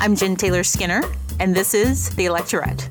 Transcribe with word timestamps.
I'm 0.00 0.14
Jen 0.14 0.36
Taylor 0.36 0.62
Skinner, 0.62 1.02
and 1.40 1.52
this 1.52 1.74
is 1.74 2.10
The 2.10 2.26
Electorette. 2.26 2.86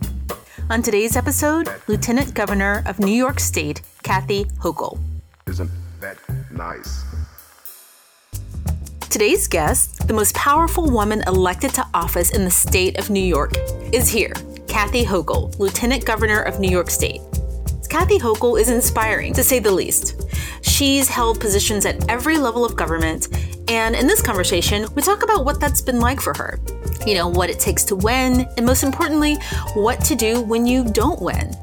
On 0.70 0.82
today's 0.82 1.16
episode, 1.16 1.70
Lieutenant 1.88 2.34
Governor 2.34 2.84
of 2.86 3.00
New 3.00 3.14
York 3.14 3.40
State, 3.40 3.82
Kathy 4.04 4.44
Hochul. 4.60 5.00
Isn't 5.48 5.72
that 6.02 6.18
nice? 6.52 7.06
Today's 9.10 9.48
guest, 9.48 10.06
the 10.10 10.14
most 10.14 10.36
powerful 10.36 10.90
woman 10.90 11.24
elected 11.28 11.74
to 11.76 11.88
office 11.94 12.32
in 12.32 12.44
the 12.44 12.52
state 12.52 13.00
of 13.00 13.10
New 13.10 13.24
York, 13.24 13.54
is 13.94 14.10
here. 14.10 14.34
Kathy 14.68 15.06
Hochul, 15.06 15.58
Lieutenant 15.60 16.04
Governor 16.04 16.42
of 16.42 16.60
New 16.60 16.70
York 16.70 16.90
State. 16.90 17.22
Kathy 17.90 18.20
Hochul 18.20 18.60
is 18.60 18.70
inspiring, 18.70 19.32
to 19.34 19.46
say 19.46 19.60
the 19.60 19.72
least. 19.72 20.28
She's 20.62 21.08
held 21.08 21.40
positions 21.40 21.86
at 21.86 22.10
every 22.10 22.38
level 22.38 22.66
of 22.66 22.76
government, 22.76 23.30
and 23.70 23.96
in 23.96 24.08
this 24.08 24.22
conversation, 24.22 24.88
we 24.94 25.02
talk 25.02 25.24
about 25.24 25.46
what 25.46 25.62
that's 25.62 25.82
been 25.82 26.02
like 26.02 26.20
for 26.20 26.34
her. 26.38 26.60
You 27.06 27.16
know, 27.16 27.28
what 27.28 27.50
it 27.50 27.60
takes 27.60 27.84
to 27.86 27.96
win, 27.96 28.48
and 28.58 28.66
most 28.66 28.84
importantly, 28.84 29.36
what 29.74 30.02
to 30.06 30.16
do 30.16 30.42
when 30.42 30.66
you 30.66 30.84
don't 30.84 31.22
win. 31.22 31.54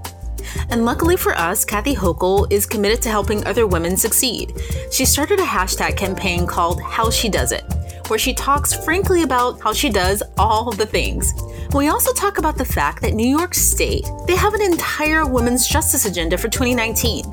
And 0.71 0.85
luckily 0.85 1.17
for 1.17 1.35
us, 1.37 1.65
Kathy 1.65 1.95
Hochul 1.95 2.51
is 2.51 2.67
committed 2.67 3.03
to 3.03 3.11
helping 3.11 3.45
other 3.47 3.67
women 3.67 3.97
succeed. 3.97 4.55
She 4.91 5.05
started 5.05 5.41
a 5.41 5.45
hashtag 5.45 5.97
campaign 5.97 6.47
called 6.47 6.81
How 6.83 7.11
She 7.11 7.29
Does 7.29 7.53
It, 7.53 7.65
where 8.09 8.19
she 8.19 8.35
talks 8.35 8.73
frankly 8.73 9.23
about 9.23 9.61
how 9.61 9.73
she 9.73 9.91
does 9.91 10.23
all 10.39 10.71
the 10.71 10.87
things. 10.87 11.33
We 11.75 11.89
also 11.89 12.13
talk 12.13 12.39
about 12.39 12.57
the 12.57 12.65
fact 12.65 13.03
that 13.03 13.15
New 13.15 13.27
York 13.29 13.55
State, 13.55 14.07
they 14.27 14.37
have 14.37 14.55
an 14.55 14.63
entire 14.63 15.27
women's 15.27 15.67
justice 15.67 16.05
agenda 16.05 16.39
for 16.39 16.49
2019. 16.49 17.25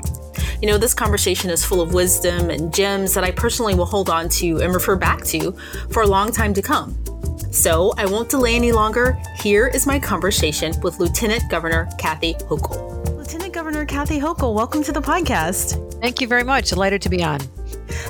You 0.60 0.68
know, 0.68 0.78
this 0.78 0.94
conversation 0.94 1.50
is 1.50 1.64
full 1.64 1.80
of 1.80 1.94
wisdom 1.94 2.50
and 2.50 2.72
gems 2.72 3.14
that 3.14 3.24
I 3.24 3.30
personally 3.30 3.74
will 3.74 3.86
hold 3.86 4.10
on 4.10 4.28
to 4.30 4.60
and 4.60 4.74
refer 4.74 4.96
back 4.96 5.24
to 5.26 5.52
for 5.90 6.02
a 6.02 6.06
long 6.06 6.32
time 6.32 6.54
to 6.54 6.62
come. 6.62 6.96
So 7.52 7.92
I 7.98 8.06
won't 8.06 8.30
delay 8.30 8.56
any 8.56 8.72
longer. 8.72 9.20
Here 9.36 9.68
is 9.68 9.86
my 9.86 9.98
conversation 9.98 10.72
with 10.80 10.98
Lieutenant 10.98 11.50
Governor 11.50 11.86
Kathy 11.98 12.32
Hochul. 12.32 13.14
Lieutenant 13.14 13.52
Governor 13.52 13.84
Kathy 13.84 14.18
Hochul, 14.18 14.54
welcome 14.54 14.82
to 14.82 14.90
the 14.90 15.02
podcast. 15.02 16.00
Thank 16.00 16.22
you 16.22 16.26
very 16.26 16.44
much. 16.44 16.70
Delighted 16.70 17.02
to 17.02 17.10
be 17.10 17.22
on. 17.22 17.40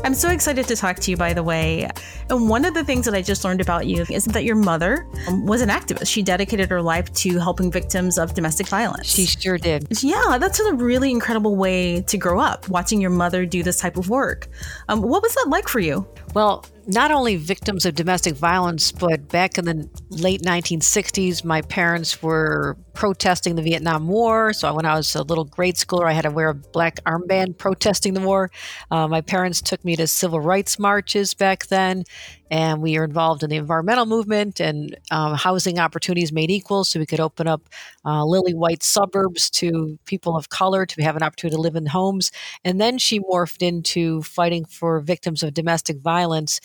I'm 0.05 0.14
so 0.14 0.30
excited 0.30 0.69
to 0.69 0.77
talk 0.77 1.00
to 1.00 1.11
you, 1.11 1.17
by 1.17 1.33
the 1.33 1.42
way. 1.42 1.91
And 2.30 2.48
one 2.48 2.64
of 2.64 2.75
the 2.75 2.84
things 2.84 3.05
that 3.06 3.14
I 3.14 3.22
just 3.22 3.42
learned 3.44 3.61
about 3.61 3.89
you 3.89 4.06
is 4.08 4.27
that 4.27 4.44
your 4.44 4.55
mother 4.55 5.08
um, 5.27 5.45
was 5.45 5.61
an 5.61 5.70
activist. 5.70 6.06
She 6.06 6.22
dedicated 6.22 6.70
her 6.70 6.80
life 6.80 7.12
to 7.14 7.41
helping 7.41 7.70
victims 7.70 8.19
of 8.19 8.34
domestic 8.34 8.69
violence. 8.69 9.08
She 9.08 9.27
sure 9.27 9.58
did. 9.58 9.89
Yeah, 10.02 10.39
that's 10.39 10.61
a 10.61 10.72
really 10.72 11.11
incredible 11.11 11.56
way 11.56 12.02
to 12.02 12.17
grow 12.17 12.39
up, 12.39 12.69
watching 12.69 13.00
your 13.00 13.11
mother 13.11 13.45
do 13.45 13.64
this 13.64 13.80
type 13.80 13.97
of 13.97 14.08
work. 14.08 14.47
Um, 14.89 15.02
what 15.02 15.20
was 15.20 15.34
that 15.34 15.47
like 15.48 15.67
for 15.67 15.80
you? 15.80 16.06
Well, 16.33 16.64
not 16.86 17.11
only 17.11 17.36
victims 17.36 17.86
of 17.86 17.94
domestic 17.94 18.34
violence, 18.34 18.92
but 18.92 19.28
back 19.28 19.58
in 19.58 19.64
the 19.64 19.88
late 20.11 20.42
1960s, 20.42 21.44
my 21.44 21.62
parents 21.62 22.22
were 22.22 22.77
protesting 22.94 23.55
the 23.55 23.62
Vietnam 23.62 24.08
War. 24.08 24.52
So 24.52 24.72
when 24.74 24.84
I 24.84 24.94
was 24.94 25.14
a 25.14 25.22
little 25.22 25.44
grade 25.44 25.77
schooler, 25.77 26.08
I 26.08 26.12
had 26.12 26.22
to 26.22 26.30
wear 26.30 26.48
a 26.48 26.55
black 26.55 27.02
armband 27.05 27.58
protesting 27.58 28.14
the 28.14 28.20
war. 28.20 28.50
Uh, 28.91 29.08
my 29.08 29.20
parents 29.20 29.61
took 29.61 29.84
me 29.84 29.97
to 29.97 30.06
civil 30.06 30.41
rights 30.41 30.78
marches 30.78 31.34
back 31.34 31.66
then, 31.66 32.05
and 32.53 32.83
we 32.83 32.98
are 32.98 33.05
involved 33.05 33.42
in 33.42 33.48
the 33.48 33.56
environmental 33.56 34.05
movement 34.05 34.61
and 34.61 34.95
um, 35.11 35.34
housing 35.34 35.78
opportunities 35.78 36.33
made 36.33 36.50
equal 36.50 36.84
so 36.84 37.00
we 37.00 37.06
could 37.06 37.19
open 37.19 37.48
up 37.48 37.62
uh, 38.05 38.22
lily 38.27 38.53
white 38.53 38.83
suburbs 38.83 39.48
to 39.48 39.98
people 40.05 40.36
of 40.36 40.50
color 40.50 40.84
to 40.84 41.03
have 41.03 41.17
an 41.17 41.23
opportunity 41.23 41.56
to 41.56 41.61
live 41.62 41.77
in 41.77 41.86
homes. 41.86 42.30
And 42.62 42.78
then 42.78 42.98
she 42.98 43.20
morphed 43.20 43.62
into 43.67 44.20
fighting 44.20 44.67
for 44.67 45.00
victims 45.00 45.42
of 45.42 45.55
domestic 45.55 46.00
violence 46.00 46.61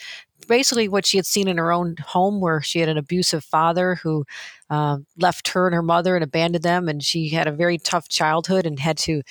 basically 0.48 0.88
what 0.88 1.06
she 1.06 1.18
had 1.18 1.26
seen 1.26 1.48
in 1.48 1.58
her 1.58 1.72
own 1.72 1.96
home 1.98 2.40
where 2.40 2.62
she 2.62 2.80
had 2.80 2.88
an 2.88 2.98
abusive 2.98 3.44
father 3.44 3.96
who 3.96 4.24
uh, 4.70 4.98
left 5.18 5.50
her 5.50 5.68
and 5.68 5.74
her 5.74 5.82
mother 5.82 6.16
and 6.16 6.24
abandoned 6.24 6.64
them 6.64 6.88
and 6.88 7.04
she 7.04 7.30
had 7.30 7.48
a 7.48 7.52
very 7.52 7.78
tough 7.78 8.08
childhood 8.08 8.66
and 8.66 8.80
had 8.80 8.98
to 8.98 9.22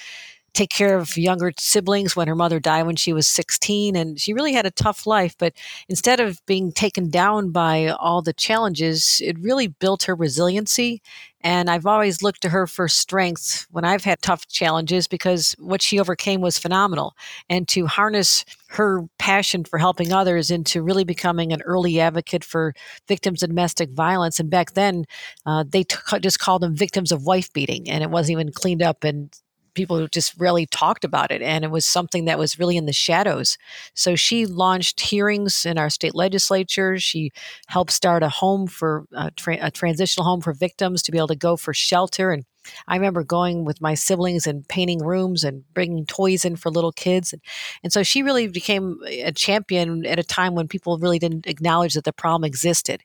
take 0.56 0.70
care 0.70 0.96
of 0.96 1.18
younger 1.18 1.52
siblings 1.58 2.16
when 2.16 2.26
her 2.26 2.34
mother 2.34 2.58
died 2.58 2.86
when 2.86 2.96
she 2.96 3.12
was 3.12 3.28
16 3.28 3.94
and 3.94 4.18
she 4.18 4.32
really 4.32 4.54
had 4.54 4.64
a 4.64 4.70
tough 4.70 5.06
life 5.06 5.34
but 5.38 5.52
instead 5.88 6.18
of 6.18 6.40
being 6.46 6.72
taken 6.72 7.10
down 7.10 7.50
by 7.50 7.88
all 7.88 8.22
the 8.22 8.32
challenges 8.32 9.20
it 9.22 9.38
really 9.38 9.66
built 9.66 10.04
her 10.04 10.14
resiliency 10.14 11.02
and 11.42 11.70
I've 11.70 11.86
always 11.86 12.22
looked 12.22 12.42
to 12.42 12.48
her 12.48 12.66
for 12.66 12.88
strength 12.88 13.68
when 13.70 13.84
I've 13.84 14.02
had 14.02 14.20
tough 14.20 14.48
challenges 14.48 15.06
because 15.06 15.54
what 15.60 15.80
she 15.80 16.00
overcame 16.00 16.40
was 16.40 16.58
phenomenal. 16.58 17.14
And 17.48 17.68
to 17.68 17.86
harness 17.86 18.44
her 18.70 19.04
passion 19.20 19.64
for 19.64 19.78
helping 19.78 20.12
others 20.12 20.50
into 20.50 20.82
really 20.82 21.04
becoming 21.04 21.52
an 21.52 21.62
early 21.62 22.00
advocate 22.00 22.42
for 22.42 22.74
victims 23.06 23.44
of 23.44 23.50
domestic 23.50 23.90
violence. 23.90 24.40
And 24.40 24.50
back 24.50 24.72
then, 24.72 25.04
uh, 25.44 25.64
they 25.68 25.84
t- 25.84 26.18
just 26.20 26.40
called 26.40 26.62
them 26.62 26.74
victims 26.74 27.12
of 27.12 27.26
wife 27.26 27.52
beating, 27.52 27.88
and 27.88 28.02
it 28.02 28.10
wasn't 28.10 28.32
even 28.32 28.50
cleaned 28.50 28.82
up 28.82 29.04
and 29.04 29.30
people 29.76 29.98
who 29.98 30.08
just 30.08 30.34
really 30.38 30.66
talked 30.66 31.04
about 31.04 31.30
it 31.30 31.42
and 31.42 31.64
it 31.64 31.70
was 31.70 31.86
something 31.86 32.24
that 32.24 32.38
was 32.38 32.58
really 32.58 32.76
in 32.76 32.86
the 32.86 32.92
shadows. 32.92 33.56
So 33.94 34.16
she 34.16 34.46
launched 34.46 35.00
hearings 35.00 35.64
in 35.64 35.78
our 35.78 35.90
state 35.90 36.14
legislature. 36.14 36.98
She 36.98 37.30
helped 37.68 37.92
start 37.92 38.24
a 38.24 38.28
home 38.28 38.66
for 38.66 39.06
uh, 39.14 39.26
a, 39.26 39.30
tra- 39.30 39.58
a 39.60 39.70
transitional 39.70 40.24
home 40.24 40.40
for 40.40 40.52
victims 40.52 41.02
to 41.02 41.12
be 41.12 41.18
able 41.18 41.28
to 41.28 41.36
go 41.36 41.56
for 41.56 41.72
shelter 41.74 42.32
and 42.32 42.44
I 42.88 42.96
remember 42.96 43.24
going 43.24 43.64
with 43.64 43.80
my 43.80 43.94
siblings 43.94 44.46
and 44.46 44.66
painting 44.68 45.04
rooms 45.04 45.44
and 45.44 45.64
bringing 45.74 46.06
toys 46.06 46.44
in 46.44 46.56
for 46.56 46.70
little 46.70 46.92
kids. 46.92 47.32
And, 47.32 47.42
and 47.82 47.92
so 47.92 48.02
she 48.02 48.22
really 48.22 48.48
became 48.48 49.00
a 49.06 49.32
champion 49.32 50.04
at 50.06 50.18
a 50.18 50.24
time 50.24 50.54
when 50.54 50.68
people 50.68 50.98
really 50.98 51.18
didn't 51.18 51.46
acknowledge 51.46 51.94
that 51.94 52.04
the 52.04 52.12
problem 52.12 52.44
existed. 52.44 53.02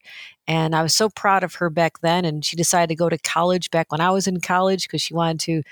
And 0.48 0.76
I 0.76 0.82
was 0.82 0.96
so 0.96 1.10
proud 1.10 1.44
of 1.44 1.56
her 1.56 1.70
back 1.70 2.00
then. 2.02 2.26
And 2.26 2.44
she 2.44 2.56
decided 2.56 2.90
to 2.90 2.96
go 2.96 3.10
to 3.10 3.18
college 3.18 3.72
back 3.72 3.92
when 3.92 4.02
I 4.02 4.12
was 4.12 4.28
in 4.28 4.42
college 4.42 4.88
because 4.88 5.02
she 5.02 5.14
wanted 5.14 5.40
to 5.42 5.64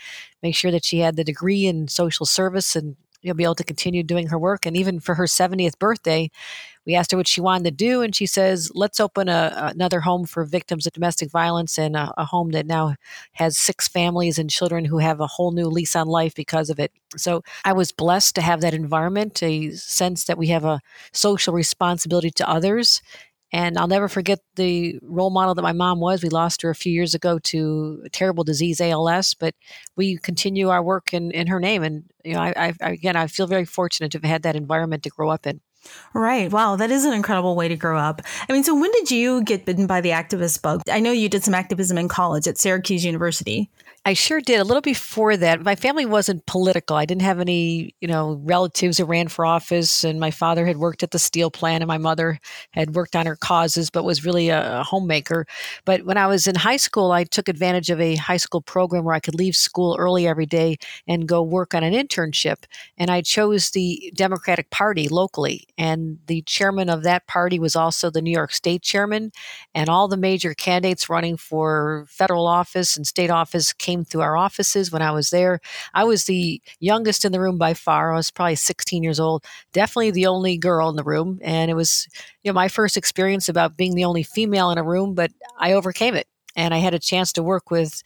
make 0.41 0.55
sure 0.55 0.71
that 0.71 0.85
she 0.85 0.99
had 0.99 1.15
the 1.15 1.23
degree 1.23 1.65
in 1.65 1.87
social 1.87 2.25
service 2.25 2.75
and 2.75 2.95
you 3.21 3.29
know, 3.29 3.33
be 3.33 3.43
able 3.43 3.55
to 3.55 3.63
continue 3.63 4.03
doing 4.03 4.27
her 4.27 4.39
work. 4.39 4.65
And 4.65 4.77
even 4.77 4.99
for 4.99 5.15
her 5.15 5.25
70th 5.25 5.77
birthday, 5.79 6.29
we 6.85 6.95
asked 6.95 7.11
her 7.11 7.17
what 7.17 7.27
she 7.27 7.41
wanted 7.41 7.65
to 7.65 7.71
do, 7.71 8.01
and 8.01 8.15
she 8.15 8.25
says, 8.25 8.71
"Let's 8.73 8.99
open 8.99 9.29
a, 9.29 9.71
another 9.75 9.99
home 9.99 10.25
for 10.25 10.43
victims 10.43 10.87
of 10.87 10.93
domestic 10.93 11.29
violence, 11.29 11.77
and 11.77 11.95
a, 11.95 12.11
a, 12.17 12.25
home 12.25 12.49
that 12.51 12.65
now 12.65 12.95
has 13.33 13.57
six 13.57 13.87
families 13.87 14.39
and 14.39 14.49
children 14.49 14.85
who 14.85 14.97
have 14.97 15.19
a 15.19 15.27
whole 15.27 15.51
new 15.51 15.67
lease 15.67 15.95
on 15.95 16.07
life 16.07 16.33
because 16.33 16.71
of 16.71 16.79
it." 16.79 16.91
So 17.15 17.43
I 17.63 17.73
was 17.73 17.91
blessed 17.91 18.33
to 18.35 18.41
have 18.41 18.61
that 18.61 18.73
environment, 18.73 19.43
a 19.43 19.71
sense 19.73 20.23
that 20.23 20.37
we 20.37 20.47
have 20.47 20.65
a 20.65 20.81
social 21.11 21.53
responsibility 21.53 22.31
to 22.31 22.49
others. 22.49 23.01
And 23.51 23.77
I'll 23.77 23.87
never 23.87 24.07
forget 24.07 24.39
the 24.55 24.99
role 25.01 25.31
model 25.31 25.55
that 25.55 25.61
my 25.61 25.73
mom 25.73 25.99
was. 25.99 26.21
We 26.21 26.29
lost 26.29 26.61
her 26.61 26.69
a 26.69 26.75
few 26.75 26.93
years 26.93 27.15
ago 27.15 27.39
to 27.39 28.03
a 28.05 28.09
terrible 28.09 28.43
disease, 28.43 28.79
ALS, 28.79 29.33
but 29.33 29.55
we 29.95 30.17
continue 30.17 30.69
our 30.69 30.83
work 30.83 31.13
in, 31.13 31.31
in 31.31 31.47
her 31.47 31.59
name. 31.59 31.83
And, 31.83 32.03
you 32.23 32.33
know, 32.33 32.41
I, 32.41 32.73
I, 32.81 32.91
again, 32.91 33.15
I 33.15 33.27
feel 33.27 33.47
very 33.47 33.65
fortunate 33.65 34.11
to 34.11 34.19
have 34.19 34.29
had 34.29 34.43
that 34.43 34.55
environment 34.55 35.03
to 35.03 35.09
grow 35.09 35.29
up 35.29 35.47
in. 35.47 35.61
Right. 36.13 36.51
Wow. 36.51 36.75
That 36.75 36.91
is 36.91 37.05
an 37.05 37.13
incredible 37.13 37.55
way 37.55 37.67
to 37.67 37.75
grow 37.75 37.97
up. 37.97 38.21
I 38.47 38.53
mean, 38.53 38.63
so 38.63 38.75
when 38.79 38.91
did 38.91 39.11
you 39.11 39.43
get 39.43 39.65
bitten 39.65 39.87
by 39.87 40.01
the 40.01 40.09
activist 40.09 40.61
bug? 40.61 40.81
I 40.91 40.99
know 40.99 41.11
you 41.11 41.29
did 41.29 41.43
some 41.43 41.53
activism 41.53 41.97
in 41.97 42.09
college 42.09 42.47
at 42.47 42.57
Syracuse 42.57 43.05
University. 43.05 43.69
I 44.05 44.13
sure 44.13 44.39
did. 44.39 44.59
A 44.59 44.63
little 44.63 44.81
before 44.81 45.35
that, 45.37 45.61
my 45.61 45.75
family 45.75 46.05
wasn't 46.05 46.45
political. 46.45 46.95
I 46.95 47.05
didn't 47.05 47.21
have 47.21 47.39
any, 47.39 47.93
you 47.99 48.07
know, 48.07 48.39
relatives 48.43 48.97
who 48.97 49.03
ran 49.03 49.27
for 49.27 49.45
office, 49.45 50.03
and 50.05 50.19
my 50.19 50.31
father 50.31 50.65
had 50.65 50.77
worked 50.77 51.03
at 51.03 51.11
the 51.11 51.19
steel 51.19 51.51
plant, 51.51 51.83
and 51.83 51.87
my 51.87 51.97
mother 51.97 52.39
had 52.71 52.95
worked 52.95 53.15
on 53.15 53.25
her 53.25 53.35
causes, 53.35 53.89
but 53.89 54.05
was 54.05 54.25
really 54.25 54.49
a, 54.49 54.79
a 54.79 54.83
homemaker. 54.83 55.45
But 55.83 56.05
when 56.05 56.17
I 56.17 56.27
was 56.27 56.47
in 56.47 56.55
high 56.55 56.77
school, 56.77 57.11
I 57.11 57.25
took 57.25 57.49
advantage 57.49 57.89
of 57.89 57.99
a 57.99 58.15
high 58.15 58.37
school 58.37 58.61
program 58.61 59.03
where 59.03 59.15
I 59.15 59.19
could 59.19 59.35
leave 59.35 59.55
school 59.55 59.97
early 59.99 60.25
every 60.27 60.45
day 60.45 60.77
and 61.05 61.27
go 61.27 61.43
work 61.43 61.73
on 61.75 61.83
an 61.83 61.93
internship. 61.93 62.63
And 62.97 63.11
I 63.11 63.21
chose 63.21 63.71
the 63.71 64.13
Democratic 64.15 64.69
Party 64.69 65.09
locally, 65.09 65.67
and 65.77 66.19
the 66.27 66.41
chairman 66.43 66.89
of 66.89 67.03
that 67.03 67.27
party 67.27 67.59
was 67.59 67.75
also 67.75 68.09
the 68.09 68.21
New 68.21 68.31
York 68.31 68.53
State 68.53 68.81
chairman, 68.81 69.31
and 69.75 69.89
all 69.89 70.07
the 70.07 70.17
major 70.17 70.53
candidates 70.53 71.09
running 71.09 71.35
for 71.35 72.05
federal 72.07 72.47
office 72.47 72.95
and 72.95 73.05
state 73.05 73.29
office 73.29 73.73
came 73.73 73.88
through 74.05 74.21
our 74.21 74.37
offices 74.37 74.91
when 74.91 75.01
I 75.01 75.11
was 75.11 75.29
there. 75.29 75.59
I 75.93 76.03
was 76.03 76.25
the 76.25 76.61
youngest 76.79 77.25
in 77.25 77.31
the 77.31 77.39
room 77.39 77.57
by 77.57 77.73
far. 77.73 78.13
I 78.13 78.15
was 78.15 78.31
probably 78.31 78.55
16 78.55 79.03
years 79.03 79.19
old, 79.19 79.43
definitely 79.73 80.11
the 80.11 80.27
only 80.27 80.57
girl 80.57 80.89
in 80.89 80.95
the 80.95 81.03
room. 81.03 81.39
And 81.41 81.69
it 81.69 81.75
was, 81.75 82.07
you 82.43 82.49
know, 82.49 82.55
my 82.55 82.67
first 82.67 82.97
experience 82.97 83.49
about 83.49 83.77
being 83.77 83.95
the 83.95 84.05
only 84.05 84.23
female 84.23 84.71
in 84.71 84.77
a 84.77 84.83
room, 84.83 85.13
but 85.13 85.31
I 85.59 85.73
overcame 85.73 86.15
it. 86.15 86.27
And 86.55 86.73
I 86.73 86.77
had 86.77 86.93
a 86.93 86.99
chance 86.99 87.31
to 87.33 87.43
work 87.43 87.71
with 87.71 88.03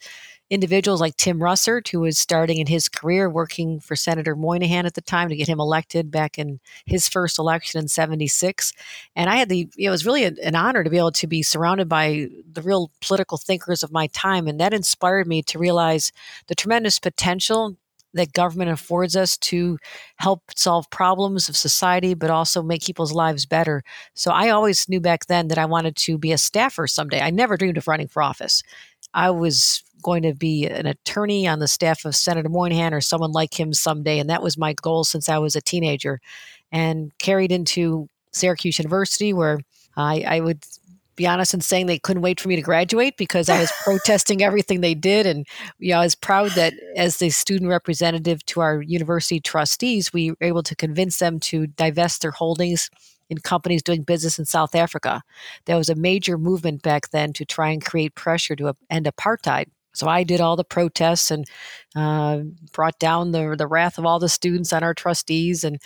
individuals 0.50 1.00
like 1.00 1.16
Tim 1.16 1.38
Russert, 1.38 1.88
who 1.88 2.00
was 2.00 2.18
starting 2.18 2.58
in 2.58 2.66
his 2.66 2.88
career 2.88 3.30
working 3.30 3.80
for 3.80 3.96
Senator 3.96 4.36
Moynihan 4.36 4.86
at 4.86 4.94
the 4.94 5.00
time 5.00 5.28
to 5.28 5.36
get 5.36 5.48
him 5.48 5.58
elected 5.58 6.10
back 6.10 6.38
in 6.38 6.60
his 6.86 7.08
first 7.08 7.38
election 7.38 7.80
in 7.80 7.88
76. 7.88 8.72
And 9.16 9.30
I 9.30 9.36
had 9.36 9.48
the, 9.48 9.68
you 9.74 9.86
know, 9.86 9.88
it 9.88 9.90
was 9.90 10.06
really 10.06 10.24
an 10.24 10.54
honor 10.54 10.84
to 10.84 10.90
be 10.90 10.98
able 10.98 11.12
to 11.12 11.26
be 11.26 11.42
surrounded 11.42 11.88
by 11.88 12.28
the 12.50 12.62
real 12.62 12.90
political 13.00 13.38
thinkers 13.38 13.82
of 13.82 13.92
my 13.92 14.06
time. 14.08 14.46
And 14.46 14.60
that 14.60 14.74
inspired 14.74 15.26
me 15.26 15.42
to 15.44 15.58
realize 15.58 16.12
the 16.46 16.54
tremendous 16.54 16.98
potential 16.98 17.76
that 18.14 18.32
government 18.32 18.70
affords 18.70 19.16
us 19.16 19.36
to 19.36 19.78
help 20.16 20.42
solve 20.56 20.88
problems 20.90 21.48
of 21.48 21.56
society, 21.56 22.14
but 22.14 22.30
also 22.30 22.62
make 22.62 22.84
people's 22.84 23.12
lives 23.12 23.44
better. 23.44 23.82
So 24.14 24.30
I 24.30 24.50
always 24.50 24.88
knew 24.88 25.00
back 25.00 25.26
then 25.26 25.48
that 25.48 25.58
I 25.58 25.66
wanted 25.66 25.96
to 25.96 26.16
be 26.16 26.32
a 26.32 26.38
staffer 26.38 26.86
someday. 26.86 27.20
I 27.20 27.30
never 27.30 27.56
dreamed 27.56 27.76
of 27.76 27.88
running 27.88 28.08
for 28.08 28.22
office. 28.22 28.62
I 29.12 29.30
was 29.30 29.83
going 30.04 30.22
to 30.22 30.34
be 30.34 30.66
an 30.66 30.86
attorney 30.86 31.48
on 31.48 31.58
the 31.58 31.66
staff 31.66 32.04
of 32.04 32.14
Senator 32.14 32.48
Moynihan 32.48 32.94
or 32.94 33.00
someone 33.00 33.32
like 33.32 33.58
him 33.58 33.72
someday. 33.72 34.20
And 34.20 34.30
that 34.30 34.42
was 34.42 34.56
my 34.56 34.74
goal 34.74 35.02
since 35.02 35.28
I 35.28 35.38
was 35.38 35.56
a 35.56 35.60
teenager 35.60 36.20
and 36.70 37.10
carried 37.18 37.50
into 37.50 38.08
Syracuse 38.30 38.78
University, 38.78 39.32
where 39.32 39.60
I, 39.96 40.24
I 40.26 40.40
would 40.40 40.64
be 41.16 41.26
honest 41.26 41.54
in 41.54 41.60
saying 41.60 41.86
they 41.86 41.98
couldn't 41.98 42.22
wait 42.22 42.40
for 42.40 42.48
me 42.48 42.56
to 42.56 42.62
graduate 42.62 43.16
because 43.16 43.48
I 43.48 43.60
was 43.60 43.72
protesting 43.84 44.42
everything 44.42 44.80
they 44.80 44.94
did. 44.94 45.26
And 45.26 45.46
you 45.78 45.92
know, 45.92 46.00
I 46.00 46.04
was 46.04 46.14
proud 46.14 46.52
that 46.52 46.74
as 46.96 47.18
the 47.18 47.30
student 47.30 47.70
representative 47.70 48.44
to 48.46 48.60
our 48.60 48.82
university 48.82 49.40
trustees, 49.40 50.12
we 50.12 50.30
were 50.30 50.36
able 50.40 50.62
to 50.62 50.76
convince 50.76 51.18
them 51.18 51.40
to 51.40 51.66
divest 51.66 52.22
their 52.22 52.30
holdings 52.30 52.90
in 53.30 53.38
companies 53.38 53.82
doing 53.82 54.02
business 54.02 54.38
in 54.38 54.44
South 54.44 54.74
Africa. 54.74 55.22
There 55.64 55.76
was 55.76 55.88
a 55.88 55.94
major 55.94 56.36
movement 56.36 56.82
back 56.82 57.10
then 57.10 57.32
to 57.34 57.44
try 57.44 57.70
and 57.70 57.84
create 57.84 58.14
pressure 58.14 58.56
to 58.56 58.76
end 58.90 59.06
apartheid. 59.06 59.66
So 59.94 60.08
I 60.08 60.24
did 60.24 60.40
all 60.40 60.56
the 60.56 60.64
protests 60.64 61.30
and 61.30 61.46
uh, 61.96 62.40
brought 62.72 62.98
down 62.98 63.30
the 63.32 63.54
the 63.56 63.66
wrath 63.66 63.98
of 63.98 64.04
all 64.06 64.18
the 64.18 64.28
students 64.28 64.72
on 64.72 64.82
our 64.82 64.94
trustees 64.94 65.64
and 65.64 65.78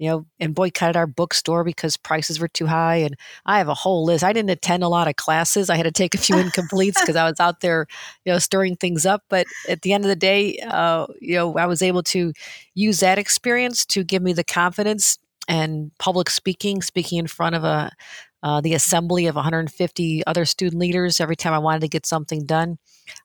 you 0.00 0.08
know, 0.08 0.24
and 0.38 0.54
boycotted 0.54 0.96
our 0.96 1.06
bookstore 1.06 1.62
because 1.62 1.98
prices 1.98 2.40
were 2.40 2.48
too 2.48 2.66
high. 2.66 2.96
And 2.96 3.16
I 3.44 3.58
have 3.58 3.68
a 3.68 3.74
whole 3.74 4.02
list. 4.02 4.24
I 4.24 4.32
didn't 4.32 4.48
attend 4.48 4.82
a 4.82 4.88
lot 4.88 5.08
of 5.08 5.16
classes. 5.16 5.68
I 5.68 5.76
had 5.76 5.82
to 5.82 5.90
take 5.92 6.14
a 6.14 6.18
few 6.18 6.36
incompletes 6.36 6.98
because 6.98 7.16
I 7.16 7.28
was 7.28 7.38
out 7.38 7.60
there, 7.60 7.86
you 8.24 8.32
know, 8.32 8.38
stirring 8.38 8.76
things 8.76 9.04
up. 9.04 9.24
But 9.28 9.46
at 9.68 9.82
the 9.82 9.92
end 9.92 10.04
of 10.04 10.08
the 10.08 10.16
day, 10.16 10.58
uh, 10.66 11.06
you 11.20 11.34
know, 11.34 11.54
I 11.58 11.66
was 11.66 11.82
able 11.82 12.02
to 12.04 12.32
use 12.74 13.00
that 13.00 13.18
experience 13.18 13.84
to 13.86 14.02
give 14.02 14.22
me 14.22 14.32
the 14.32 14.42
confidence 14.42 15.18
and 15.46 15.90
public 15.98 16.30
speaking, 16.30 16.80
speaking 16.80 17.18
in 17.18 17.26
front 17.26 17.54
of 17.54 17.64
a 17.64 17.90
uh, 18.42 18.60
the 18.60 18.74
assembly 18.74 19.26
of 19.26 19.34
150 19.34 20.26
other 20.26 20.44
student 20.44 20.80
leaders 20.80 21.20
every 21.20 21.36
time 21.36 21.52
I 21.52 21.58
wanted 21.58 21.80
to 21.80 21.88
get 21.88 22.06
something 22.06 22.44
done. 22.46 22.78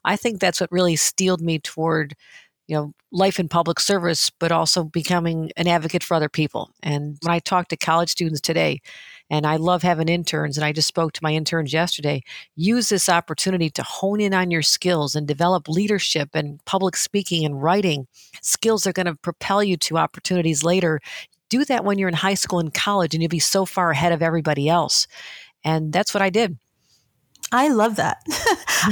I 0.04 0.16
think 0.16 0.40
that's 0.40 0.60
what 0.60 0.72
really 0.72 0.96
steeled 0.96 1.42
me 1.42 1.60
toward 1.60 2.16
you 2.68 2.76
know 2.76 2.94
life 3.12 3.40
in 3.40 3.48
public 3.48 3.80
service 3.80 4.32
but 4.40 4.52
also 4.52 4.84
becoming 4.84 5.52
an 5.56 5.68
advocate 5.68 6.04
for 6.04 6.16
other 6.16 6.30
people. 6.30 6.72
And 6.82 7.18
when 7.22 7.34
i 7.34 7.40
talk 7.40 7.68
to 7.70 7.78
college 7.78 8.10
students 8.10 8.42
today 8.42 8.82
and 9.30 9.46
i 9.46 9.56
love 9.56 9.84
having 9.84 10.10
interns 10.10 10.58
and 10.58 10.66
i 10.66 10.72
just 10.72 10.88
spoke 10.88 11.14
to 11.14 11.24
my 11.24 11.34
interns 11.34 11.74
yesterday 11.74 12.22
use 12.56 12.90
this 12.90 13.08
opportunity 13.10 13.70
to 13.70 13.84
hone 13.84 14.20
in 14.20 14.34
on 14.34 14.52
your 14.52 14.62
skills 14.62 15.16
and 15.16 15.28
develop 15.28 15.68
leadership 15.68 16.30
and 16.34 16.64
public 16.66 16.96
speaking 16.96 17.46
and 17.46 17.62
writing. 17.62 18.08
Skills 18.42 18.88
are 18.88 18.94
going 18.94 19.06
to 19.06 19.16
propel 19.16 19.64
you 19.64 19.78
to 19.78 19.98
opportunities 19.98 20.64
later 20.64 21.00
do 21.50 21.66
that 21.66 21.84
when 21.84 21.98
you're 21.98 22.10
in 22.10 22.16
high 22.16 22.34
school 22.34 22.60
and 22.60 22.74
college 22.74 23.14
and 23.14 23.22
you'll 23.22 23.30
be 23.30 23.40
so 23.40 23.66
far 23.66 23.92
ahead 23.92 24.12
of 24.12 24.22
everybody 24.22 24.70
else 24.70 25.08
and 25.64 25.92
that's 25.92 26.14
what 26.14 26.22
i 26.22 26.30
did 26.30 26.58
I 27.52 27.68
love 27.68 27.98
that. 27.98 28.18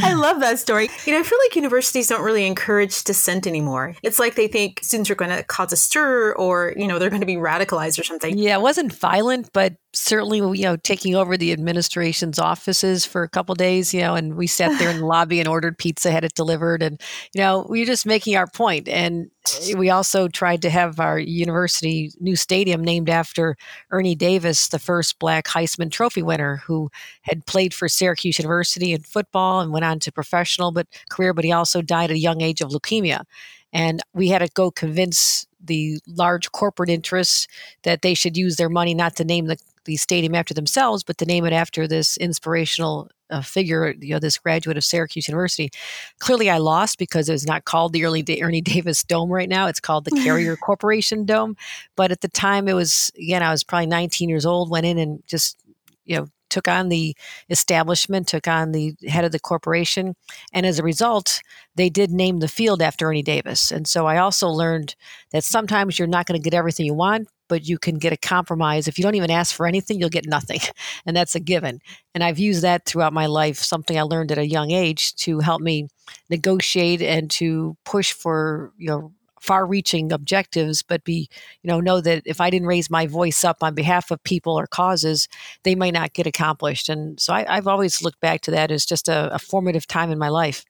I 0.04 0.14
love 0.14 0.40
that 0.42 0.60
story. 0.60 0.90
You 1.06 1.14
know, 1.14 1.20
I 1.20 1.24
feel 1.24 1.40
like 1.44 1.56
universities 1.56 2.08
don't 2.08 2.24
really 2.24 2.46
encourage 2.46 3.04
dissent 3.04 3.48
anymore. 3.48 3.96
It's 4.04 4.20
like 4.20 4.36
they 4.36 4.48
think 4.48 4.80
students 4.84 5.10
are 5.10 5.16
going 5.16 5.36
to 5.36 5.44
cause 5.44 5.74
a 5.74 5.76
stir 5.76 6.34
or, 6.34 6.74
you 6.78 6.88
know, 6.88 7.00
they're 7.00 7.10
going 7.10 7.22
to 7.22 7.28
be 7.28 7.36
radicalized 7.36 8.00
or 8.00 8.04
something. 8.04 8.38
Yeah, 8.38 8.58
it 8.58 8.62
wasn't 8.62 8.94
violent, 8.94 9.50
but 9.54 9.76
certainly, 9.94 10.38
you 10.58 10.64
know, 10.64 10.78
taking 10.78 11.16
over 11.16 11.36
the 11.36 11.52
administration's 11.52 12.38
offices 12.40 13.06
for 13.06 13.24
a 13.24 13.30
couple 13.30 13.56
days, 13.56 13.94
you 13.94 14.02
know, 14.02 14.16
and 14.16 14.36
we 14.36 14.48
sat 14.48 14.78
there 14.80 14.90
in 14.90 15.00
the 15.00 15.06
lobby 15.08 15.40
and 15.40 15.48
ordered 15.48 15.78
pizza, 15.78 16.12
had 16.12 16.24
it 16.24 16.36
delivered. 16.36 16.84
And, 16.84 17.02
you 17.34 17.42
know, 17.42 17.66
we 17.68 17.80
were 17.80 17.86
just 17.86 18.06
making 18.06 18.36
our 18.36 18.48
point. 18.48 18.88
And 18.88 19.32
Eh, 19.52 19.76
we 19.76 19.90
also 19.90 20.28
tried 20.28 20.62
to 20.62 20.70
have 20.70 21.00
our 21.00 21.20
university 21.20 22.12
new 22.20 22.36
stadium 22.36 22.84
named 22.84 23.10
after 23.10 23.56
Ernie 23.92 24.16
Davis, 24.16 24.68
the 24.70 24.80
first 24.80 25.20
black 25.20 25.46
Heisman 25.48 25.92
Trophy 25.92 26.22
winner 26.22 26.58
who 26.58 26.90
had 27.24 27.46
played 27.46 27.74
for 27.74 27.90
Syracuse 27.90 28.40
University 28.40 28.94
in 28.94 29.02
football 29.02 29.62
and 29.62 29.72
went 29.72 29.86
on 29.86 30.00
to 30.00 30.12
professional 30.12 30.72
but 30.72 30.88
career, 31.10 31.34
but 31.34 31.46
he 31.46 31.52
also 31.52 31.82
died 31.82 32.10
at 32.10 32.16
a 32.16 32.20
young 32.20 32.42
age 32.42 32.62
of 32.62 32.70
leukemia. 32.70 33.24
And 33.72 34.02
we 34.14 34.30
had 34.30 34.40
to 34.40 34.50
go 34.54 34.72
convince 34.72 35.48
the 35.60 36.00
large 36.08 36.52
corporate 36.52 36.90
interests 36.90 37.48
that 37.84 38.02
they 38.02 38.14
should 38.14 38.38
use 38.38 38.56
their 38.56 38.70
money 38.70 38.94
not 38.94 39.16
to 39.16 39.24
name 39.24 39.48
the, 39.48 39.58
the 39.86 39.98
stadium 39.98 40.36
after 40.36 40.54
themselves, 40.54 41.04
but 41.04 41.18
to 41.18 41.26
name 41.26 41.46
it 41.46 41.54
after 41.54 41.88
this 41.88 42.18
inspirational 42.18 43.10
uh, 43.34 43.42
figure, 43.42 43.96
you 44.00 44.14
know, 44.14 44.20
this 44.20 44.38
graduate 44.38 44.78
of 44.78 44.84
Syracuse 44.84 45.28
University. 45.28 45.72
Clearly, 46.20 46.50
I 46.50 46.60
lost 46.60 47.00
because 47.00 47.28
it 47.28 47.34
was 47.34 47.48
not 47.48 47.66
called 47.66 47.92
the 47.92 48.06
early 48.06 48.24
Ernie 48.42 48.62
Davis 48.74 49.04
Dome 49.04 49.32
right 49.32 49.50
now. 49.50 49.68
It's 49.68 49.80
called 49.80 50.06
the 50.06 50.12
Carrier 50.24 50.56
Corporation 50.56 51.26
Dome. 51.26 51.58
But 51.96 52.12
at 52.12 52.22
the 52.22 52.28
time, 52.28 52.68
it 52.68 52.74
was 52.74 53.12
again, 53.18 53.42
I 53.42 53.52
was 53.52 53.64
probably 53.64 53.88
19 53.88 54.30
years 54.30 54.46
old. 54.46 54.70
Went 54.70 54.86
in 54.86 54.98
and 54.98 55.24
just 55.28 55.58
you 56.06 56.18
know 56.18 56.28
took 56.50 56.68
on 56.68 56.90
the 56.90 57.16
establishment, 57.50 58.28
took 58.28 58.48
on 58.48 58.74
the 58.74 58.94
head 59.08 59.26
of 59.26 59.32
the 59.32 59.40
corporation. 59.40 60.16
And 60.54 60.68
as 60.68 60.78
a 60.78 60.84
result, 60.84 61.42
they 61.76 61.90
did 61.90 62.12
name 62.12 62.40
the 62.40 62.48
field 62.48 62.80
after 62.80 63.10
Ernie 63.10 63.24
Davis. 63.24 63.72
And 63.72 63.88
so 63.88 64.06
I 64.06 64.18
also 64.18 64.50
learned 64.50 64.96
that 65.32 65.44
sometimes 65.44 65.98
you're 65.98 66.08
not 66.08 66.28
going 66.28 66.40
to 66.40 66.44
get 66.44 66.56
everything 66.56 66.86
you 66.86 66.94
want, 66.94 67.28
but 67.48 67.68
you 67.68 67.78
can 67.78 67.98
get 67.98 68.14
a 68.14 68.18
compromise. 68.18 68.88
If 68.88 68.98
you 68.98 69.04
don't 69.04 69.16
even 69.16 69.32
ask 69.32 69.56
for 69.56 69.66
anything, 69.66 70.00
you'll 70.00 70.10
get 70.10 70.28
nothing. 70.28 70.60
And 71.06 71.18
that's 71.18 71.36
a 71.36 71.40
given. 71.40 71.82
And 72.14 72.24
I've 72.24 72.40
used 72.40 72.62
that 72.62 72.86
throughout 72.86 73.14
my 73.14 73.26
life, 73.26 73.58
something 73.58 73.98
I 73.98 74.04
learned 74.04 74.32
at 74.32 74.38
a 74.38 74.48
young 74.48 74.72
age 74.72 75.16
to 75.16 75.40
help 75.40 75.62
me 75.62 75.90
negotiate 76.30 77.02
and 77.02 77.30
to 77.32 77.76
push 77.84 78.14
for, 78.14 78.72
you 78.78 78.88
know, 78.88 79.12
far 79.44 79.66
reaching 79.66 80.14
objectives, 80.14 80.82
but 80.82 81.04
be, 81.04 81.28
you 81.62 81.68
know, 81.68 81.82
know 81.82 82.00
that 82.00 82.24
if 82.26 82.40
I 82.40 82.50
didn't 82.50 82.68
raise 82.68 82.90
my 82.90 83.08
voice 83.08 83.44
up 83.44 83.58
on 83.62 83.76
behalf 83.76 84.10
of 84.10 84.24
people 84.24 84.58
or 84.58 84.66
causes, 84.66 85.28
they 85.64 85.76
might 85.76 85.94
not 85.94 86.14
get 86.14 86.26
accomplished. 86.26 86.88
And 86.88 87.20
so 87.20 87.34
I, 87.34 87.56
have 87.56 87.68
always 87.68 88.02
looked 88.02 88.22
back 88.22 88.40
to 88.42 88.52
that 88.52 88.72
as 88.72 88.86
just 88.86 89.10
a, 89.10 89.34
a 89.34 89.40
formative 89.40 89.86
time 89.86 90.12
in 90.12 90.18
my 90.18 90.30
life. 90.30 90.64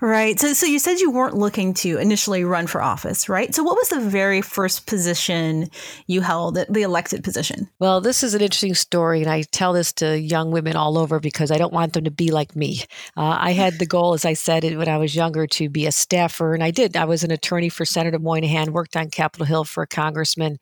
Right. 0.00 0.38
So, 0.38 0.52
so 0.52 0.66
you 0.66 0.78
said 0.78 1.00
you 1.00 1.10
weren't 1.10 1.36
looking 1.36 1.72
to 1.74 1.96
initially 1.96 2.44
run 2.44 2.66
for 2.66 2.82
office, 2.82 3.30
right? 3.30 3.54
So, 3.54 3.62
what 3.62 3.76
was 3.76 3.88
the 3.88 4.00
very 4.00 4.42
first 4.42 4.86
position 4.86 5.70
you 6.06 6.20
held, 6.20 6.58
the 6.68 6.82
elected 6.82 7.24
position? 7.24 7.70
Well, 7.78 8.02
this 8.02 8.22
is 8.22 8.34
an 8.34 8.42
interesting 8.42 8.74
story, 8.74 9.22
and 9.22 9.30
I 9.30 9.42
tell 9.42 9.72
this 9.72 9.94
to 9.94 10.20
young 10.20 10.50
women 10.50 10.76
all 10.76 10.98
over 10.98 11.18
because 11.18 11.50
I 11.50 11.56
don't 11.56 11.72
want 11.72 11.94
them 11.94 12.04
to 12.04 12.10
be 12.10 12.30
like 12.30 12.54
me. 12.54 12.82
Uh, 13.16 13.38
I 13.40 13.52
had 13.52 13.78
the 13.78 13.86
goal, 13.86 14.12
as 14.12 14.26
I 14.26 14.34
said 14.34 14.64
it 14.64 14.76
when 14.76 14.88
I 14.88 14.98
was 14.98 15.16
younger, 15.16 15.46
to 15.46 15.70
be 15.70 15.86
a 15.86 15.92
staffer, 15.92 16.52
and 16.52 16.62
I 16.62 16.70
did. 16.70 16.94
I 16.94 17.06
was 17.06 17.24
an 17.24 17.30
attorney 17.30 17.70
for 17.70 17.86
Senator 17.86 18.18
Moynihan, 18.18 18.72
worked 18.72 18.96
on 18.96 19.08
Capitol 19.08 19.46
Hill 19.46 19.64
for 19.64 19.82
a 19.82 19.86
congressman 19.86 20.58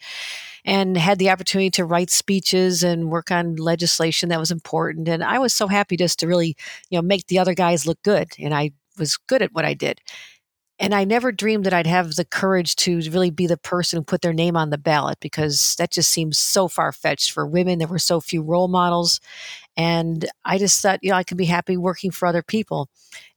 and 0.64 0.96
had 0.96 1.18
the 1.18 1.30
opportunity 1.30 1.70
to 1.70 1.84
write 1.84 2.10
speeches 2.10 2.82
and 2.82 3.10
work 3.10 3.30
on 3.30 3.56
legislation 3.56 4.28
that 4.28 4.40
was 4.40 4.50
important. 4.50 5.08
And 5.08 5.22
I 5.22 5.38
was 5.38 5.52
so 5.52 5.66
happy 5.66 5.96
just 5.96 6.20
to 6.20 6.26
really, 6.26 6.56
you 6.88 6.98
know, 6.98 7.02
make 7.02 7.26
the 7.26 7.38
other 7.38 7.54
guys 7.54 7.86
look 7.86 8.02
good. 8.02 8.32
And 8.38 8.54
I 8.54 8.70
was 8.98 9.16
good 9.16 9.42
at 9.42 9.52
what 9.52 9.64
I 9.64 9.74
did. 9.74 10.00
And 10.80 10.92
I 10.92 11.04
never 11.04 11.30
dreamed 11.30 11.64
that 11.66 11.72
I'd 11.72 11.86
have 11.86 12.16
the 12.16 12.24
courage 12.24 12.74
to 12.76 12.96
really 13.10 13.30
be 13.30 13.46
the 13.46 13.56
person 13.56 13.98
who 13.98 14.04
put 14.04 14.22
their 14.22 14.32
name 14.32 14.56
on 14.56 14.70
the 14.70 14.78
ballot 14.78 15.18
because 15.20 15.76
that 15.78 15.92
just 15.92 16.10
seems 16.10 16.36
so 16.36 16.66
far 16.66 16.90
fetched 16.90 17.30
for 17.30 17.46
women. 17.46 17.78
There 17.78 17.86
were 17.86 17.98
so 18.00 18.20
few 18.20 18.42
role 18.42 18.66
models. 18.66 19.20
And 19.76 20.28
I 20.44 20.58
just 20.58 20.82
thought, 20.82 20.98
you 21.02 21.10
know, 21.10 21.16
I 21.16 21.22
could 21.22 21.36
be 21.38 21.44
happy 21.44 21.76
working 21.76 22.10
for 22.10 22.26
other 22.26 22.42
people. 22.42 22.88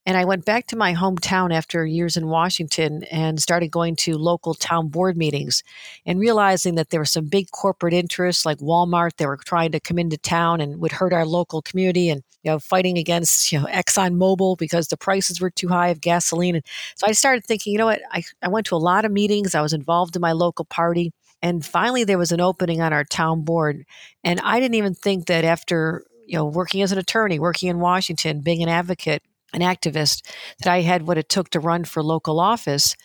And 0.08 0.18
I 0.18 0.26
went 0.26 0.46
back 0.46 0.68
to 0.68 0.78
my 0.78 0.96
hometown 0.96 1.54
after 1.54 1.86
years 1.86 2.18
in 2.18 2.28
Washington 2.28 3.04
and 3.12 3.42
started 3.42 3.70
going 3.70 3.96
to 3.98 4.18
local 4.18 4.54
town 4.54 4.88
board 4.88 5.18
meetings 5.18 5.64
and 6.06 6.20
realizing 6.20 6.76
that 6.76 6.90
there 6.90 7.02
were 7.02 7.06
some 7.06 7.26
big 7.26 7.52
corporate 7.52 7.94
interests 7.94 8.46
like 8.46 8.60
Walmart 8.60 9.18
that 9.18 9.28
were 9.28 9.38
trying 9.38 9.74
to 9.74 9.80
come 9.80 10.00
into 10.00 10.18
town 10.18 10.60
and 10.60 10.80
would 10.80 10.94
hurt 10.94 11.14
our 11.14 11.26
local 11.26 11.62
community 11.62 12.10
and 12.10 12.24
you 12.48 12.54
know 12.54 12.60
fighting 12.60 12.98
against 12.98 13.52
you 13.52 13.60
know 13.60 13.68
Exxon 13.68 14.16
Mobil 14.16 14.58
because 14.58 14.88
the 14.88 14.98
prices 14.98 15.40
were 15.40 15.52
too 15.52 15.68
high 15.68 15.90
of 15.90 16.02
gasoline. 16.02 16.56
And 16.56 16.64
so 16.96 17.06
I 17.08 17.12
started 17.12 17.46
thinking, 17.46 17.74
you 17.74 17.80
know 17.80 17.86
what, 17.86 18.02
I, 18.12 18.24
I 18.42 18.48
went 18.48 18.66
to 18.68 18.76
a 18.76 18.78
lot 18.78 19.06
of 19.06 19.12
meetings, 19.12 19.54
I 19.54 19.62
was 19.62 19.74
involved 19.74 20.16
in 20.16 20.22
my 20.22 20.32
local 20.32 20.66
party. 20.66 21.12
And 21.42 21.64
finally, 21.64 22.04
there 22.04 22.18
was 22.18 22.32
an 22.32 22.42
opening 22.42 22.82
on 22.82 22.94
our 22.94 23.04
town 23.04 23.44
board. 23.44 23.86
And 24.24 24.40
I 24.40 24.60
didn't 24.60 24.74
even 24.74 24.96
think 24.96 25.28
that 25.28 25.44
after 25.44 26.04
you 26.28 26.38
know, 26.38 26.46
working 26.46 26.82
as 26.82 26.92
an 26.92 26.98
attorney, 26.98 27.40
working 27.40 27.70
in 27.70 27.80
Washington, 27.80 28.42
being 28.42 28.62
an 28.62 28.70
advocate, 28.70 29.24
an 29.54 29.62
activist, 29.62 30.30
that 30.60 30.72
I 30.72 30.82
had 30.82 31.08
what 31.08 31.18
it 31.18 31.30
took 31.30 31.50
to 31.52 31.60
run 31.60 31.86
for 31.86 32.04
local 32.04 32.40
office. 32.40 32.96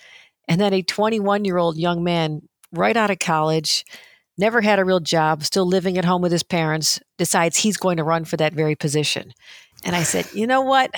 And 0.48 0.60
then 0.60 0.74
a 0.74 0.82
21 0.82 1.44
year 1.44 1.56
old 1.56 1.76
young 1.76 2.02
man, 2.02 2.42
right 2.72 2.96
out 2.96 3.10
of 3.10 3.20
college, 3.20 3.84
never 4.38 4.60
had 4.60 4.78
a 4.78 4.84
real 4.84 5.00
job, 5.00 5.44
still 5.44 5.66
living 5.66 5.98
at 5.98 6.04
home 6.04 6.22
with 6.22 6.32
his 6.32 6.42
parents, 6.42 7.00
decides 7.18 7.58
he's 7.58 7.76
going 7.76 7.96
to 7.96 8.04
run 8.04 8.24
for 8.24 8.36
that 8.36 8.52
very 8.52 8.74
position. 8.74 9.32
And 9.84 9.94
I 9.96 10.02
said, 10.02 10.26
you 10.32 10.46
know 10.46 10.62
what? 10.62 10.90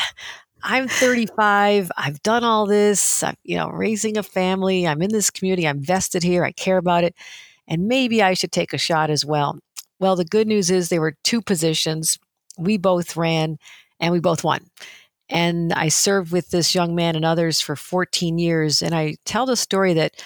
I'm 0.63 0.89
35. 0.89 1.91
I've 1.97 2.23
done 2.23 2.43
all 2.43 2.67
this. 2.67 3.23
I'm, 3.23 3.37
you 3.45 3.57
know, 3.57 3.69
raising 3.69 4.17
a 4.17 4.23
family. 4.23 4.87
I'm 4.87 5.03
in 5.03 5.11
this 5.11 5.31
community. 5.31 5.69
I'm 5.69 5.83
vested 5.83 6.23
here. 6.23 6.45
I 6.45 6.53
care 6.53 6.79
about 6.79 7.05
it. 7.05 7.15
And 7.69 7.87
maybe 7.87 8.23
I 8.23 8.35
should 8.35 8.53
take 8.53 8.73
a 8.73 8.79
shot 8.79 9.11
as 9.11 9.25
well. 9.25 9.59
Well, 10.01 10.17
the 10.17 10.25
good 10.25 10.47
news 10.47 10.71
is 10.71 10.89
there 10.89 11.01
were 11.01 11.17
two 11.23 11.43
positions. 11.43 12.19
We 12.59 12.79
both 12.79 13.17
ran 13.17 13.59
and 14.01 14.13
we 14.13 14.21
both 14.21 14.43
won. 14.43 14.67
And 15.29 15.73
I 15.73 15.89
served 15.89 16.33
with 16.33 16.51
this 16.51 16.75
young 16.75 16.95
man 16.95 17.17
and 17.17 17.25
others 17.25 17.61
for 17.61 17.77
14 17.77 18.39
years. 18.39 18.83
And 18.83 18.95
I 18.95 19.17
tell 19.25 19.47
the 19.47 19.57
story 19.57 19.95
that 19.95 20.23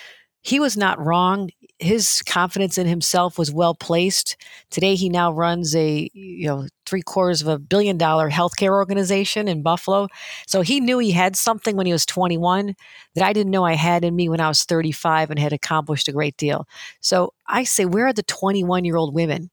he 0.48 0.58
was 0.58 0.78
not 0.78 0.98
wrong. 0.98 1.50
His 1.78 2.22
confidence 2.22 2.78
in 2.78 2.86
himself 2.86 3.36
was 3.36 3.52
well 3.52 3.74
placed. 3.74 4.34
Today, 4.70 4.94
he 4.94 5.10
now 5.10 5.30
runs 5.30 5.76
a 5.76 6.10
you 6.14 6.46
know 6.46 6.66
three 6.86 7.02
quarters 7.02 7.42
of 7.42 7.48
a 7.48 7.58
billion 7.58 7.98
dollar 7.98 8.30
healthcare 8.30 8.72
organization 8.72 9.46
in 9.46 9.62
Buffalo. 9.62 10.08
So 10.46 10.62
he 10.62 10.80
knew 10.80 10.98
he 10.98 11.12
had 11.12 11.36
something 11.36 11.76
when 11.76 11.84
he 11.84 11.92
was 11.92 12.06
21 12.06 12.74
that 13.14 13.24
I 13.24 13.34
didn't 13.34 13.50
know 13.50 13.64
I 13.64 13.74
had 13.74 14.04
in 14.04 14.16
me 14.16 14.30
when 14.30 14.40
I 14.40 14.48
was 14.48 14.64
35 14.64 15.28
and 15.30 15.38
had 15.38 15.52
accomplished 15.52 16.08
a 16.08 16.12
great 16.12 16.38
deal. 16.38 16.66
So 17.00 17.34
I 17.46 17.64
say, 17.64 17.84
where 17.84 18.06
are 18.06 18.14
the 18.14 18.22
21 18.22 18.86
year 18.86 18.96
old 18.96 19.14
women 19.14 19.50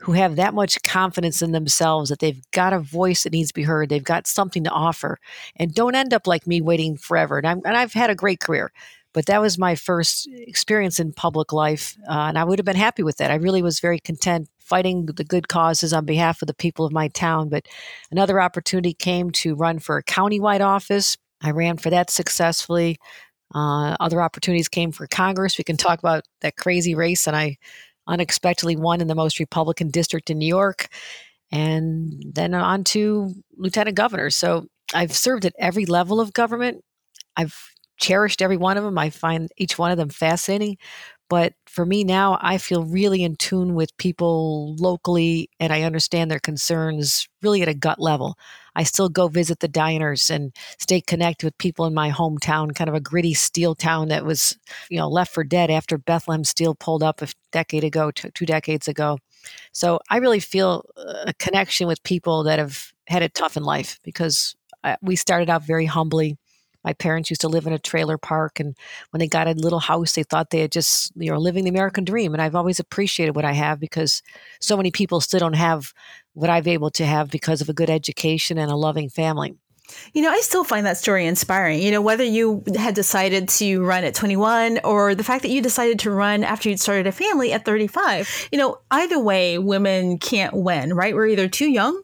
who 0.00 0.12
have 0.12 0.36
that 0.36 0.54
much 0.54 0.82
confidence 0.82 1.42
in 1.42 1.52
themselves 1.52 2.08
that 2.08 2.20
they've 2.20 2.40
got 2.52 2.72
a 2.72 2.80
voice 2.80 3.24
that 3.24 3.32
needs 3.34 3.48
to 3.48 3.54
be 3.54 3.62
heard, 3.62 3.90
they've 3.90 4.02
got 4.02 4.26
something 4.26 4.64
to 4.64 4.70
offer, 4.70 5.18
and 5.56 5.74
don't 5.74 5.94
end 5.94 6.14
up 6.14 6.26
like 6.26 6.46
me 6.46 6.62
waiting 6.62 6.96
forever. 6.96 7.36
And, 7.36 7.46
I'm, 7.46 7.60
and 7.66 7.76
I've 7.76 7.92
had 7.92 8.08
a 8.08 8.14
great 8.14 8.40
career, 8.40 8.72
but 9.12 9.26
that 9.26 9.40
was 9.40 9.58
my 9.58 9.74
first 9.74 10.28
experience 10.32 11.00
in 11.00 11.12
public 11.12 11.52
life, 11.52 11.96
uh, 12.08 12.28
and 12.28 12.38
I 12.38 12.44
would 12.44 12.58
have 12.58 12.66
been 12.66 12.76
happy 12.76 13.02
with 13.02 13.16
that. 13.18 13.30
I 13.30 13.36
really 13.36 13.62
was 13.62 13.80
very 13.80 13.98
content 13.98 14.48
fighting 14.58 15.06
the 15.06 15.24
good 15.24 15.48
causes 15.48 15.92
on 15.92 16.04
behalf 16.04 16.40
of 16.42 16.46
the 16.46 16.54
people 16.54 16.86
of 16.86 16.92
my 16.92 17.08
town. 17.08 17.48
But 17.48 17.66
another 18.12 18.40
opportunity 18.40 18.94
came 18.94 19.32
to 19.32 19.56
run 19.56 19.80
for 19.80 19.98
a 19.98 20.04
countywide 20.04 20.60
office. 20.60 21.18
I 21.42 21.50
ran 21.50 21.76
for 21.76 21.90
that 21.90 22.08
successfully. 22.08 22.98
Uh, 23.52 23.96
other 23.98 24.22
opportunities 24.22 24.68
came 24.68 24.92
for 24.92 25.08
Congress. 25.08 25.58
We 25.58 25.64
can 25.64 25.76
talk 25.76 25.98
about 25.98 26.22
that 26.40 26.56
crazy 26.56 26.94
race, 26.94 27.26
and 27.26 27.36
I 27.36 27.56
unexpectedly 28.06 28.76
won 28.76 29.00
in 29.00 29.08
the 29.08 29.14
most 29.16 29.40
Republican 29.40 29.90
district 29.90 30.30
in 30.30 30.38
New 30.38 30.46
York, 30.46 30.86
and 31.50 32.22
then 32.24 32.54
on 32.54 32.84
to 32.84 33.34
lieutenant 33.56 33.96
governor. 33.96 34.30
So 34.30 34.66
I've 34.94 35.16
served 35.16 35.44
at 35.44 35.54
every 35.58 35.84
level 35.84 36.20
of 36.20 36.32
government. 36.32 36.84
I've 37.36 37.56
cherished 38.00 38.42
every 38.42 38.56
one 38.56 38.76
of 38.76 38.84
them. 38.84 38.98
I 38.98 39.10
find 39.10 39.50
each 39.56 39.78
one 39.78 39.90
of 39.90 39.98
them 39.98 40.08
fascinating. 40.08 40.78
But 41.28 41.52
for 41.66 41.86
me 41.86 42.02
now, 42.02 42.38
I 42.40 42.58
feel 42.58 42.82
really 42.84 43.22
in 43.22 43.36
tune 43.36 43.74
with 43.74 43.96
people 43.98 44.74
locally 44.76 45.48
and 45.60 45.72
I 45.72 45.82
understand 45.82 46.28
their 46.28 46.40
concerns 46.40 47.28
really 47.40 47.62
at 47.62 47.68
a 47.68 47.74
gut 47.74 48.00
level. 48.00 48.36
I 48.74 48.82
still 48.82 49.08
go 49.08 49.28
visit 49.28 49.60
the 49.60 49.68
diners 49.68 50.28
and 50.28 50.52
stay 50.80 51.00
connected 51.00 51.46
with 51.46 51.58
people 51.58 51.86
in 51.86 51.94
my 51.94 52.10
hometown, 52.10 52.74
kind 52.74 52.88
of 52.88 52.96
a 52.96 53.00
gritty 53.00 53.34
steel 53.34 53.76
town 53.76 54.08
that 54.08 54.24
was, 54.24 54.58
you 54.90 54.98
know, 54.98 55.08
left 55.08 55.32
for 55.32 55.44
dead 55.44 55.70
after 55.70 55.98
Bethlehem 55.98 56.42
Steel 56.42 56.74
pulled 56.74 57.04
up 57.04 57.22
a 57.22 57.28
decade 57.52 57.84
ago, 57.84 58.10
two 58.10 58.46
decades 58.46 58.88
ago. 58.88 59.18
So 59.72 60.00
I 60.10 60.16
really 60.18 60.40
feel 60.40 60.84
uh, 60.96 61.24
a 61.28 61.34
connection 61.34 61.86
with 61.86 62.02
people 62.02 62.42
that 62.44 62.58
have 62.58 62.92
had 63.06 63.22
it 63.22 63.34
tough 63.34 63.56
in 63.56 63.62
life 63.62 64.00
because 64.02 64.56
uh, 64.82 64.96
we 65.00 65.14
started 65.14 65.48
out 65.48 65.64
very 65.64 65.86
humbly 65.86 66.38
my 66.84 66.92
parents 66.94 67.30
used 67.30 67.42
to 67.42 67.48
live 67.48 67.66
in 67.66 67.72
a 67.72 67.78
trailer 67.78 68.18
park, 68.18 68.60
and 68.60 68.76
when 69.10 69.18
they 69.18 69.28
got 69.28 69.48
a 69.48 69.52
little 69.52 69.80
house, 69.80 70.14
they 70.14 70.22
thought 70.22 70.50
they 70.50 70.60
had 70.60 70.72
just 70.72 71.12
you 71.16 71.30
know 71.30 71.38
living 71.38 71.64
the 71.64 71.70
American 71.70 72.04
dream. 72.04 72.32
And 72.32 72.42
I've 72.42 72.54
always 72.54 72.80
appreciated 72.80 73.36
what 73.36 73.44
I 73.44 73.52
have 73.52 73.80
because 73.80 74.22
so 74.60 74.76
many 74.76 74.90
people 74.90 75.20
still 75.20 75.40
don't 75.40 75.54
have 75.54 75.92
what 76.34 76.50
I've 76.50 76.68
able 76.68 76.90
to 76.92 77.06
have 77.06 77.30
because 77.30 77.60
of 77.60 77.68
a 77.68 77.74
good 77.74 77.90
education 77.90 78.58
and 78.58 78.70
a 78.70 78.76
loving 78.76 79.08
family. 79.08 79.56
You 80.12 80.22
know, 80.22 80.30
I 80.30 80.40
still 80.40 80.64
find 80.64 80.86
that 80.86 80.96
story 80.96 81.26
inspiring. 81.26 81.80
You 81.80 81.90
know, 81.90 82.00
whether 82.00 82.24
you 82.24 82.62
had 82.76 82.94
decided 82.94 83.48
to 83.50 83.82
run 83.82 84.04
at 84.04 84.14
21 84.14 84.80
or 84.84 85.14
the 85.14 85.24
fact 85.24 85.42
that 85.42 85.50
you 85.50 85.60
decided 85.60 85.98
to 86.00 86.10
run 86.10 86.44
after 86.44 86.68
you'd 86.68 86.80
started 86.80 87.06
a 87.06 87.12
family 87.12 87.52
at 87.52 87.64
35, 87.64 88.48
you 88.52 88.58
know, 88.58 88.78
either 88.90 89.18
way, 89.18 89.58
women 89.58 90.18
can't 90.18 90.54
win, 90.54 90.94
right? 90.94 91.14
We're 91.14 91.26
either 91.26 91.48
too 91.48 91.68
young 91.68 92.02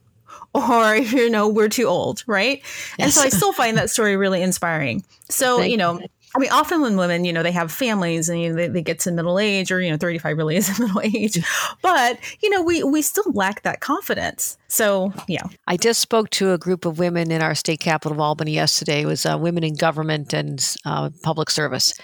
or 0.54 0.96
you 0.96 1.30
know 1.30 1.48
we're 1.48 1.68
too 1.68 1.84
old 1.84 2.24
right 2.26 2.62
yes. 2.62 2.94
and 2.98 3.12
so 3.12 3.22
i 3.22 3.28
still 3.28 3.52
find 3.52 3.76
that 3.76 3.90
story 3.90 4.16
really 4.16 4.42
inspiring 4.42 5.04
so 5.28 5.58
Thank 5.58 5.70
you 5.70 5.76
know 5.76 6.00
I 6.36 6.38
mean, 6.38 6.50
often 6.50 6.82
when 6.82 6.98
women, 6.98 7.24
you 7.24 7.32
know, 7.32 7.42
they 7.42 7.52
have 7.52 7.72
families 7.72 8.28
and 8.28 8.38
you 8.38 8.50
know, 8.50 8.56
they, 8.56 8.68
they, 8.68 8.82
get 8.82 9.00
to 9.00 9.10
middle 9.10 9.38
age, 9.38 9.72
or 9.72 9.80
you 9.80 9.90
know, 9.90 9.96
thirty 9.96 10.18
five 10.18 10.36
really 10.36 10.56
is 10.56 10.78
middle 10.78 11.00
age, 11.00 11.42
but 11.80 12.18
you 12.42 12.50
know, 12.50 12.60
we 12.60 12.82
we 12.84 13.00
still 13.00 13.24
lack 13.32 13.62
that 13.62 13.80
confidence. 13.80 14.58
So 14.68 15.14
yeah, 15.28 15.44
I 15.66 15.78
just 15.78 16.00
spoke 16.00 16.28
to 16.30 16.52
a 16.52 16.58
group 16.58 16.84
of 16.84 16.98
women 16.98 17.30
in 17.30 17.40
our 17.40 17.54
state 17.54 17.80
capital 17.80 18.12
of 18.12 18.20
Albany 18.20 18.52
yesterday. 18.52 19.02
It 19.02 19.06
was 19.06 19.24
uh, 19.24 19.38
women 19.40 19.64
in 19.64 19.76
government 19.76 20.34
and 20.34 20.62
uh, 20.84 21.08
public 21.22 21.48
service, 21.48 21.94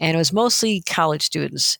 and 0.00 0.14
it 0.14 0.18
was 0.18 0.32
mostly 0.32 0.80
college 0.80 1.22
students. 1.22 1.76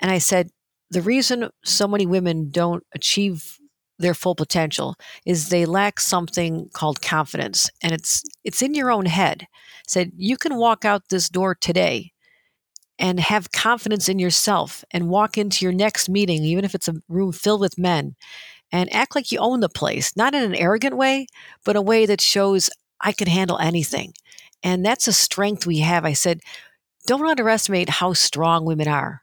And 0.00 0.12
I 0.12 0.18
said, 0.18 0.50
the 0.90 1.02
reason 1.02 1.48
so 1.64 1.88
many 1.88 2.06
women 2.06 2.50
don't 2.50 2.84
achieve 2.94 3.58
their 3.98 4.14
full 4.14 4.34
potential 4.34 4.96
is 5.24 5.48
they 5.48 5.64
lack 5.64 6.00
something 6.00 6.68
called 6.72 7.00
confidence 7.02 7.70
and 7.82 7.92
it's 7.92 8.22
it's 8.44 8.62
in 8.62 8.74
your 8.74 8.90
own 8.90 9.06
head. 9.06 9.46
Said 9.86 10.12
you 10.16 10.36
can 10.36 10.56
walk 10.56 10.84
out 10.84 11.08
this 11.08 11.28
door 11.28 11.54
today 11.54 12.12
and 12.98 13.20
have 13.20 13.52
confidence 13.52 14.08
in 14.08 14.18
yourself 14.18 14.84
and 14.90 15.08
walk 15.08 15.36
into 15.36 15.64
your 15.64 15.72
next 15.72 16.08
meeting 16.08 16.44
even 16.44 16.64
if 16.64 16.74
it's 16.74 16.88
a 16.88 17.02
room 17.08 17.32
filled 17.32 17.60
with 17.60 17.78
men 17.78 18.16
and 18.72 18.92
act 18.92 19.14
like 19.14 19.30
you 19.30 19.38
own 19.38 19.60
the 19.60 19.68
place 19.68 20.16
not 20.16 20.34
in 20.34 20.42
an 20.42 20.54
arrogant 20.54 20.96
way 20.96 21.26
but 21.64 21.76
a 21.76 21.82
way 21.82 22.06
that 22.06 22.20
shows 22.20 22.70
i 23.00 23.12
can 23.12 23.28
handle 23.28 23.58
anything. 23.58 24.12
And 24.62 24.84
that's 24.84 25.06
a 25.06 25.12
strength 25.12 25.66
we 25.66 25.78
have. 25.78 26.04
I 26.04 26.12
said 26.12 26.40
don't 27.06 27.26
underestimate 27.26 27.88
how 27.88 28.14
strong 28.14 28.64
women 28.64 28.88
are. 28.88 29.22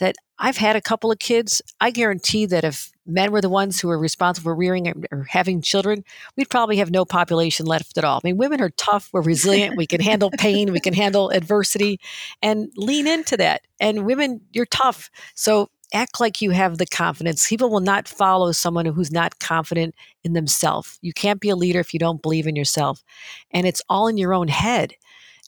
That 0.00 0.16
I've 0.42 0.56
had 0.56 0.74
a 0.74 0.80
couple 0.80 1.12
of 1.12 1.18
kids. 1.18 1.60
I 1.80 1.90
guarantee 1.90 2.46
that 2.46 2.64
if 2.64 2.90
men 3.06 3.30
were 3.30 3.42
the 3.42 3.50
ones 3.50 3.78
who 3.78 3.88
were 3.88 3.98
responsible 3.98 4.44
for 4.44 4.54
rearing 4.54 5.04
or 5.12 5.24
having 5.24 5.60
children, 5.60 6.02
we'd 6.34 6.48
probably 6.48 6.78
have 6.78 6.90
no 6.90 7.04
population 7.04 7.66
left 7.66 7.98
at 7.98 8.04
all. 8.04 8.20
I 8.24 8.28
mean, 8.28 8.38
women 8.38 8.60
are 8.62 8.70
tough, 8.70 9.10
we're 9.12 9.20
resilient, 9.20 9.76
we 9.76 9.86
can 9.86 10.00
handle 10.00 10.30
pain, 10.30 10.72
we 10.72 10.80
can 10.80 10.94
handle 10.94 11.28
adversity, 11.28 12.00
and 12.40 12.72
lean 12.76 13.06
into 13.06 13.36
that. 13.36 13.60
And 13.78 14.06
women, 14.06 14.40
you're 14.52 14.66
tough. 14.66 15.10
So 15.34 15.68
act 15.92 16.20
like 16.20 16.40
you 16.40 16.52
have 16.52 16.78
the 16.78 16.86
confidence. 16.86 17.46
People 17.46 17.68
will 17.68 17.80
not 17.80 18.08
follow 18.08 18.52
someone 18.52 18.86
who's 18.86 19.12
not 19.12 19.40
confident 19.40 19.94
in 20.24 20.32
themselves. 20.32 20.98
You 21.02 21.12
can't 21.12 21.40
be 21.40 21.50
a 21.50 21.56
leader 21.56 21.80
if 21.80 21.92
you 21.92 22.00
don't 22.00 22.22
believe 22.22 22.46
in 22.46 22.56
yourself. 22.56 23.04
And 23.50 23.66
it's 23.66 23.82
all 23.90 24.08
in 24.08 24.16
your 24.16 24.32
own 24.32 24.48
head. 24.48 24.94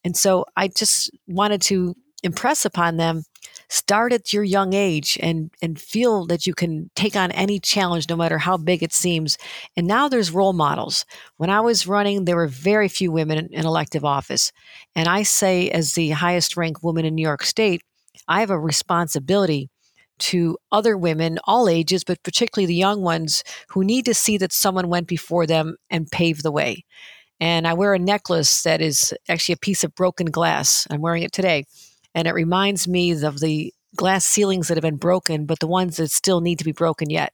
And 0.04 0.16
so 0.16 0.44
I 0.54 0.68
just 0.68 1.10
wanted 1.26 1.62
to 1.62 1.94
impress 2.22 2.64
upon 2.64 2.98
them 2.98 3.24
start 3.72 4.12
at 4.12 4.34
your 4.34 4.44
young 4.44 4.74
age 4.74 5.18
and 5.22 5.50
and 5.62 5.80
feel 5.80 6.26
that 6.26 6.46
you 6.46 6.52
can 6.52 6.90
take 6.94 7.16
on 7.16 7.32
any 7.32 7.58
challenge 7.58 8.06
no 8.06 8.16
matter 8.16 8.36
how 8.36 8.58
big 8.58 8.82
it 8.82 8.92
seems 8.92 9.38
and 9.78 9.86
now 9.86 10.08
there's 10.08 10.30
role 10.30 10.52
models 10.52 11.06
when 11.38 11.48
i 11.48 11.58
was 11.58 11.86
running 11.86 12.24
there 12.24 12.36
were 12.36 12.46
very 12.46 12.86
few 12.86 13.10
women 13.10 13.38
in, 13.38 13.48
in 13.50 13.64
elective 13.64 14.04
office 14.04 14.52
and 14.94 15.08
i 15.08 15.22
say 15.22 15.70
as 15.70 15.94
the 15.94 16.10
highest 16.10 16.54
ranked 16.54 16.82
woman 16.82 17.06
in 17.06 17.14
new 17.14 17.22
york 17.22 17.42
state 17.42 17.80
i 18.28 18.40
have 18.40 18.50
a 18.50 18.60
responsibility 18.60 19.70
to 20.18 20.56
other 20.70 20.96
women, 20.96 21.38
all 21.44 21.68
ages, 21.68 22.04
but 22.04 22.22
particularly 22.22 22.66
the 22.66 22.74
young 22.74 23.02
ones 23.02 23.42
who 23.70 23.82
need 23.82 24.04
to 24.04 24.14
see 24.14 24.38
that 24.38 24.52
someone 24.52 24.88
went 24.88 25.08
before 25.08 25.46
them 25.46 25.74
and 25.90 26.08
paved 26.12 26.44
the 26.44 26.52
way. 26.52 26.84
And 27.40 27.66
I 27.66 27.72
wear 27.72 27.92
a 27.92 27.98
necklace 27.98 28.62
that 28.62 28.80
is 28.80 29.12
actually 29.28 29.54
a 29.54 29.56
piece 29.56 29.82
of 29.82 29.96
broken 29.96 30.26
glass. 30.26 30.86
I'm 30.90 31.00
wearing 31.00 31.24
it 31.24 31.32
today 31.32 31.64
and 32.14 32.28
it 32.28 32.34
reminds 32.34 32.86
me 32.86 33.10
of 33.12 33.40
the 33.40 33.72
glass 33.96 34.24
ceilings 34.24 34.68
that 34.68 34.76
have 34.76 34.82
been 34.82 34.96
broken, 34.96 35.46
but 35.46 35.60
the 35.60 35.66
ones 35.66 35.96
that 35.96 36.10
still 36.10 36.40
need 36.40 36.58
to 36.58 36.64
be 36.64 36.72
broken 36.72 37.10
yet. 37.10 37.32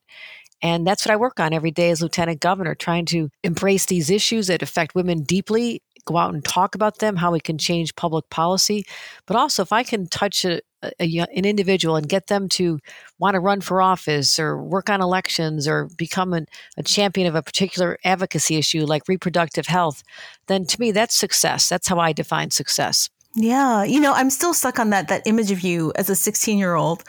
And 0.61 0.87
that's 0.87 1.07
what 1.07 1.13
I 1.13 1.17
work 1.17 1.39
on 1.39 1.53
every 1.53 1.71
day 1.71 1.91
as 1.91 2.03
lieutenant 2.03 2.41
governor, 2.41 2.75
trying 2.75 3.05
to 3.07 3.31
embrace 3.45 3.87
these 3.87 4.11
issues 4.11 4.49
that 4.49 4.63
affect 4.63 4.95
women 4.95 5.23
deeply, 5.23 5.83
go 6.05 6.17
out 6.17 6.35
and 6.35 6.45
talk 6.45 6.75
about 6.75 6.99
them, 6.99 7.17
how 7.17 7.31
we 7.31 7.41
can 7.41 7.59
change 7.59 7.95
public 7.95 8.29
policy. 8.31 8.85
But 9.27 9.37
also, 9.37 9.63
if 9.63 9.73
I 9.73 9.85
can 9.85 10.09
touch 10.09 10.45
a, 10.45 10.61
a, 10.83 11.19
an 11.19 11.45
individual 11.45 11.95
and 11.95 12.09
get 12.09 12.27
them 12.27 12.49
to 12.51 12.81
want 13.19 13.35
to 13.35 13.41
run 13.41 13.61
for 13.61 13.81
office 13.81 14.39
or 14.39 14.61
work 14.61 14.91
on 14.91 15.01
elections 15.01 15.69
or 15.69 15.89
become 15.97 16.33
an, 16.33 16.47
a 16.77 16.83
champion 16.83 17.29
of 17.29 17.37
a 17.37 17.43
particular 17.43 17.99
advocacy 18.05 18.57
issue 18.57 18.85
like 18.85 19.07
reproductive 19.07 19.67
health, 19.67 20.03
then 20.49 20.65
to 20.67 20.81
me, 20.81 20.91
that's 20.91 21.17
success. 21.17 21.69
That's 21.69 21.87
how 21.87 22.01
I 22.01 22.13
define 22.13 22.51
success. 22.51 23.11
Yeah, 23.35 23.85
you 23.85 24.01
know, 24.01 24.13
I'm 24.15 24.31
still 24.31 24.55
stuck 24.55 24.79
on 24.79 24.91
that 24.91 25.09
that 25.09 25.27
image 25.27 25.51
of 25.51 25.61
you 25.61 25.93
as 25.97 26.11
a 26.11 26.17
16 26.17 26.59
year 26.59 26.75
old 26.75 27.05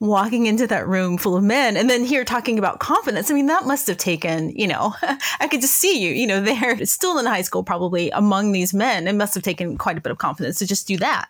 walking 0.00 0.46
into 0.46 0.66
that 0.66 0.88
room 0.88 1.18
full 1.18 1.36
of 1.36 1.44
men 1.44 1.76
and 1.76 1.88
then 1.88 2.04
here 2.04 2.24
talking 2.24 2.58
about 2.58 2.80
confidence. 2.80 3.30
I 3.30 3.34
mean, 3.34 3.46
that 3.46 3.66
must 3.66 3.86
have 3.86 3.98
taken, 3.98 4.50
you 4.50 4.66
know, 4.66 4.94
I 5.40 5.46
could 5.46 5.60
just 5.60 5.76
see 5.76 6.00
you, 6.00 6.12
you 6.12 6.26
know, 6.26 6.40
there 6.40 6.84
still 6.86 7.18
in 7.18 7.26
high 7.26 7.42
school, 7.42 7.62
probably 7.62 8.10
among 8.10 8.52
these 8.52 8.72
men. 8.72 9.06
It 9.06 9.14
must 9.14 9.34
have 9.34 9.42
taken 9.42 9.76
quite 9.76 9.98
a 9.98 10.00
bit 10.00 10.10
of 10.10 10.18
confidence 10.18 10.58
to 10.58 10.66
just 10.66 10.88
do 10.88 10.96
that. 10.98 11.28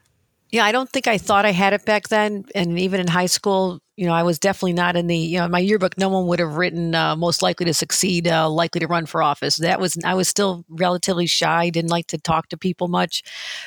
Yeah, 0.52 0.64
I 0.64 0.72
don't 0.72 0.90
think 0.90 1.06
I 1.06 1.16
thought 1.16 1.44
I 1.46 1.52
had 1.52 1.72
it 1.74 1.84
back 1.84 2.08
then. 2.08 2.44
And 2.56 2.76
even 2.76 2.98
in 2.98 3.06
high 3.06 3.26
school, 3.26 3.78
you 3.96 4.06
know, 4.06 4.12
I 4.12 4.24
was 4.24 4.38
definitely 4.40 4.72
not 4.72 4.96
in 4.96 5.06
the, 5.06 5.16
you 5.16 5.38
know, 5.38 5.46
my 5.46 5.60
yearbook, 5.60 5.96
no 5.96 6.08
one 6.08 6.26
would 6.26 6.40
have 6.40 6.54
written 6.54 6.92
uh, 6.94 7.14
most 7.14 7.40
likely 7.40 7.66
to 7.66 7.74
succeed, 7.74 8.26
uh, 8.26 8.50
likely 8.50 8.80
to 8.80 8.88
run 8.88 9.06
for 9.06 9.22
office. 9.22 9.58
That 9.58 9.78
was, 9.78 9.96
I 10.04 10.14
was 10.14 10.28
still 10.28 10.64
relatively 10.68 11.26
shy, 11.26 11.70
didn't 11.70 11.90
like 11.90 12.08
to 12.08 12.18
talk 12.18 12.48
to 12.48 12.56
people 12.56 12.88
much. 12.88 13.22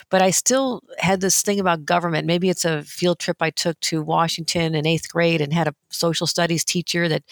But 0.09 0.21
I 0.21 0.31
still 0.31 0.81
had 0.97 1.21
this 1.21 1.41
thing 1.41 1.59
about 1.59 1.85
government. 1.85 2.27
Maybe 2.27 2.49
it's 2.49 2.65
a 2.65 2.83
field 2.83 3.19
trip 3.19 3.37
I 3.39 3.51
took 3.51 3.79
to 3.81 4.01
Washington 4.01 4.75
in 4.75 4.85
eighth 4.85 5.09
grade 5.09 5.39
and 5.39 5.53
had 5.53 5.67
a 5.69 5.75
social 5.89 6.27
studies 6.27 6.65
teacher 6.65 7.07
that 7.07 7.23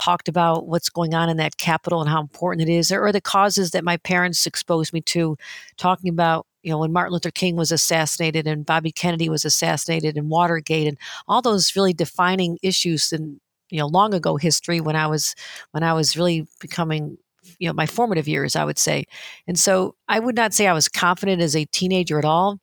talked 0.00 0.28
about 0.28 0.66
what's 0.66 0.88
going 0.88 1.12
on 1.12 1.28
in 1.28 1.36
that 1.38 1.58
capital 1.58 2.00
and 2.00 2.08
how 2.08 2.22
important 2.22 2.66
it 2.66 2.72
is, 2.72 2.90
or 2.90 3.12
the 3.12 3.20
causes 3.20 3.72
that 3.72 3.84
my 3.84 3.98
parents 3.98 4.46
exposed 4.46 4.94
me 4.94 5.02
to, 5.02 5.36
talking 5.76 6.08
about 6.08 6.46
you 6.64 6.70
know, 6.70 6.78
when 6.78 6.92
Martin 6.92 7.12
Luther 7.12 7.30
King 7.30 7.56
was 7.56 7.70
assassinated 7.70 8.46
and 8.46 8.66
Bobby 8.66 8.90
Kennedy 8.90 9.28
was 9.28 9.44
assassinated 9.44 10.16
and 10.16 10.30
Watergate 10.30 10.88
and 10.88 10.98
all 11.28 11.42
those 11.42 11.76
really 11.76 11.92
defining 11.92 12.58
issues 12.62 13.12
in, 13.12 13.40
you 13.70 13.78
know, 13.78 13.86
long 13.86 14.14
ago 14.14 14.36
history 14.36 14.80
when 14.80 14.96
I 14.96 15.06
was 15.06 15.34
when 15.72 15.82
I 15.82 15.92
was 15.92 16.16
really 16.16 16.46
becoming 16.60 17.18
you 17.58 17.68
know 17.68 17.74
my 17.74 17.84
formative 17.84 18.26
years 18.26 18.56
i 18.56 18.64
would 18.64 18.78
say. 18.78 19.04
And 19.46 19.58
so 19.58 19.94
i 20.08 20.18
would 20.18 20.34
not 20.34 20.54
say 20.54 20.66
i 20.66 20.72
was 20.72 20.88
confident 20.88 21.42
as 21.42 21.54
a 21.54 21.66
teenager 21.66 22.18
at 22.18 22.24
all 22.24 22.58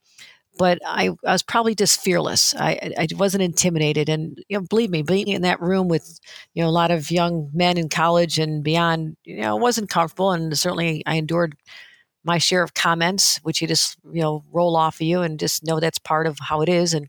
but 0.58 0.80
I, 0.86 1.10
I 1.26 1.32
was 1.32 1.44
probably 1.44 1.76
just 1.76 2.02
fearless. 2.02 2.54
I, 2.56 2.94
I 2.98 3.08
wasn't 3.16 3.44
intimidated, 3.44 4.10
and 4.10 4.38
you 4.50 4.58
know, 4.58 4.66
believe 4.70 4.90
me, 4.90 5.02
being 5.02 5.28
in 5.28 5.44
that 5.44 5.62
room 5.62 5.88
with 5.88 6.20
you 6.54 6.62
know 6.62 6.70
a 6.70 6.72
lot 6.72 6.92
of 6.92 7.10
young 7.10 7.50
men 7.54 7.78
in 7.78 7.90
college 7.90 8.38
and 8.38 8.64
beyond, 8.64 9.16
you 9.24 9.38
know, 9.38 9.56
wasn't 9.56 9.90
comfortable, 9.90 10.32
and 10.32 10.58
certainly 10.58 11.04
I 11.06 11.16
endured 11.16 11.56
my 12.24 12.38
share 12.38 12.64
of 12.64 12.74
comments, 12.74 13.40
which 13.44 13.62
you 13.62 13.68
just 13.68 13.98
you 14.12 14.22
know 14.22 14.44
roll 14.52 14.76
off 14.76 14.96
of 14.96 15.02
you 15.02 15.22
and 15.22 15.40
just 15.40 15.64
know 15.64 15.80
that's 15.80 16.00
part 16.00 16.28
of 16.28 16.38
how 16.40 16.62
it 16.62 16.70
is. 16.70 16.94
And 16.94 17.08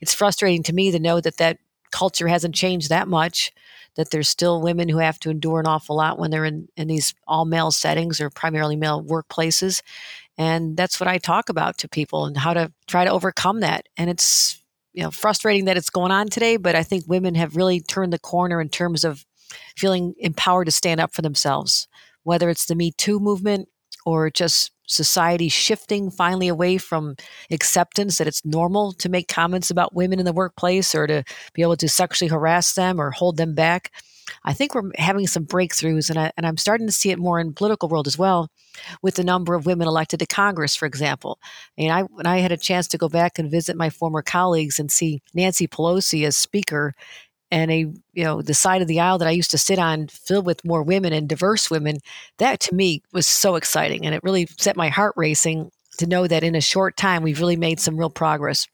it's 0.00 0.14
frustrating 0.14 0.62
to 0.64 0.72
me 0.72 0.90
to 0.90 0.98
know 0.98 1.20
that 1.20 1.36
that 1.38 1.58
culture 1.90 2.28
hasn't 2.28 2.54
changed 2.54 2.88
that 2.88 3.08
much. 3.08 3.52
That 3.96 4.10
there's 4.10 4.28
still 4.28 4.60
women 4.60 4.88
who 4.88 4.98
have 4.98 5.20
to 5.20 5.30
endure 5.30 5.60
an 5.60 5.66
awful 5.66 5.96
lot 5.96 6.18
when 6.18 6.30
they're 6.30 6.44
in 6.44 6.68
in 6.76 6.88
these 6.88 7.14
all 7.26 7.44
male 7.44 7.70
settings 7.70 8.20
or 8.20 8.30
primarily 8.30 8.76
male 8.76 9.02
workplaces. 9.02 9.82
And 10.36 10.76
that's 10.76 10.98
what 10.98 11.08
I 11.08 11.18
talk 11.18 11.48
about 11.48 11.78
to 11.78 11.88
people 11.88 12.26
and 12.26 12.36
how 12.36 12.54
to 12.54 12.72
try 12.88 13.04
to 13.04 13.10
overcome 13.10 13.60
that. 13.60 13.88
And 13.96 14.10
it's 14.10 14.60
you 14.92 15.02
know 15.02 15.10
frustrating 15.10 15.66
that 15.66 15.76
it's 15.76 15.90
going 15.90 16.10
on 16.10 16.28
today, 16.28 16.56
but 16.56 16.74
I 16.74 16.82
think 16.82 17.04
women 17.06 17.34
have 17.34 17.56
really 17.56 17.80
turned 17.80 18.12
the 18.12 18.18
corner 18.18 18.60
in 18.60 18.68
terms 18.68 19.04
of 19.04 19.24
feeling 19.76 20.14
empowered 20.18 20.66
to 20.66 20.72
stand 20.72 21.00
up 21.00 21.14
for 21.14 21.22
themselves. 21.22 21.86
Whether 22.22 22.48
it's 22.48 22.64
the 22.64 22.74
Me 22.74 22.90
Too 22.90 23.20
movement 23.20 23.68
or 24.04 24.30
just 24.30 24.72
society 24.86 25.48
shifting 25.48 26.10
finally 26.10 26.48
away 26.48 26.76
from 26.78 27.16
acceptance 27.50 28.18
that 28.18 28.26
it's 28.26 28.44
normal 28.44 28.92
to 28.92 29.08
make 29.08 29.28
comments 29.28 29.70
about 29.70 29.94
women 29.94 30.18
in 30.18 30.26
the 30.26 30.32
workplace 30.32 30.94
or 30.94 31.06
to 31.06 31.24
be 31.54 31.62
able 31.62 31.76
to 31.76 31.88
sexually 31.88 32.28
harass 32.28 32.74
them 32.74 33.00
or 33.00 33.10
hold 33.10 33.36
them 33.36 33.54
back. 33.54 33.90
I 34.44 34.52
think 34.52 34.74
we're 34.74 34.90
having 34.96 35.26
some 35.26 35.46
breakthroughs, 35.46 36.08
and, 36.08 36.18
I, 36.18 36.32
and 36.36 36.46
I'm 36.46 36.56
starting 36.56 36.86
to 36.86 36.92
see 36.92 37.10
it 37.10 37.18
more 37.18 37.38
in 37.38 37.52
political 37.52 37.88
world 37.88 38.06
as 38.06 38.18
well, 38.18 38.48
with 39.02 39.16
the 39.16 39.24
number 39.24 39.54
of 39.54 39.66
women 39.66 39.86
elected 39.86 40.20
to 40.20 40.26
Congress, 40.26 40.74
for 40.74 40.86
example. 40.86 41.38
And 41.76 41.92
I, 41.92 42.02
when 42.02 42.26
I 42.26 42.38
had 42.38 42.52
a 42.52 42.56
chance 42.56 42.88
to 42.88 42.98
go 42.98 43.08
back 43.08 43.38
and 43.38 43.50
visit 43.50 43.76
my 43.76 43.90
former 43.90 44.22
colleagues 44.22 44.78
and 44.78 44.90
see 44.90 45.22
Nancy 45.34 45.66
Pelosi 45.66 46.26
as 46.26 46.36
Speaker, 46.36 46.94
and 47.50 47.70
a 47.70 47.78
you 48.12 48.24
know 48.24 48.42
the 48.42 48.54
side 48.54 48.82
of 48.82 48.88
the 48.88 49.00
aisle 49.00 49.18
that 49.18 49.28
I 49.28 49.32
used 49.32 49.50
to 49.52 49.58
sit 49.58 49.78
on 49.78 50.08
filled 50.08 50.46
with 50.46 50.64
more 50.64 50.82
women 50.82 51.12
and 51.12 51.28
diverse 51.28 51.70
women 51.70 51.98
that 52.38 52.60
to 52.60 52.74
me 52.74 53.02
was 53.12 53.26
so 53.26 53.56
exciting 53.56 54.04
and 54.04 54.14
it 54.14 54.22
really 54.22 54.46
set 54.58 54.76
my 54.76 54.88
heart 54.88 55.14
racing 55.16 55.70
to 55.98 56.06
know 56.06 56.26
that 56.26 56.42
in 56.42 56.54
a 56.54 56.60
short 56.60 56.96
time 56.96 57.22
we've 57.22 57.40
really 57.40 57.56
made 57.56 57.80
some 57.80 57.96
real 57.96 58.10
progress 58.10 58.66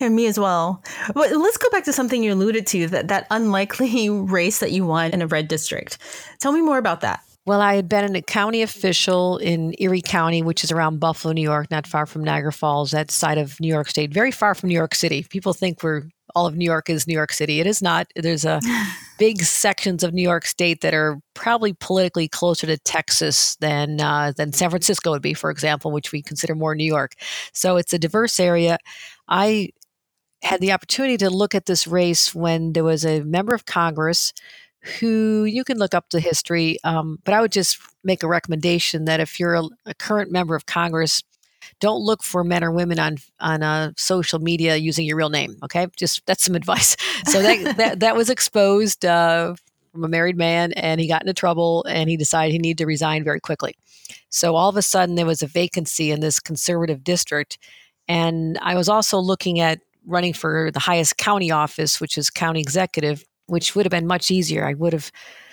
and 0.00 0.16
me 0.16 0.26
as 0.26 0.38
well. 0.38 0.82
But 1.14 1.30
let's 1.36 1.56
go 1.56 1.70
back 1.70 1.84
to 1.84 1.92
something 1.92 2.22
you 2.22 2.32
alluded 2.32 2.66
to 2.68 2.88
that 2.88 3.08
that 3.08 3.26
unlikely 3.30 4.10
race 4.10 4.58
that 4.58 4.72
you 4.72 4.84
won 4.84 5.12
in 5.12 5.22
a 5.22 5.26
red 5.26 5.48
district. 5.48 5.98
Tell 6.40 6.52
me 6.52 6.60
more 6.60 6.78
about 6.78 7.00
that. 7.02 7.22
Well, 7.48 7.62
I 7.62 7.76
had 7.76 7.88
been 7.88 8.14
a 8.14 8.20
county 8.20 8.60
official 8.60 9.38
in 9.38 9.74
Erie 9.78 10.02
County, 10.02 10.42
which 10.42 10.62
is 10.62 10.70
around 10.70 11.00
Buffalo, 11.00 11.32
New 11.32 11.40
York, 11.40 11.70
not 11.70 11.86
far 11.86 12.04
from 12.04 12.22
Niagara 12.22 12.52
Falls, 12.52 12.90
that 12.90 13.10
side 13.10 13.38
of 13.38 13.58
New 13.58 13.68
York 13.68 13.88
State, 13.88 14.12
very 14.12 14.30
far 14.30 14.54
from 14.54 14.68
New 14.68 14.74
York 14.74 14.94
City. 14.94 15.24
People 15.30 15.54
think 15.54 15.82
we're 15.82 16.02
all 16.34 16.46
of 16.46 16.56
New 16.56 16.66
York 16.66 16.90
is 16.90 17.06
New 17.06 17.14
York 17.14 17.32
City. 17.32 17.58
It 17.58 17.66
is 17.66 17.80
not. 17.80 18.06
There's 18.14 18.44
a 18.44 18.60
big 19.18 19.40
sections 19.40 20.04
of 20.04 20.12
New 20.12 20.20
York 20.20 20.44
State 20.44 20.82
that 20.82 20.92
are 20.92 21.20
probably 21.32 21.72
politically 21.72 22.28
closer 22.28 22.66
to 22.66 22.76
Texas 22.76 23.56
than 23.62 23.98
uh, 23.98 24.34
than 24.36 24.52
San 24.52 24.68
Francisco 24.68 25.12
would 25.12 25.22
be, 25.22 25.32
for 25.32 25.50
example, 25.50 25.90
which 25.90 26.12
we 26.12 26.20
consider 26.20 26.54
more 26.54 26.74
New 26.74 26.84
York. 26.84 27.12
So 27.54 27.78
it's 27.78 27.94
a 27.94 27.98
diverse 27.98 28.38
area. 28.38 28.76
I 29.26 29.70
had 30.42 30.60
the 30.60 30.72
opportunity 30.72 31.16
to 31.16 31.30
look 31.30 31.54
at 31.54 31.64
this 31.64 31.86
race 31.86 32.34
when 32.34 32.74
there 32.74 32.84
was 32.84 33.06
a 33.06 33.22
member 33.22 33.54
of 33.54 33.64
Congress 33.64 34.34
who 35.00 35.44
you 35.44 35.64
can 35.64 35.78
look 35.78 35.94
up 35.94 36.10
the 36.10 36.20
history, 36.20 36.78
um, 36.84 37.18
but 37.24 37.34
I 37.34 37.40
would 37.40 37.52
just 37.52 37.78
make 38.04 38.22
a 38.22 38.28
recommendation 38.28 39.04
that 39.06 39.20
if 39.20 39.40
you're 39.40 39.54
a, 39.54 39.64
a 39.86 39.94
current 39.94 40.30
member 40.30 40.54
of 40.54 40.66
Congress 40.66 41.22
don't 41.80 42.00
look 42.00 42.22
for 42.22 42.44
men 42.44 42.64
or 42.64 42.70
women 42.70 42.98
on 42.98 43.16
on 43.40 43.62
uh, 43.62 43.92
social 43.96 44.38
media 44.38 44.76
using 44.76 45.06
your 45.06 45.16
real 45.16 45.30
name. 45.30 45.56
Okay, 45.62 45.86
just 45.96 46.24
that's 46.26 46.44
some 46.44 46.54
advice. 46.62 46.96
So 47.26 47.42
that 47.42 47.76
that, 47.76 48.00
that 48.00 48.16
was 48.16 48.30
exposed 48.30 49.04
uh, 49.04 49.54
from 49.92 50.04
a 50.04 50.08
married 50.08 50.36
man, 50.36 50.72
and 50.72 51.00
he 51.00 51.08
got 51.08 51.22
into 51.22 51.34
trouble, 51.34 51.84
and 51.88 52.08
he 52.08 52.16
decided 52.16 52.52
he 52.52 52.58
needed 52.58 52.78
to 52.78 52.86
resign 52.86 53.24
very 53.24 53.40
quickly. 53.40 53.74
So 54.30 54.56
all 54.56 54.68
of 54.68 54.76
a 54.76 54.82
sudden, 54.82 55.14
there 55.14 55.26
was 55.26 55.42
a 55.42 55.46
vacancy 55.46 56.10
in 56.10 56.20
this 56.20 56.40
conservative 56.40 57.04
district, 57.04 57.58
and 58.06 58.58
I 58.62 58.74
was 58.74 58.88
also 58.88 59.18
looking 59.18 59.60
at 59.60 59.80
running 60.06 60.32
for 60.32 60.70
the 60.70 60.80
highest 60.80 61.18
county 61.18 61.50
office, 61.50 62.00
which 62.00 62.16
is 62.16 62.30
county 62.30 62.60
executive, 62.60 63.24
which 63.48 63.74
would 63.74 63.84
have 63.84 63.90
been 63.90 64.06
much 64.06 64.30
easier. 64.30 64.66
I 64.66 64.74
would 64.74 64.92
have 64.92 65.10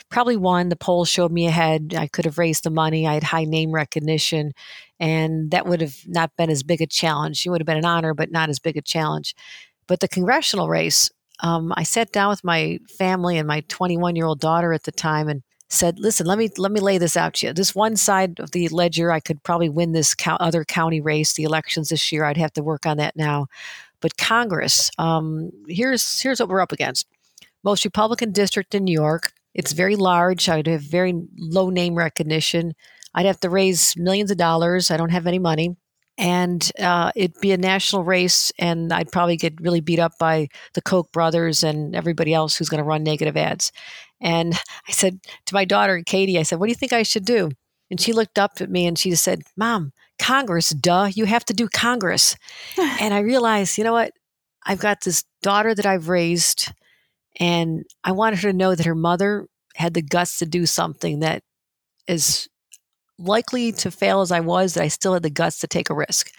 probably 0.10 0.38
won. 0.38 0.70
The 0.70 0.76
polls 0.76 1.10
showed 1.10 1.32
me 1.32 1.48
ahead. 1.48 1.96
I 1.98 2.08
could 2.08 2.26
have 2.26 2.38
raised 2.38 2.64
the 2.64 2.70
money. 2.70 3.08
I 3.08 3.16
had 3.16 3.24
high 3.24 3.46
name 3.46 3.72
recognition, 3.72 4.54
and 5.00 5.52
that 5.52 5.66
would 5.66 5.82
have 5.82 5.98
not 6.08 6.36
been 6.38 6.50
as 6.50 6.64
big 6.64 6.82
a 6.82 6.88
challenge. 6.88 7.46
It 7.46 7.50
would 7.50 7.62
have 7.62 7.66
been 7.66 7.78
an 7.78 7.86
honor, 7.86 8.14
but 8.14 8.32
not 8.32 8.50
as 8.50 8.60
big 8.60 8.78
a 8.78 8.82
challenge. 8.82 9.36
But 9.88 10.00
the 10.00 10.08
congressional 10.08 10.70
race, 10.70 11.10
um, 11.42 11.74
I 11.76 11.84
sat 11.84 12.12
down 12.12 12.30
with 12.30 12.44
my 12.44 12.80
family 12.98 13.38
and 13.38 13.48
my 13.48 13.62
21 13.68 14.16
year 14.16 14.26
old 14.26 14.40
daughter 14.40 14.74
at 14.74 14.84
the 14.84 14.92
time 14.92 15.28
and 15.28 15.44
said, 15.70 16.00
"Listen, 16.00 16.28
let 16.28 16.38
me 16.38 16.50
let 16.58 16.72
me 16.72 16.80
lay 16.80 16.98
this 16.98 17.18
out 17.18 17.36
to 17.36 17.48
you. 17.48 17.54
This 17.54 17.76
one 17.76 17.96
side 17.96 18.40
of 18.40 18.52
the 18.52 18.68
ledger, 18.70 19.12
I 19.12 19.20
could 19.20 19.44
probably 19.44 19.70
win 19.70 19.92
this 19.92 20.14
co- 20.16 20.38
other 20.40 20.64
county 20.64 21.02
race, 21.02 21.34
the 21.34 21.44
elections 21.44 21.90
this 21.90 22.12
year. 22.12 22.24
I'd 22.26 22.38
have 22.38 22.54
to 22.54 22.64
work 22.64 22.86
on 22.86 22.98
that 22.98 23.16
now. 23.16 23.48
But 24.02 24.18
Congress, 24.18 24.92
um, 24.98 25.52
here's 25.68 26.22
here's 26.22 26.40
what 26.40 26.50
we're 26.50 26.62
up 26.62 26.72
against: 26.72 27.08
most 27.66 27.84
Republican 27.84 28.32
district 28.32 28.74
in 28.74 28.86
New 28.86 28.94
York. 28.94 29.34
It's 29.54 29.74
very 29.74 29.96
large. 29.96 30.48
I'd 30.48 30.68
have 30.68 30.82
very 30.82 31.14
low 31.38 31.70
name 31.70 31.96
recognition. 31.96 32.74
I'd 33.14 33.26
have 33.26 33.40
to 33.42 33.50
raise 33.50 33.98
millions 33.98 34.32
of 34.32 34.38
dollars. 34.38 34.92
I 34.92 34.98
don't 34.98 35.10
have 35.10 35.28
any 35.28 35.40
money. 35.40 35.76
And 36.18 36.72
uh, 36.80 37.12
it'd 37.14 37.42
be 37.42 37.52
a 37.52 37.58
national 37.58 38.06
race, 38.06 38.50
and 38.58 38.94
I'd 38.94 39.12
probably 39.12 39.36
get 39.36 39.60
really 39.60 39.82
beat 39.82 40.00
up 40.00 40.14
by 40.18 40.48
the 40.74 40.82
Koch 40.82 41.12
brothers 41.12 41.62
and 41.62 41.94
everybody 41.94 42.34
else 42.34 42.56
who's 42.56 42.70
going 42.70 42.82
to 42.82 42.88
run 42.88 43.04
negative 43.04 43.36
ads. 43.36 43.74
And 44.22 44.54
I 44.88 44.92
said 44.94 45.20
to 45.48 45.54
my 45.54 45.66
daughter, 45.66 46.02
Katie, 46.06 46.40
I 46.40 46.44
said, 46.44 46.60
What 46.60 46.68
do 46.68 46.72
you 46.72 46.76
think 46.76 46.94
I 46.94 47.04
should 47.04 47.26
do? 47.26 47.50
And 47.92 48.00
she 48.00 48.14
looked 48.14 48.40
up 48.40 48.62
at 48.62 48.70
me 48.70 48.88
and 48.88 48.98
she 48.98 49.10
just 49.10 49.24
said, 49.24 49.44
Mom, 49.56 49.92
Congress, 50.18 50.70
duh, 50.70 51.10
you 51.14 51.26
have 51.26 51.46
to 51.46 51.54
do 51.54 51.68
Congress. 51.68 52.36
and 52.78 53.14
I 53.14 53.20
realized, 53.20 53.78
you 53.78 53.84
know 53.84 53.94
what? 53.94 54.12
I've 54.66 54.80
got 54.80 55.02
this 55.02 55.24
daughter 55.44 55.76
that 55.76 55.86
I've 55.86 56.10
raised, 56.10 56.72
and 57.40 57.84
I 58.04 58.12
wanted 58.12 58.40
her 58.40 58.52
to 58.52 58.58
know 58.58 58.76
that 58.76 58.86
her 58.86 58.96
mother 58.96 59.48
had 59.76 59.94
the 59.94 60.02
guts 60.02 60.40
to 60.40 60.46
do 60.46 60.66
something 60.66 61.20
that 61.20 61.44
is 62.08 62.48
likely 63.18 63.72
to 63.72 63.92
fail 63.92 64.22
as 64.22 64.32
I 64.32 64.40
was, 64.40 64.74
that 64.74 64.84
I 64.84 64.88
still 64.88 65.14
had 65.14 65.24
the 65.24 65.30
guts 65.30 65.60
to 65.60 65.68
take 65.68 65.90
a 65.90 65.96
risk. 65.96 66.32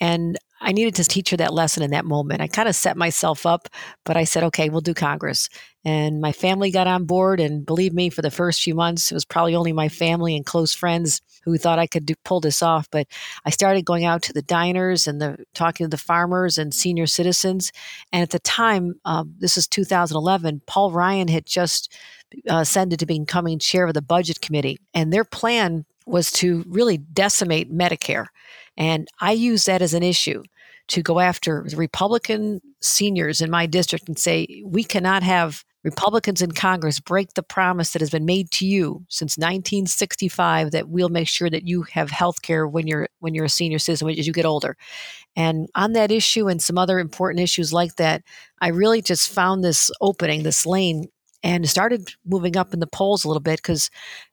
And 0.00 0.38
I 0.60 0.72
needed 0.72 0.94
to 0.96 1.04
teach 1.04 1.30
her 1.30 1.36
that 1.36 1.54
lesson 1.54 1.82
in 1.82 1.90
that 1.92 2.04
moment. 2.04 2.40
I 2.40 2.48
kind 2.48 2.68
of 2.68 2.74
set 2.74 2.96
myself 2.96 3.46
up, 3.46 3.68
but 4.04 4.16
I 4.16 4.24
said, 4.24 4.42
okay, 4.44 4.68
we'll 4.68 4.80
do 4.80 4.94
Congress. 4.94 5.48
And 5.84 6.20
my 6.20 6.32
family 6.32 6.70
got 6.70 6.86
on 6.86 7.04
board. 7.04 7.40
And 7.40 7.64
believe 7.64 7.92
me, 7.94 8.10
for 8.10 8.22
the 8.22 8.30
first 8.30 8.62
few 8.62 8.74
months, 8.74 9.10
it 9.10 9.14
was 9.14 9.24
probably 9.24 9.54
only 9.54 9.72
my 9.72 9.88
family 9.88 10.36
and 10.36 10.44
close 10.44 10.74
friends 10.74 11.22
who 11.44 11.56
thought 11.56 11.78
I 11.78 11.86
could 11.86 12.04
do, 12.04 12.14
pull 12.24 12.40
this 12.40 12.62
off. 12.62 12.88
But 12.90 13.06
I 13.44 13.50
started 13.50 13.84
going 13.84 14.04
out 14.04 14.22
to 14.22 14.32
the 14.32 14.42
diners 14.42 15.06
and 15.06 15.20
the 15.20 15.44
talking 15.54 15.84
to 15.84 15.88
the 15.88 15.96
farmers 15.96 16.58
and 16.58 16.74
senior 16.74 17.06
citizens. 17.06 17.72
And 18.12 18.22
at 18.22 18.30
the 18.30 18.40
time, 18.40 18.94
um, 19.04 19.34
this 19.38 19.56
is 19.56 19.68
2011, 19.68 20.62
Paul 20.66 20.92
Ryan 20.92 21.28
had 21.28 21.46
just 21.46 21.92
uh, 22.50 22.56
ascended 22.56 22.98
to 22.98 23.06
becoming 23.06 23.58
chair 23.58 23.86
of 23.86 23.94
the 23.94 24.02
budget 24.02 24.40
committee. 24.40 24.78
And 24.92 25.12
their 25.12 25.24
plan 25.24 25.86
was 26.06 26.32
to 26.32 26.64
really 26.66 26.98
decimate 26.98 27.72
Medicare. 27.72 28.26
And 28.78 29.08
I 29.20 29.32
use 29.32 29.66
that 29.66 29.82
as 29.82 29.92
an 29.92 30.02
issue 30.02 30.42
to 30.88 31.02
go 31.02 31.20
after 31.20 31.66
Republican 31.76 32.60
seniors 32.80 33.42
in 33.42 33.50
my 33.50 33.66
district 33.66 34.08
and 34.08 34.18
say, 34.18 34.62
we 34.64 34.84
cannot 34.84 35.22
have 35.22 35.64
Republicans 35.84 36.42
in 36.42 36.52
Congress 36.52 36.98
break 36.98 37.34
the 37.34 37.42
promise 37.42 37.92
that 37.92 38.02
has 38.02 38.10
been 38.10 38.24
made 38.24 38.50
to 38.52 38.66
you 38.66 39.04
since 39.08 39.36
1965 39.36 40.70
that 40.70 40.88
we'll 40.88 41.08
make 41.08 41.28
sure 41.28 41.50
that 41.50 41.66
you 41.66 41.82
have 41.92 42.10
health 42.10 42.42
care 42.42 42.66
when 42.66 42.86
you're 42.86 43.08
when 43.20 43.34
you're 43.34 43.44
a 43.44 43.50
senior 43.50 43.78
citizen 43.78 44.08
as 44.10 44.26
you 44.26 44.32
get 44.32 44.44
older. 44.44 44.76
And 45.36 45.68
on 45.74 45.92
that 45.92 46.10
issue 46.10 46.48
and 46.48 46.60
some 46.60 46.78
other 46.78 46.98
important 46.98 47.42
issues 47.42 47.72
like 47.72 47.94
that, 47.96 48.22
I 48.60 48.68
really 48.68 49.02
just 49.02 49.28
found 49.28 49.62
this 49.62 49.90
opening, 50.00 50.42
this 50.42 50.66
lane 50.66 51.06
and 51.42 51.68
started 51.68 52.14
moving 52.24 52.56
up 52.56 52.74
in 52.74 52.80
the 52.80 52.86
polls 52.86 53.24
a 53.24 53.28
little 53.28 53.40
bit 53.40 53.58
because 53.58 53.90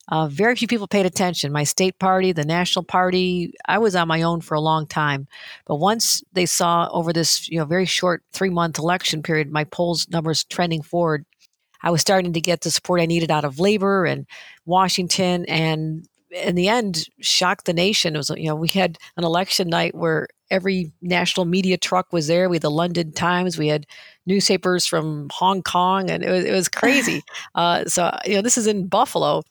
uh, 0.08 0.26
very 0.28 0.56
few 0.56 0.66
people 0.66 0.88
paid 0.88 1.06
attention. 1.06 1.52
My 1.52 1.64
state 1.64 1.98
party, 1.98 2.32
the 2.32 2.44
national 2.44 2.84
party, 2.84 3.52
I 3.66 3.78
was 3.78 3.94
on 3.94 4.08
my 4.08 4.22
own 4.22 4.40
for 4.40 4.54
a 4.54 4.60
long 4.60 4.86
time. 4.86 5.28
But 5.66 5.76
once 5.76 6.22
they 6.32 6.46
saw 6.46 6.88
over 6.90 7.12
this 7.12 7.48
you 7.48 7.58
know 7.58 7.64
very 7.64 7.86
short 7.86 8.22
three 8.32 8.50
month 8.50 8.78
election 8.78 9.22
period, 9.22 9.50
my 9.50 9.64
polls 9.64 10.08
numbers 10.08 10.44
trending 10.44 10.82
forward, 10.82 11.24
I 11.82 11.90
was 11.90 12.00
starting 12.00 12.32
to 12.32 12.40
get 12.40 12.62
the 12.62 12.70
support 12.70 13.00
I 13.00 13.06
needed 13.06 13.30
out 13.30 13.44
of 13.44 13.60
labor 13.60 14.04
and 14.04 14.26
Washington, 14.64 15.44
and 15.46 16.06
in 16.30 16.56
the 16.56 16.68
end, 16.68 17.08
shocked 17.20 17.66
the 17.66 17.72
nation. 17.72 18.14
It 18.14 18.18
was 18.18 18.30
you 18.30 18.48
know 18.48 18.56
we 18.56 18.68
had 18.68 18.98
an 19.16 19.24
election 19.24 19.68
night 19.68 19.94
where 19.94 20.28
every 20.50 20.92
national 21.02 21.46
media 21.46 21.76
truck 21.76 22.12
was 22.12 22.26
there. 22.26 22.48
We 22.48 22.56
had 22.56 22.62
the 22.62 22.70
London 22.70 23.12
Times, 23.12 23.58
we 23.58 23.68
had 23.68 23.86
newspapers 24.26 24.86
from 24.86 25.28
Hong 25.32 25.62
Kong, 25.62 26.10
and 26.10 26.22
it 26.24 26.30
was, 26.30 26.44
it 26.44 26.52
was 26.52 26.68
crazy. 26.68 27.22
uh, 27.54 27.84
so, 27.84 28.16
you 28.24 28.34
know, 28.34 28.42
this 28.42 28.58
is 28.58 28.66
in 28.66 28.88
Buffalo. 28.88 29.42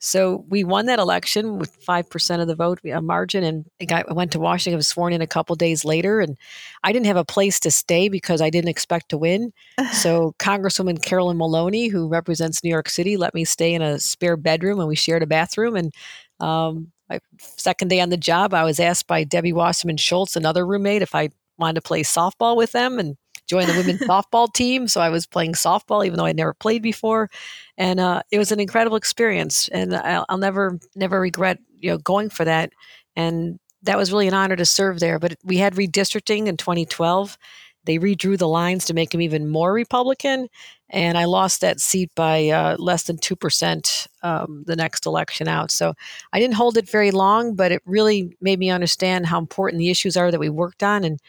So 0.00 0.44
we 0.50 0.64
won 0.64 0.84
that 0.84 0.98
election 0.98 1.58
with 1.58 1.74
five 1.76 2.10
percent 2.10 2.42
of 2.42 2.46
the 2.46 2.54
vote 2.54 2.78
a 2.84 3.00
margin, 3.00 3.42
and 3.42 3.64
I 3.90 4.04
went 4.12 4.32
to 4.32 4.38
Washington. 4.38 4.74
I 4.74 4.76
was 4.76 4.88
sworn 4.88 5.14
in 5.14 5.22
a 5.22 5.26
couple 5.26 5.56
days 5.56 5.82
later, 5.82 6.20
and 6.20 6.36
I 6.82 6.92
didn't 6.92 7.06
have 7.06 7.16
a 7.16 7.24
place 7.24 7.58
to 7.60 7.70
stay 7.70 8.10
because 8.10 8.42
I 8.42 8.50
didn't 8.50 8.68
expect 8.68 9.08
to 9.08 9.16
win. 9.16 9.54
so 9.92 10.34
Congresswoman 10.38 11.02
Carolyn 11.02 11.38
Maloney, 11.38 11.88
who 11.88 12.06
represents 12.06 12.62
New 12.62 12.68
York 12.68 12.90
City, 12.90 13.16
let 13.16 13.32
me 13.32 13.46
stay 13.46 13.72
in 13.72 13.80
a 13.80 13.98
spare 13.98 14.36
bedroom, 14.36 14.78
and 14.78 14.88
we 14.88 14.94
shared 14.94 15.22
a 15.22 15.26
bathroom. 15.26 15.74
And 15.74 15.94
um, 16.38 16.92
my 17.08 17.20
second 17.38 17.88
day 17.88 18.02
on 18.02 18.10
the 18.10 18.18
job, 18.18 18.52
I 18.52 18.64
was 18.64 18.78
asked 18.78 19.06
by 19.06 19.24
Debbie 19.24 19.54
Wasserman 19.54 19.96
Schultz, 19.96 20.36
another 20.36 20.66
roommate, 20.66 21.00
if 21.00 21.14
I 21.14 21.30
wanted 21.56 21.76
to 21.76 21.80
play 21.80 22.02
softball 22.02 22.58
with 22.58 22.72
them, 22.72 22.98
and 22.98 23.16
joined 23.46 23.68
the 23.68 23.76
women's 23.76 24.00
softball 24.08 24.52
team. 24.52 24.88
So 24.88 25.00
I 25.00 25.08
was 25.08 25.26
playing 25.26 25.52
softball, 25.52 26.04
even 26.04 26.18
though 26.18 26.24
I'd 26.24 26.36
never 26.36 26.54
played 26.54 26.82
before. 26.82 27.30
And 27.76 28.00
uh, 28.00 28.22
it 28.30 28.38
was 28.38 28.52
an 28.52 28.60
incredible 28.60 28.96
experience. 28.96 29.68
And 29.68 29.94
I'll, 29.94 30.26
I'll 30.28 30.38
never, 30.38 30.78
never 30.94 31.20
regret, 31.20 31.58
you 31.78 31.90
know, 31.90 31.98
going 31.98 32.30
for 32.30 32.44
that. 32.44 32.72
And 33.16 33.58
that 33.82 33.98
was 33.98 34.12
really 34.12 34.28
an 34.28 34.34
honor 34.34 34.56
to 34.56 34.64
serve 34.64 35.00
there. 35.00 35.18
But 35.18 35.36
we 35.44 35.58
had 35.58 35.74
redistricting 35.74 36.46
in 36.46 36.56
2012. 36.56 37.38
They 37.84 37.98
redrew 37.98 38.38
the 38.38 38.48
lines 38.48 38.86
to 38.86 38.94
make 38.94 39.12
him 39.12 39.20
even 39.20 39.48
more 39.48 39.72
Republican. 39.72 40.48
And 40.88 41.18
I 41.18 41.24
lost 41.24 41.60
that 41.60 41.80
seat 41.80 42.10
by 42.14 42.48
uh, 42.48 42.76
less 42.78 43.04
than 43.04 43.18
2% 43.18 44.06
um, 44.22 44.64
the 44.66 44.76
next 44.76 45.06
election 45.06 45.48
out. 45.48 45.70
So 45.70 45.94
I 46.32 46.40
didn't 46.40 46.54
hold 46.54 46.76
it 46.76 46.88
very 46.88 47.10
long, 47.10 47.54
but 47.54 47.72
it 47.72 47.82
really 47.84 48.34
made 48.40 48.58
me 48.58 48.70
understand 48.70 49.26
how 49.26 49.38
important 49.38 49.80
the 49.80 49.90
issues 49.90 50.16
are 50.16 50.30
that 50.30 50.40
we 50.40 50.48
worked 50.48 50.82
on. 50.82 51.04
And 51.04 51.20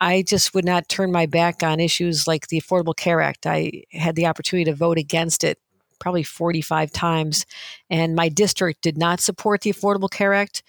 I 0.00 0.22
just 0.22 0.54
would 0.54 0.64
not 0.64 0.88
turn 0.88 1.12
my 1.12 1.26
back 1.26 1.62
on 1.62 1.80
issues 1.80 2.26
like 2.26 2.48
the 2.48 2.60
Affordable 2.60 2.96
Care 2.96 3.20
Act. 3.20 3.46
I 3.46 3.84
had 3.92 4.16
the 4.16 4.26
opportunity 4.26 4.70
to 4.70 4.76
vote 4.76 4.98
against 4.98 5.44
it 5.44 5.58
probably 5.98 6.22
45 6.22 6.92
times, 6.92 7.46
and 7.88 8.14
my 8.14 8.28
district 8.28 8.82
did 8.82 8.98
not 8.98 9.20
support 9.20 9.62
the 9.62 9.72
Affordable 9.72 10.10
Care 10.10 10.34
Act. 10.34 10.62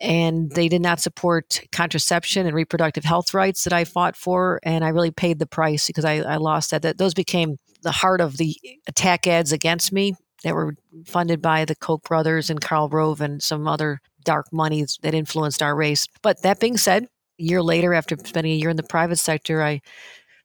And 0.00 0.50
they 0.50 0.68
did 0.68 0.82
not 0.82 0.98
support 0.98 1.60
contraception 1.70 2.44
and 2.44 2.56
reproductive 2.56 3.04
health 3.04 3.32
rights 3.34 3.62
that 3.62 3.72
I 3.72 3.84
fought 3.84 4.16
for. 4.16 4.58
And 4.64 4.84
I 4.84 4.88
really 4.88 5.12
paid 5.12 5.38
the 5.38 5.46
price 5.46 5.86
because 5.86 6.04
I, 6.04 6.16
I 6.22 6.38
lost 6.38 6.72
that. 6.72 6.82
that. 6.82 6.98
Those 6.98 7.14
became 7.14 7.58
the 7.82 7.92
heart 7.92 8.20
of 8.20 8.36
the 8.36 8.56
attack 8.88 9.28
ads 9.28 9.52
against 9.52 9.92
me 9.92 10.16
that 10.42 10.54
were 10.54 10.74
funded 11.06 11.40
by 11.40 11.64
the 11.64 11.76
Koch 11.76 12.02
brothers 12.02 12.50
and 12.50 12.60
Karl 12.60 12.88
Rove 12.88 13.20
and 13.20 13.40
some 13.40 13.68
other 13.68 14.00
dark 14.24 14.52
monies 14.52 14.98
that 15.02 15.14
influenced 15.14 15.62
our 15.62 15.76
race. 15.76 16.06
But 16.20 16.42
that 16.42 16.58
being 16.58 16.76
said, 16.76 17.06
year 17.38 17.62
later, 17.62 17.94
after 17.94 18.16
spending 18.24 18.52
a 18.52 18.56
year 18.56 18.70
in 18.70 18.76
the 18.76 18.82
private 18.82 19.18
sector, 19.18 19.62
I 19.62 19.80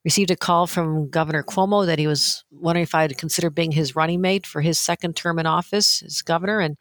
received 0.06 0.32
a 0.32 0.36
call 0.36 0.67
from 0.67 1.10
Governor 1.10 1.43
Cuomo 1.43 1.86
that 1.86 2.00
he 2.00 2.08
was 2.08 2.43
wondering 2.52 2.84
if 2.84 2.95
I'd 2.95 3.17
consider 3.17 3.50
being 3.50 3.71
his 3.71 3.95
running 3.95 4.21
mate 4.21 4.45
for 4.45 4.62
his 4.62 4.80
second 4.80 5.15
term 5.15 5.39
in 5.39 5.45
office 5.45 6.02
as 6.02 6.21
governor. 6.21 6.60
And 6.60 6.78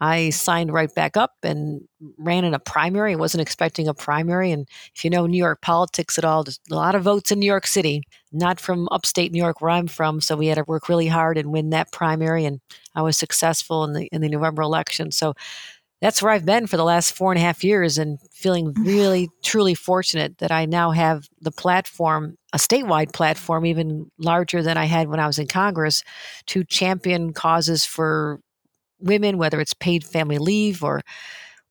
I 0.00 0.30
signed 0.30 0.72
right 0.72 0.92
back 0.94 1.16
up 1.16 1.34
and 1.42 1.82
ran 2.16 2.44
in 2.44 2.54
a 2.54 2.58
primary. 2.58 3.12
I 3.12 3.16
wasn't 3.16 3.42
expecting 3.42 3.86
a 3.86 3.92
primary. 3.92 4.50
And 4.50 4.66
if 4.94 5.04
you 5.04 5.10
know 5.10 5.26
New 5.26 5.36
York 5.36 5.60
politics 5.60 6.16
at 6.16 6.24
all, 6.24 6.42
there's 6.42 6.58
a 6.70 6.74
lot 6.74 6.94
of 6.94 7.02
votes 7.02 7.30
in 7.30 7.38
New 7.38 7.46
York 7.46 7.66
City, 7.66 8.02
not 8.32 8.60
from 8.60 8.88
upstate 8.90 9.30
New 9.30 9.42
York 9.42 9.60
where 9.60 9.70
I'm 9.70 9.88
from. 9.88 10.22
So 10.22 10.36
we 10.36 10.46
had 10.46 10.54
to 10.54 10.64
work 10.66 10.88
really 10.88 11.08
hard 11.08 11.36
and 11.36 11.52
win 11.52 11.70
that 11.70 11.92
primary. 11.92 12.46
And 12.46 12.60
I 12.94 13.02
was 13.02 13.18
successful 13.18 13.84
in 13.84 13.92
the 13.92 14.08
in 14.12 14.22
the 14.22 14.28
November 14.30 14.62
election. 14.62 15.10
So 15.10 15.34
that's 16.00 16.22
where 16.22 16.32
I've 16.32 16.46
been 16.46 16.66
for 16.66 16.76
the 16.76 16.84
last 16.84 17.12
four 17.12 17.30
and 17.30 17.38
a 17.38 17.44
half 17.44 17.62
years 17.62 17.98
and 17.98 18.18
feeling 18.32 18.72
mm. 18.72 18.86
really, 18.86 19.28
truly 19.42 19.74
fortunate 19.74 20.38
that 20.38 20.50
I 20.50 20.64
now 20.64 20.92
have 20.92 21.28
the 21.40 21.52
platform, 21.52 22.36
a 22.52 22.58
statewide 22.58 23.12
platform, 23.12 23.66
even 23.66 24.10
larger 24.18 24.62
than 24.62 24.76
I 24.76 24.86
had 24.86 25.08
when 25.08 25.20
I 25.20 25.26
was 25.26 25.38
in 25.38 25.46
Congress, 25.46 26.02
to 26.46 26.64
champion 26.64 27.32
causes 27.32 27.84
for 27.84 28.40
women, 28.98 29.38
whether 29.38 29.60
it's 29.60 29.74
paid 29.74 30.04
family 30.04 30.38
leave 30.38 30.82
or 30.82 31.02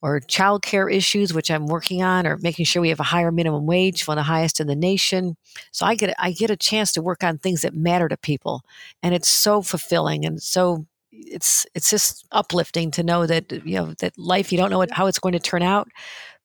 or 0.02 0.22
childcare 0.22 0.90
issues, 0.90 1.34
which 1.34 1.52
I'm 1.52 1.66
working 1.66 2.02
on, 2.02 2.26
or 2.26 2.38
making 2.38 2.64
sure 2.64 2.82
we 2.82 2.88
have 2.88 3.02
a 3.02 3.04
higher 3.04 3.34
minimum 3.34 3.66
wage, 3.66 4.08
one 4.08 4.18
of 4.18 4.24
the 4.24 4.32
highest 4.32 4.62
in 4.62 4.68
the 4.68 4.76
nation. 4.76 5.36
So 5.72 5.86
I 5.86 5.96
get 5.96 6.16
I 6.18 6.32
get 6.32 6.50
a 6.50 6.56
chance 6.56 6.94
to 6.94 7.02
work 7.02 7.24
on 7.24 7.38
things 7.38 7.64
that 7.64 7.74
matter 7.74 8.08
to 8.08 8.16
people, 8.16 8.62
and 9.04 9.14
it's 9.14 9.28
so 9.28 9.62
fulfilling 9.62 10.24
and 10.24 10.42
so 10.42 10.86
it's 11.28 11.66
it's 11.76 11.90
just 11.90 12.26
uplifting 12.32 12.92
to 12.92 13.04
know 13.04 13.26
that 13.26 13.52
you 13.52 13.76
know 13.76 13.94
that 14.00 14.18
life 14.18 14.52
you 14.52 14.58
don't 14.58 14.70
know 14.70 14.78
what, 14.78 14.92
how 14.92 15.08
it's 15.08 15.20
going 15.20 15.34
to 15.34 15.40
turn 15.40 15.62
out 15.62 15.88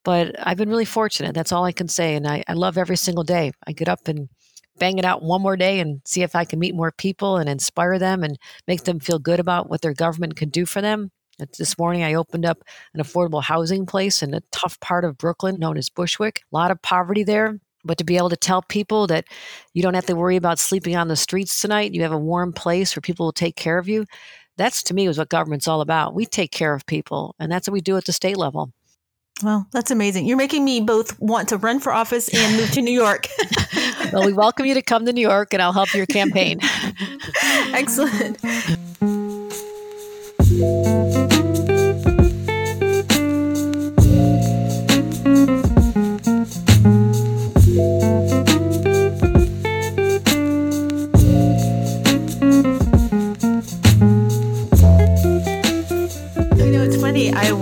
but 0.04 0.34
i've 0.46 0.56
been 0.56 0.68
really 0.68 0.84
fortunate 0.84 1.34
that's 1.34 1.52
all 1.52 1.64
i 1.64 1.72
can 1.72 1.88
say 1.88 2.14
and 2.14 2.26
I, 2.26 2.42
I 2.48 2.54
love 2.54 2.78
every 2.78 2.96
single 2.96 3.24
day. 3.24 3.52
I 3.66 3.72
get 3.72 3.88
up 3.88 4.08
and 4.08 4.28
bang 4.78 4.98
it 4.98 5.04
out 5.04 5.22
one 5.22 5.40
more 5.40 5.56
day 5.56 5.80
and 5.80 6.00
see 6.04 6.22
if 6.22 6.34
i 6.34 6.44
can 6.44 6.58
meet 6.58 6.74
more 6.74 6.92
people 6.92 7.36
and 7.36 7.48
inspire 7.48 7.98
them 7.98 8.22
and 8.22 8.38
make 8.66 8.84
them 8.84 9.00
feel 9.00 9.18
good 9.18 9.40
about 9.40 9.70
what 9.70 9.82
their 9.82 9.94
government 9.94 10.36
can 10.36 10.50
do 10.50 10.66
for 10.66 10.80
them. 10.80 11.10
This 11.58 11.78
morning 11.78 12.02
i 12.02 12.14
opened 12.14 12.46
up 12.46 12.58
an 12.94 13.02
affordable 13.02 13.42
housing 13.42 13.86
place 13.86 14.22
in 14.22 14.34
a 14.34 14.42
tough 14.52 14.78
part 14.80 15.04
of 15.04 15.18
brooklyn 15.18 15.58
known 15.58 15.76
as 15.76 15.88
bushwick. 15.90 16.42
A 16.52 16.56
lot 16.56 16.70
of 16.70 16.82
poverty 16.82 17.24
there 17.24 17.58
but 17.86 17.98
to 17.98 18.04
be 18.04 18.16
able 18.16 18.30
to 18.30 18.36
tell 18.36 18.62
people 18.62 19.06
that 19.08 19.26
you 19.74 19.82
don't 19.82 19.94
have 19.94 20.06
to 20.06 20.16
worry 20.16 20.36
about 20.36 20.58
sleeping 20.58 20.96
on 20.96 21.08
the 21.08 21.16
streets 21.16 21.60
tonight 21.60 21.92
you 21.92 22.02
have 22.02 22.12
a 22.12 22.18
warm 22.18 22.52
place 22.52 22.94
where 22.94 23.02
people 23.02 23.26
will 23.26 23.32
take 23.32 23.56
care 23.56 23.78
of 23.78 23.88
you 23.88 24.04
that's 24.56 24.82
to 24.84 24.94
me 24.94 25.08
was 25.08 25.18
what 25.18 25.28
government's 25.28 25.68
all 25.68 25.80
about. 25.80 26.14
We 26.14 26.26
take 26.26 26.50
care 26.50 26.74
of 26.74 26.86
people, 26.86 27.34
and 27.38 27.50
that's 27.50 27.68
what 27.68 27.72
we 27.72 27.80
do 27.80 27.96
at 27.96 28.04
the 28.04 28.12
state 28.12 28.36
level. 28.36 28.72
Well, 29.42 29.66
that's 29.72 29.90
amazing. 29.90 30.26
You're 30.26 30.36
making 30.36 30.64
me 30.64 30.80
both 30.80 31.18
want 31.20 31.48
to 31.48 31.56
run 31.56 31.80
for 31.80 31.92
office 31.92 32.28
and 32.32 32.56
move 32.56 32.70
to 32.72 32.82
New 32.82 32.92
York. 32.92 33.26
well, 34.12 34.24
we 34.24 34.32
welcome 34.32 34.64
you 34.64 34.74
to 34.74 34.82
come 34.82 35.06
to 35.06 35.12
New 35.12 35.20
York, 35.20 35.52
and 35.52 35.60
I'll 35.60 35.72
help 35.72 35.92
your 35.92 36.06
campaign. 36.06 36.60
Excellent. 37.72 38.38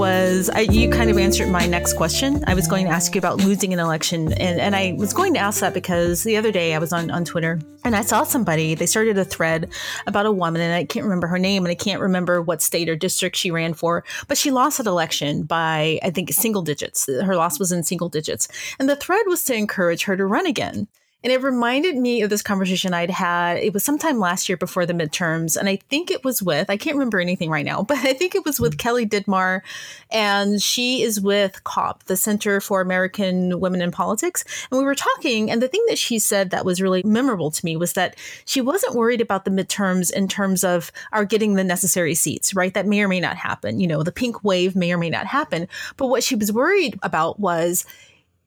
Was 0.03 0.49
I, 0.49 0.61
you 0.61 0.89
kind 0.89 1.11
of 1.11 1.19
answered 1.19 1.49
my 1.49 1.67
next 1.67 1.93
question. 1.93 2.43
I 2.47 2.55
was 2.55 2.67
going 2.67 2.87
to 2.87 2.91
ask 2.91 3.15
you 3.15 3.19
about 3.19 3.39
losing 3.39 3.73
an 3.75 3.79
election, 3.79 4.33
and, 4.33 4.59
and 4.59 4.75
I 4.75 4.95
was 4.97 5.13
going 5.13 5.35
to 5.35 5.41
ask 5.41 5.61
that 5.61 5.75
because 5.75 6.23
the 6.23 6.39
other 6.39 6.51
day 6.51 6.75
I 6.75 6.79
was 6.79 6.93
on, 6.93 7.11
on 7.11 7.25
Twitter 7.25 7.61
and 7.85 7.95
I 7.95 8.01
saw 8.01 8.25
somebody, 8.25 8.75
they 8.75 8.87
started 8.87 9.19
a 9.19 9.25
thread 9.25 9.71
about 10.07 10.25
a 10.25 10.33
woman, 10.33 10.63
and 10.63 10.73
I 10.73 10.85
can't 10.85 11.05
remember 11.05 11.27
her 11.27 11.39
name, 11.39 11.65
and 11.65 11.71
I 11.71 11.75
can't 11.75 12.01
remember 12.01 12.41
what 12.41 12.63
state 12.63 12.89
or 12.89 12.97
district 12.97 13.37
she 13.37 13.51
ran 13.51 13.75
for, 13.75 14.05
but 14.27 14.39
she 14.39 14.51
lost 14.51 14.81
an 14.81 14.89
election 14.89 15.43
by, 15.43 16.01
I 16.03 16.11
think, 16.11 16.33
single 16.33 16.63
digits. 16.63 17.07
Her 17.07 17.37
loss 17.37 17.59
was 17.59 17.73
in 17.73 17.83
single 17.83 18.09
digits. 18.09 18.49
And 18.79 18.89
the 18.89 18.97
thread 18.97 19.27
was 19.27 19.45
to 19.45 19.55
encourage 19.55 20.05
her 20.05 20.17
to 20.17 20.25
run 20.25 20.47
again. 20.47 20.89
And 21.25 21.33
it 21.33 21.43
reminded 21.43 21.97
me 21.97 22.23
of 22.23 22.31
this 22.31 22.43
conversation 22.43 22.93
I'd 22.95 23.11
had. 23.11 23.59
It 23.59 23.73
was 23.73 23.85
sometime 23.85 24.19
last 24.19 24.49
year 24.49 24.57
before 24.57 24.87
the 24.87 24.93
midterms. 24.93 25.57
And 25.57 25.69
I 25.69 25.77
think 25.77 26.11
it 26.11 26.25
was 26.25 26.43
with, 26.43 26.69
I 26.69 26.77
can't 26.77 26.97
remember 26.97 27.21
anything 27.21 27.49
right 27.51 27.65
now, 27.65 27.83
but 27.89 27.99
I 27.99 28.13
think 28.13 28.35
it 28.35 28.45
was 28.45 28.59
with 28.59 28.75
mm. 28.75 28.79
Kelly 28.79 29.07
Dittmar. 29.07 29.63
And 30.11 30.61
she 30.61 31.03
is 31.03 31.21
with 31.21 31.63
CAWP, 31.65 32.05
the 32.05 32.17
Center 32.17 32.61
for 32.61 32.81
American 32.81 33.61
Women 33.61 33.83
in 33.83 33.91
Politics. 33.91 34.45
And 34.71 34.79
we 34.79 34.85
were 34.85 34.95
talking. 34.95 35.51
And 35.51 35.63
the 35.63 35.69
thing 35.69 35.85
that 35.89 35.99
she 35.99 36.19
said 36.19 36.51
that 36.51 36.65
was 36.65 36.83
really 36.83 37.03
memorable 37.05 37.51
to 37.51 37.65
me 37.65 37.77
was 37.77 37.93
that 37.93 38.17
she 38.45 38.61
wasn't 38.61 38.97
worried 38.97 39.21
about 39.21 39.45
the 39.45 39.51
midterms 39.51 40.13
in 40.13 40.29
terms 40.29 40.65
of 40.65 40.91
our 41.13 41.25
getting 41.25 41.55
the 41.55 41.65
necessary 41.65 42.15
seats, 42.15 42.55
right? 42.55 42.75
That 42.75 42.87
may 42.87 43.03
or 43.03 43.09
may 43.09 43.21
not 43.21 43.37
happen. 43.37 43.81
You 43.81 43.87
know, 43.87 44.03
the 44.03 44.13
pink 44.13 44.43
wave 44.43 44.75
may 44.75 44.93
or 44.93 44.99
may 44.99 45.11
not 45.11 45.27
happen. 45.27 45.69
But 45.97 46.09
what 46.09 46.25
she 46.25 46.35
was 46.35 46.53
worried 46.53 46.99
about 47.03 47.39
was, 47.39 47.87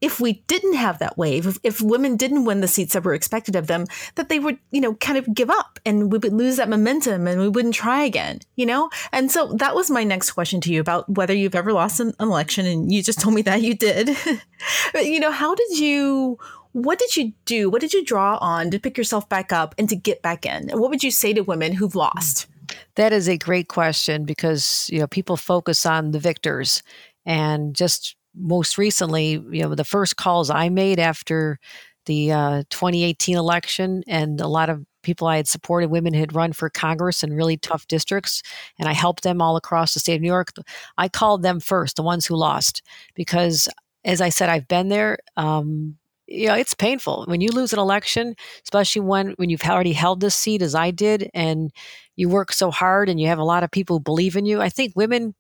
if 0.02 0.20
we 0.20 0.44
didn't 0.48 0.74
have 0.74 1.00
that 1.00 1.18
wave, 1.18 1.48
if, 1.48 1.58
if, 1.64 1.82
women 1.82 2.18
didn't 2.18 2.46
win 2.46 2.62
the 2.62 2.68
seats 2.68 2.94
that 2.94 3.04
were 3.04 3.14
expected 3.14 3.56
of 3.56 3.68
them, 3.68 3.86
that 4.16 4.30
they 4.30 4.40
would, 4.40 4.58
you 4.72 4.82
know, 4.82 4.94
kind 4.96 5.18
of 5.18 5.34
give 5.34 5.50
up 5.50 5.80
and 5.86 6.12
we 6.12 6.18
would 6.18 6.34
lose 6.34 6.58
that 6.58 6.70
momentum 6.70 7.28
and 7.28 7.40
we 7.40 7.48
wouldn't 7.48 7.74
try 7.74 8.04
again, 8.04 8.40
you 8.56 8.66
know? 8.66 8.90
And 9.12 9.32
so 9.32 9.54
that 9.54 9.74
was 9.74 9.90
my 9.90 10.04
next 10.04 10.32
question 10.32 10.60
to 10.62 10.74
you 10.74 10.82
about 10.82 11.10
whether 11.10 11.34
you've 11.34 11.56
ever 11.56 11.72
lost 11.72 12.00
an 12.00 12.14
election. 12.20 12.66
And 12.66 12.92
you 12.92 13.02
just 13.02 13.22
told 13.22 13.36
me 13.36 13.42
that 13.44 13.62
you 13.62 13.76
did. 13.76 14.16
but, 14.94 15.06
you 15.06 15.20
know, 15.20 15.32
how 15.32 15.56
did 15.56 15.80
you, 15.80 16.38
what 16.74 17.00
did 17.00 17.16
you 17.16 17.32
do? 17.46 17.70
What 17.70 17.82
did 17.82 17.94
you 17.94 18.04
draw 18.04 18.38
on 18.42 18.72
to 18.72 18.80
pick 18.80 18.98
yourself 18.98 19.30
back 19.30 19.54
up 19.54 19.74
and 19.78 19.88
to 19.90 19.96
get 19.96 20.22
back 20.22 20.46
in? 20.46 20.70
And 20.70 20.80
what 20.80 20.90
would 20.90 21.04
you 21.04 21.12
say 21.12 21.34
to 21.34 21.42
women 21.42 21.72
who've 21.72 21.96
lost? 21.96 22.48
That 22.96 23.14
is 23.14 23.30
a 23.30 23.38
great 23.38 23.70
question 23.70 24.26
because, 24.26 24.90
you 24.92 25.00
know, 25.00 25.08
people 25.08 25.38
focus 25.38 25.86
on 25.86 26.12
the 26.12 26.20
victors 26.20 26.84
and 27.26 27.74
just 27.74 28.16
most 28.38 28.78
recently, 28.78 29.32
you 29.52 29.64
know, 29.64 29.76
the 29.76 29.84
first 29.84 30.18
calls 30.18 30.50
I 30.50 30.70
made 30.70 31.00
after 31.00 31.60
the 32.06 32.32
uh, 32.32 32.64
2018 32.70 33.36
election, 33.36 34.04
and 34.08 34.40
a 34.40 34.48
lot 34.48 34.70
of 34.70 34.86
people 35.02 35.28
I 35.28 35.38
had 35.38 35.48
supported, 35.48 35.90
women 35.90 36.14
had 36.14 36.36
run 36.36 36.54
for 36.54 36.70
Congress 36.70 37.24
in 37.24 37.34
really 37.34 37.58
tough 37.58 37.88
districts, 37.88 38.42
and 38.78 38.88
I 38.88 38.94
helped 38.94 39.24
them 39.24 39.42
all 39.42 39.56
across 39.56 39.94
the 39.94 40.00
state 40.00 40.16
of 40.16 40.22
New 40.22 40.28
York. 40.28 40.50
I 40.98 41.10
called 41.10 41.42
them 41.42 41.60
first, 41.60 41.96
the 41.96 42.04
ones 42.04 42.26
who 42.26 42.36
lost, 42.36 42.82
because 43.14 43.68
as 44.04 44.22
I 44.22 44.30
said, 44.30 44.50
I've 44.50 44.68
been 44.68 44.90
there. 44.90 45.18
Um, 45.36 45.98
you 46.28 46.48
know, 46.48 46.56
it's 46.56 46.74
painful 46.74 47.26
when 47.28 47.42
you 47.42 47.50
lose 47.50 47.72
an 47.72 47.80
election, 47.80 48.36
especially 48.64 49.02
when 49.02 49.32
when 49.38 49.50
you've 49.50 49.64
already 49.64 49.94
held 49.94 50.22
this 50.22 50.36
seat 50.36 50.62
as 50.62 50.76
I 50.76 50.92
did, 50.92 51.30
and 51.34 51.72
you 52.16 52.30
work 52.30 52.52
so 52.52 52.72
hard, 52.72 53.10
and 53.10 53.20
you 53.20 53.28
have 53.28 53.40
a 53.40 53.44
lot 53.44 53.64
of 53.64 53.72
people 53.72 53.98
who 53.98 54.04
believe 54.04 54.36
in 54.36 54.46
you. 54.46 54.62
I 54.62 54.70
think 54.70 54.94
women 54.96 55.36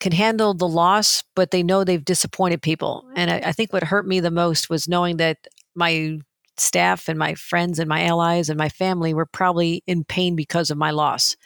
can 0.00 0.12
handle 0.12 0.54
the 0.54 0.68
loss, 0.68 1.22
but 1.36 1.50
they 1.50 1.62
know 1.62 1.84
they've 1.84 2.04
disappointed 2.04 2.62
people. 2.62 3.04
And 3.14 3.30
I, 3.30 3.42
I, 3.46 3.52
think 3.52 3.72
what 3.72 3.84
hurt 3.84 4.06
me 4.06 4.18
the 4.18 4.30
most 4.30 4.70
was 4.70 4.88
knowing 4.88 5.18
that 5.18 5.46
my 5.74 6.18
staff 6.56 7.08
and 7.08 7.18
my 7.18 7.34
friends 7.34 7.78
and 7.78 7.88
my 7.88 8.04
allies 8.04 8.48
and 8.48 8.58
my 8.58 8.70
family 8.70 9.12
were 9.12 9.26
probably 9.26 9.82
in 9.86 10.04
pain 10.04 10.36
because 10.36 10.70
of 10.70 10.78
my 10.78 10.90
loss. 10.90 11.36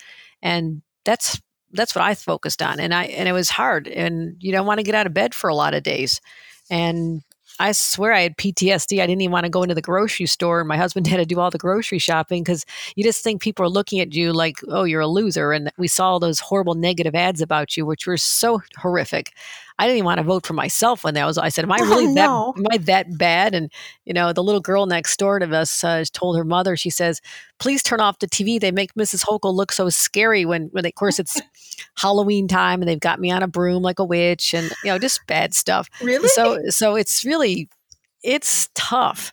And 0.41 0.83
that's 1.05 1.41
that's 1.73 1.95
what 1.95 2.05
I 2.05 2.15
focused 2.15 2.63
on. 2.63 2.79
And 2.79 2.95
I 2.95 3.05
and 3.07 3.29
it 3.29 3.33
was 3.33 3.51
hard. 3.51 3.89
And 3.89 4.37
you 4.39 4.53
don't 4.53 4.67
want 4.67 4.79
to 4.79 4.85
get 4.85 4.95
out 4.95 5.07
of 5.07 5.15
bed 5.15 5.35
for 5.35 5.51
a 5.51 5.55
lot 5.55 5.75
of 5.75 5.83
days. 5.83 6.21
And 6.71 7.23
I 7.61 7.73
swear 7.73 8.13
I 8.13 8.21
had 8.23 8.37
PTSD. 8.37 9.01
I 9.01 9.07
didn't 9.07 9.23
even 9.23 9.33
want 9.33 9.45
to 9.45 9.51
go 9.51 9.63
into 9.63 9.75
the 9.75 9.83
grocery 9.83 10.27
store. 10.27 10.61
And 10.61 10.69
my 10.69 10.77
husband 10.77 11.07
had 11.09 11.19
to 11.19 11.27
do 11.27 11.39
all 11.41 11.51
the 11.51 11.59
grocery 11.59 11.99
shopping 11.99 12.43
because 12.43 12.65
you 12.97 13.05
just 13.05 13.23
think 13.23 13.41
people 13.43 13.65
are 13.65 13.69
looking 13.69 14.01
at 14.01 14.15
you 14.15 14.33
like, 14.33 14.59
oh, 14.69 14.85
you're 14.85 15.01
a 15.01 15.07
loser. 15.07 15.53
And 15.53 15.71
we 15.77 15.89
saw 15.89 16.11
all 16.11 16.21
those 16.21 16.41
horrible 16.41 16.75
negative 16.75 17.15
ads 17.15 17.41
about 17.41 17.77
you, 17.77 17.87
which 17.87 18.07
were 18.07 18.17
so 18.17 18.61
horrific. 18.77 19.33
I 19.79 19.87
didn't 19.87 19.99
even 19.99 20.05
want 20.07 20.19
to 20.19 20.25
vote 20.25 20.47
for 20.47 20.53
myself 20.53 21.03
when 21.03 21.15
that 21.15 21.27
was. 21.27 21.37
I 21.37 21.49
said, 21.49 21.65
"Am 21.65 21.73
I 21.73 21.79
really 21.81 22.07
oh, 22.07 22.13
no. 22.13 22.53
that? 22.55 22.61
Am 22.61 22.67
I 22.71 22.77
that 22.85 23.19
bad?" 23.19 23.55
And 23.55 23.73
you 24.05 24.13
know, 24.13 24.33
the 24.33 24.43
little 24.43 24.61
girl 24.61 24.87
next 24.87 25.17
door 25.19 25.39
to 25.39 25.57
us 25.57 25.83
uh, 25.83 26.05
told 26.13 26.37
her 26.37 26.45
mother. 26.45 26.77
She 26.77 26.91
says, 26.91 27.21
"Please 27.59 27.83
turn 27.83 28.01
off 28.01 28.21
the 28.21 28.29
TV. 28.29 28.61
They 28.61 28.71
make 28.71 28.95
Mrs. 28.95 29.25
Hochul 29.25 29.55
look 29.55 29.73
so 29.73 29.89
scary 29.89 30.45
when, 30.45 30.69
when 30.69 30.83
they, 30.85 30.91
of 30.91 30.95
course, 30.95 31.19
it's 31.19 31.41
Halloween 31.97 32.47
time 32.47 32.81
and 32.81 32.89
they've 32.89 33.01
got 33.01 33.21
me 33.21 33.31
on 33.31 33.43
a 33.43 33.49
broom 33.49 33.83
like 33.83 33.99
a 33.99 34.05
witch, 34.05 34.55
and 34.55 34.71
you 34.85 34.91
know, 34.91 34.99
just 34.99 35.27
bad 35.27 35.55
stuff. 35.55 35.89
Really? 36.01 36.29
So, 36.29 36.61
so 36.69 36.95
it's 36.95 37.25
really, 37.25 37.69
it's 38.23 38.69
tough. 38.75 39.33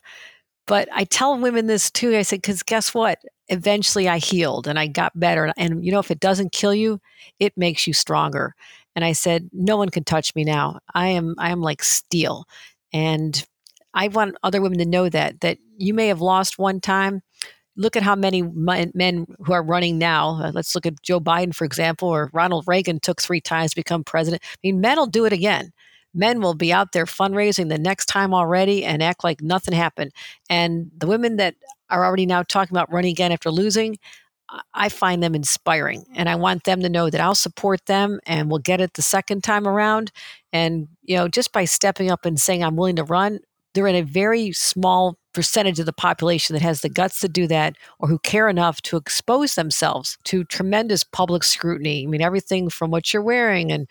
But 0.66 0.88
I 0.92 1.04
tell 1.04 1.38
women 1.38 1.66
this 1.66 1.90
too. 1.90 2.16
I 2.16 2.22
said, 2.22 2.40
because 2.40 2.62
guess 2.62 2.94
what? 2.94 3.18
Eventually, 3.48 4.08
I 4.08 4.18
healed 4.18 4.66
and 4.66 4.78
I 4.78 4.86
got 4.86 5.18
better. 5.18 5.52
And 5.56 5.84
you 5.84 5.92
know, 5.92 5.98
if 5.98 6.10
it 6.10 6.20
doesn't 6.20 6.52
kill 6.52 6.74
you, 6.74 7.00
it 7.38 7.52
makes 7.56 7.86
you 7.86 7.92
stronger 7.92 8.54
and 8.94 9.04
I 9.04 9.12
said, 9.12 9.48
"No 9.52 9.76
one 9.76 9.88
can 9.88 10.04
touch 10.04 10.34
me 10.34 10.44
now. 10.44 10.78
I 10.94 11.08
am 11.08 11.34
I 11.38 11.50
am 11.50 11.60
like 11.60 11.82
steel." 11.82 12.44
And 12.92 13.44
I 13.94 14.08
want 14.08 14.36
other 14.42 14.60
women 14.60 14.78
to 14.78 14.84
know 14.86 15.08
that 15.08 15.40
that 15.40 15.58
you 15.76 15.94
may 15.94 16.08
have 16.08 16.20
lost 16.20 16.58
one 16.58 16.80
time. 16.80 17.22
Look 17.76 17.96
at 17.96 18.02
how 18.02 18.14
many 18.14 18.42
men 18.42 19.26
who 19.44 19.52
are 19.52 19.62
running 19.62 19.98
now. 19.98 20.42
Uh, 20.42 20.52
let's 20.52 20.74
look 20.74 20.84
at 20.84 21.02
Joe 21.02 21.20
Biden, 21.20 21.54
for 21.54 21.64
example, 21.64 22.08
or 22.08 22.30
Ronald 22.34 22.64
Reagan 22.66 23.00
took 23.00 23.22
three 23.22 23.40
times 23.40 23.70
to 23.70 23.76
become 23.76 24.04
president. 24.04 24.42
I 24.44 24.58
mean, 24.62 24.80
men 24.80 24.98
will 24.98 25.06
do 25.06 25.24
it 25.24 25.32
again. 25.32 25.72
Men 26.14 26.42
will 26.42 26.52
be 26.52 26.70
out 26.70 26.92
there 26.92 27.06
fundraising 27.06 27.70
the 27.70 27.78
next 27.78 28.06
time 28.06 28.34
already 28.34 28.84
and 28.84 29.02
act 29.02 29.24
like 29.24 29.40
nothing 29.40 29.72
happened. 29.74 30.12
And 30.50 30.90
the 30.98 31.06
women 31.06 31.36
that 31.36 31.54
are 31.88 32.04
already 32.04 32.26
now 32.26 32.42
talking 32.42 32.76
about 32.76 32.92
running 32.92 33.10
again 33.10 33.32
after 33.32 33.50
losing, 33.50 33.98
I 34.74 34.88
find 34.88 35.22
them 35.22 35.34
inspiring 35.34 36.04
and 36.14 36.28
I 36.28 36.34
want 36.36 36.64
them 36.64 36.80
to 36.82 36.88
know 36.88 37.10
that 37.10 37.20
I'll 37.20 37.34
support 37.34 37.86
them 37.86 38.20
and 38.26 38.50
we'll 38.50 38.58
get 38.58 38.80
it 38.80 38.94
the 38.94 39.02
second 39.02 39.42
time 39.44 39.66
around. 39.66 40.12
And, 40.52 40.88
you 41.02 41.16
know, 41.16 41.28
just 41.28 41.52
by 41.52 41.64
stepping 41.64 42.10
up 42.10 42.24
and 42.24 42.40
saying 42.40 42.62
I'm 42.62 42.76
willing 42.76 42.96
to 42.96 43.04
run, 43.04 43.40
they're 43.74 43.86
in 43.86 43.96
a 43.96 44.02
very 44.02 44.52
small 44.52 45.16
percentage 45.32 45.78
of 45.80 45.86
the 45.86 45.92
population 45.92 46.54
that 46.54 46.62
has 46.62 46.82
the 46.82 46.90
guts 46.90 47.20
to 47.20 47.28
do 47.28 47.46
that 47.46 47.76
or 47.98 48.08
who 48.08 48.18
care 48.18 48.48
enough 48.48 48.82
to 48.82 48.96
expose 48.96 49.54
themselves 49.54 50.18
to 50.24 50.44
tremendous 50.44 51.04
public 51.04 51.42
scrutiny. 51.42 52.04
I 52.04 52.06
mean, 52.06 52.20
everything 52.20 52.68
from 52.68 52.90
what 52.90 53.12
you're 53.12 53.22
wearing 53.22 53.72
and 53.72 53.88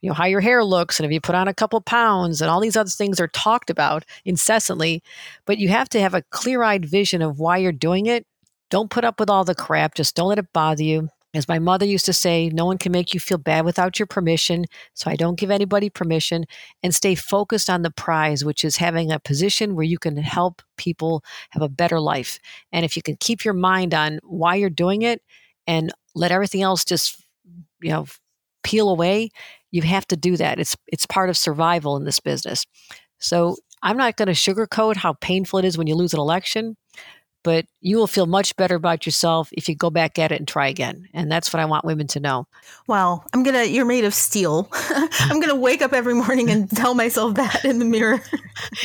you 0.00 0.10
know 0.10 0.14
how 0.14 0.26
your 0.26 0.42
hair 0.42 0.62
looks 0.62 1.00
and 1.00 1.06
if 1.06 1.12
you 1.12 1.20
put 1.20 1.34
on 1.34 1.48
a 1.48 1.54
couple 1.54 1.80
pounds 1.80 2.42
and 2.42 2.50
all 2.50 2.60
these 2.60 2.76
other 2.76 2.90
things 2.90 3.18
are 3.18 3.28
talked 3.28 3.70
about 3.70 4.04
incessantly 4.26 5.02
but 5.46 5.56
you 5.56 5.70
have 5.70 5.88
to 5.88 5.98
have 5.98 6.12
a 6.12 6.20
clear-eyed 6.28 6.84
vision 6.84 7.22
of 7.22 7.38
why 7.38 7.56
you're 7.56 7.72
doing 7.72 8.04
it 8.04 8.26
don't 8.74 8.90
put 8.90 9.04
up 9.04 9.20
with 9.20 9.30
all 9.30 9.44
the 9.44 9.54
crap. 9.54 9.94
Just 9.94 10.16
don't 10.16 10.30
let 10.30 10.38
it 10.40 10.52
bother 10.52 10.82
you. 10.82 11.08
As 11.32 11.46
my 11.46 11.60
mother 11.60 11.86
used 11.86 12.06
to 12.06 12.12
say, 12.12 12.48
no 12.48 12.66
one 12.66 12.76
can 12.76 12.90
make 12.90 13.14
you 13.14 13.20
feel 13.20 13.38
bad 13.38 13.64
without 13.64 14.00
your 14.00 14.06
permission. 14.08 14.64
So 14.94 15.08
I 15.08 15.14
don't 15.14 15.38
give 15.38 15.52
anybody 15.52 15.90
permission 15.90 16.44
and 16.82 16.92
stay 16.92 17.14
focused 17.14 17.70
on 17.70 17.82
the 17.82 17.92
prize, 17.92 18.44
which 18.44 18.64
is 18.64 18.78
having 18.78 19.12
a 19.12 19.20
position 19.20 19.76
where 19.76 19.84
you 19.84 19.96
can 19.96 20.16
help 20.16 20.60
people 20.76 21.22
have 21.50 21.62
a 21.62 21.68
better 21.68 22.00
life. 22.00 22.40
And 22.72 22.84
if 22.84 22.96
you 22.96 23.02
can 23.02 23.16
keep 23.20 23.44
your 23.44 23.54
mind 23.54 23.94
on 23.94 24.18
why 24.24 24.56
you're 24.56 24.70
doing 24.70 25.02
it 25.02 25.22
and 25.68 25.92
let 26.16 26.32
everything 26.32 26.62
else 26.62 26.84
just, 26.84 27.22
you 27.80 27.90
know, 27.90 28.06
peel 28.64 28.88
away, 28.88 29.30
you 29.70 29.82
have 29.82 30.08
to 30.08 30.16
do 30.16 30.36
that. 30.36 30.58
It's 30.58 30.76
it's 30.88 31.06
part 31.06 31.30
of 31.30 31.36
survival 31.36 31.96
in 31.96 32.02
this 32.02 32.18
business. 32.18 32.66
So 33.20 33.54
I'm 33.84 33.96
not 33.96 34.16
going 34.16 34.26
to 34.26 34.32
sugarcoat 34.32 34.96
how 34.96 35.12
painful 35.12 35.60
it 35.60 35.64
is 35.64 35.78
when 35.78 35.86
you 35.86 35.94
lose 35.94 36.12
an 36.12 36.18
election 36.18 36.76
but 37.44 37.66
you 37.82 37.98
will 37.98 38.06
feel 38.06 38.26
much 38.26 38.56
better 38.56 38.74
about 38.74 39.04
yourself 39.04 39.50
if 39.52 39.68
you 39.68 39.76
go 39.76 39.90
back 39.90 40.18
at 40.18 40.32
it 40.32 40.38
and 40.38 40.48
try 40.48 40.66
again. 40.66 41.06
And 41.12 41.30
that's 41.30 41.52
what 41.52 41.60
I 41.60 41.66
want 41.66 41.84
women 41.84 42.06
to 42.08 42.20
know. 42.20 42.48
Wow. 42.88 43.22
I'm 43.34 43.42
going 43.42 43.54
to, 43.54 43.68
you're 43.68 43.84
made 43.84 44.06
of 44.06 44.14
steel. 44.14 44.68
I'm 44.72 45.40
going 45.40 45.50
to 45.50 45.54
wake 45.54 45.82
up 45.82 45.92
every 45.92 46.14
morning 46.14 46.50
and 46.50 46.68
tell 46.76 46.94
myself 46.94 47.34
that 47.34 47.62
in 47.64 47.78
the 47.78 47.84
mirror. 47.84 48.22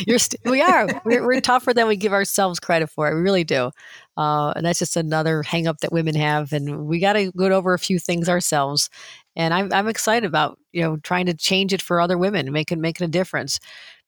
you're 0.05 0.19
st- 0.19 0.41
we 0.43 0.61
are. 0.61 0.87
We're, 1.05 1.25
we're, 1.25 1.39
tougher 1.39 1.73
than 1.73 1.87
we 1.87 1.95
give 1.95 2.11
ourselves 2.11 2.59
credit 2.59 2.89
for. 2.89 3.15
We 3.15 3.21
really 3.21 3.45
do. 3.45 3.71
Uh, 4.17 4.51
and 4.57 4.65
that's 4.65 4.79
just 4.79 4.97
another 4.97 5.41
hang 5.41 5.65
up 5.65 5.79
that 5.79 5.93
women 5.93 6.13
have. 6.15 6.51
And 6.51 6.85
we 6.85 6.99
got 6.99 7.13
to 7.13 7.31
go 7.31 7.45
over 7.45 7.73
a 7.73 7.79
few 7.79 7.97
things 7.97 8.27
ourselves. 8.27 8.89
And 9.37 9.53
I'm, 9.53 9.71
I'm 9.71 9.87
excited 9.87 10.27
about, 10.27 10.59
you 10.73 10.83
know, 10.83 10.97
trying 10.97 11.27
to 11.27 11.33
change 11.33 11.71
it 11.71 11.81
for 11.81 12.01
other 12.01 12.17
women, 12.17 12.51
making, 12.51 12.81
making 12.81 13.05
a 13.05 13.09
difference. 13.09 13.61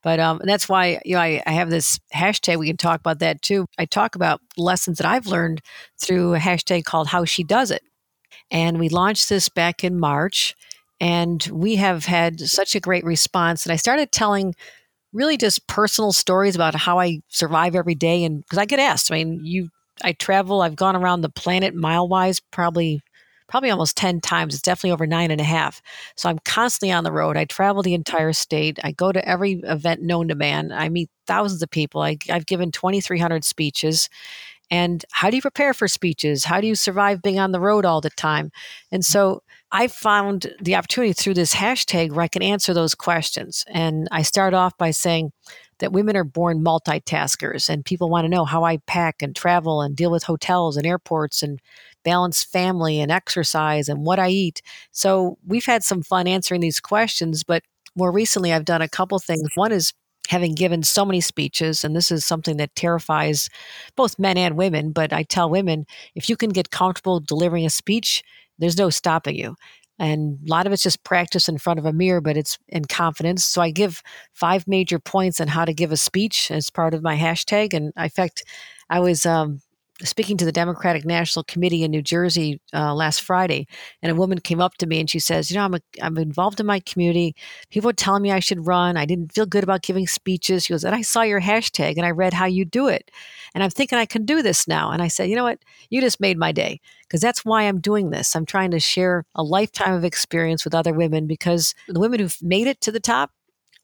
But 0.03 0.19
um, 0.19 0.41
that's 0.43 0.67
why 0.67 0.99
you 1.05 1.15
know 1.15 1.21
I, 1.21 1.43
I, 1.45 1.51
have 1.51 1.69
this 1.69 1.99
hashtag. 2.13 2.57
We 2.57 2.67
can 2.67 2.77
talk 2.77 2.99
about 2.99 3.19
that 3.19 3.41
too. 3.41 3.67
I 3.77 3.85
talk 3.85 4.15
about 4.15 4.41
lessons 4.57 4.97
that 4.97 5.07
I've 5.07 5.27
learned 5.27 5.61
through 5.99 6.35
a 6.35 6.39
hashtag 6.39 6.85
called 6.85 7.07
How 7.07 7.23
She 7.25 7.43
Does 7.43 7.71
It, 7.71 7.83
and 8.49 8.79
we 8.79 8.89
launched 8.89 9.29
this 9.29 9.47
back 9.47 9.83
in 9.83 9.99
March, 9.99 10.55
and 10.99 11.47
we 11.51 11.75
have 11.75 12.05
had 12.05 12.39
such 12.39 12.75
a 12.75 12.79
great 12.79 13.03
response. 13.03 13.65
And 13.65 13.73
I 13.73 13.75
started 13.75 14.11
telling 14.11 14.55
really 15.13 15.37
just 15.37 15.67
personal 15.67 16.13
stories 16.13 16.55
about 16.55 16.73
how 16.73 16.99
I 16.99 17.21
survive 17.27 17.75
every 17.75 17.95
day, 17.95 18.23
and 18.23 18.41
because 18.41 18.57
I 18.57 18.65
get 18.65 18.79
asked, 18.79 19.11
I 19.11 19.15
mean, 19.15 19.41
you, 19.43 19.69
I 20.03 20.13
travel. 20.13 20.61
I've 20.61 20.75
gone 20.75 20.95
around 20.95 21.21
the 21.21 21.29
planet 21.29 21.75
mile 21.75 22.07
wise, 22.07 22.39
probably 22.39 23.01
probably 23.51 23.69
almost 23.69 23.97
10 23.97 24.21
times. 24.21 24.53
It's 24.53 24.63
definitely 24.63 24.93
over 24.93 25.05
nine 25.05 25.29
and 25.29 25.41
a 25.41 25.43
half. 25.43 25.81
So 26.15 26.29
I'm 26.29 26.39
constantly 26.39 26.93
on 26.93 27.03
the 27.03 27.11
road. 27.11 27.35
I 27.35 27.43
travel 27.43 27.83
the 27.83 27.93
entire 27.93 28.31
state. 28.31 28.79
I 28.81 28.93
go 28.93 29.11
to 29.11 29.27
every 29.27 29.61
event 29.65 30.01
known 30.01 30.29
to 30.29 30.35
man. 30.35 30.71
I 30.71 30.87
meet 30.87 31.09
thousands 31.27 31.61
of 31.61 31.69
people. 31.69 32.01
I, 32.01 32.17
I've 32.29 32.45
given 32.45 32.71
2,300 32.71 33.43
speeches. 33.43 34.09
And 34.71 35.03
how 35.11 35.29
do 35.29 35.35
you 35.35 35.41
prepare 35.41 35.73
for 35.73 35.89
speeches? 35.89 36.45
How 36.45 36.61
do 36.61 36.67
you 36.67 36.75
survive 36.75 37.21
being 37.21 37.39
on 37.39 37.51
the 37.51 37.59
road 37.59 37.83
all 37.83 37.99
the 37.99 38.09
time? 38.11 38.51
And 38.89 39.03
so 39.03 39.43
I 39.69 39.87
found 39.87 40.53
the 40.61 40.75
opportunity 40.75 41.11
through 41.11 41.33
this 41.33 41.53
hashtag 41.53 42.11
where 42.11 42.21
I 42.21 42.29
can 42.29 42.41
answer 42.41 42.73
those 42.73 42.95
questions. 42.95 43.65
And 43.67 44.07
I 44.11 44.21
start 44.21 44.53
off 44.53 44.77
by 44.77 44.91
saying 44.91 45.33
that 45.79 45.91
women 45.91 46.15
are 46.15 46.23
born 46.23 46.63
multitaskers, 46.63 47.67
and 47.67 47.83
people 47.83 48.09
want 48.09 48.23
to 48.25 48.29
know 48.29 48.45
how 48.45 48.63
I 48.63 48.77
pack 48.77 49.21
and 49.21 49.35
travel 49.35 49.81
and 49.81 49.95
deal 49.95 50.11
with 50.11 50.23
hotels 50.23 50.77
and 50.77 50.85
airports 50.85 51.43
and 51.43 51.59
balance 52.03 52.43
family 52.43 52.99
and 52.99 53.11
exercise 53.11 53.89
and 53.89 54.05
what 54.05 54.19
I 54.19 54.29
eat. 54.29 54.61
So 54.91 55.37
we've 55.45 55.65
had 55.65 55.83
some 55.83 56.03
fun 56.03 56.27
answering 56.27 56.61
these 56.61 56.79
questions, 56.79 57.43
but 57.43 57.63
more 57.95 58.11
recently 58.11 58.53
I've 58.53 58.65
done 58.65 58.81
a 58.81 58.89
couple 58.89 59.19
things. 59.19 59.47
One 59.55 59.71
is 59.71 59.93
having 60.29 60.53
given 60.53 60.83
so 60.83 61.03
many 61.03 61.19
speeches, 61.19 61.83
and 61.83 61.95
this 61.95 62.11
is 62.11 62.23
something 62.23 62.57
that 62.57 62.75
terrifies 62.75 63.49
both 63.95 64.19
men 64.19 64.37
and 64.37 64.55
women, 64.55 64.91
but 64.91 65.11
I 65.11 65.23
tell 65.23 65.49
women 65.49 65.85
if 66.15 66.29
you 66.29 66.37
can 66.37 66.51
get 66.51 66.71
comfortable 66.71 67.19
delivering 67.19 67.65
a 67.65 67.69
speech, 67.69 68.23
there's 68.59 68.77
no 68.77 68.89
stopping 68.89 69.35
you. 69.35 69.55
And 69.99 70.39
a 70.47 70.49
lot 70.49 70.65
of 70.65 70.73
it's 70.73 70.81
just 70.81 71.03
practice 71.03 71.47
in 71.47 71.59
front 71.59 71.79
of 71.79 71.85
a 71.85 71.93
mirror, 71.93 72.21
but 72.21 72.35
it's 72.35 72.57
in 72.69 72.85
confidence. 72.85 73.45
So 73.45 73.61
I 73.61 73.69
give 73.69 74.01
five 74.33 74.67
major 74.67 74.97
points 74.97 75.39
on 75.39 75.47
how 75.47 75.63
to 75.63 75.73
give 75.73 75.91
a 75.91 75.97
speech 75.97 76.49
as 76.49 76.71
part 76.71 76.95
of 76.95 77.03
my 77.03 77.15
hashtag. 77.15 77.73
And 77.75 77.93
in 77.95 78.09
fact, 78.09 78.43
I 78.89 78.99
was 78.99 79.27
um, 79.27 79.61
speaking 80.03 80.37
to 80.37 80.45
the 80.45 80.51
Democratic 80.51 81.05
National 81.05 81.43
Committee 81.43 81.83
in 81.83 81.91
New 81.91 82.01
Jersey 82.01 82.61
uh, 82.73 82.93
last 82.93 83.21
Friday, 83.21 83.67
and 84.01 84.11
a 84.11 84.15
woman 84.15 84.39
came 84.39 84.61
up 84.61 84.75
to 84.77 84.87
me 84.87 84.99
and 84.99 85.09
she 85.09 85.19
says, 85.19 85.51
"You 85.51 85.57
know, 85.57 85.65
I'm 85.65 85.75
a, 85.75 85.81
I'm 86.01 86.17
involved 86.17 86.59
in 86.59 86.65
my 86.65 86.79
community. 86.79 87.35
People 87.69 87.89
are 87.89 87.93
telling 87.93 88.21
me 88.21 88.31
I 88.31 88.39
should 88.39 88.65
run. 88.65 88.97
I 88.97 89.05
didn't 89.05 89.33
feel 89.33 89.45
good 89.45 89.63
about 89.63 89.83
giving 89.83 90.07
speeches." 90.07 90.65
She 90.65 90.73
goes, 90.73 90.83
"And 90.83 90.95
I 90.95 91.01
saw 91.01 91.21
your 91.21 91.41
hashtag 91.41 91.93
and 91.97 92.05
I 92.05 92.11
read 92.11 92.33
how 92.33 92.45
you 92.45 92.65
do 92.65 92.87
it, 92.87 93.11
and 93.53 93.63
I'm 93.63 93.69
thinking 93.69 93.97
I 93.97 94.05
can 94.05 94.25
do 94.25 94.41
this 94.41 94.67
now." 94.67 94.91
And 94.91 95.01
I 95.01 95.07
said, 95.07 95.29
"You 95.29 95.35
know 95.35 95.43
what? 95.43 95.59
You 95.89 96.01
just 96.01 96.19
made 96.19 96.37
my 96.37 96.51
day 96.51 96.79
because 97.07 97.21
that's 97.21 97.45
why 97.45 97.63
I'm 97.63 97.79
doing 97.79 98.09
this. 98.09 98.35
I'm 98.35 98.45
trying 98.45 98.71
to 98.71 98.79
share 98.79 99.25
a 99.35 99.43
lifetime 99.43 99.93
of 99.93 100.05
experience 100.05 100.63
with 100.63 100.75
other 100.75 100.93
women 100.93 101.27
because 101.27 101.75
the 101.87 101.99
women 101.99 102.19
who've 102.19 102.37
made 102.41 102.67
it 102.67 102.81
to 102.81 102.91
the 102.91 102.99
top." 102.99 103.31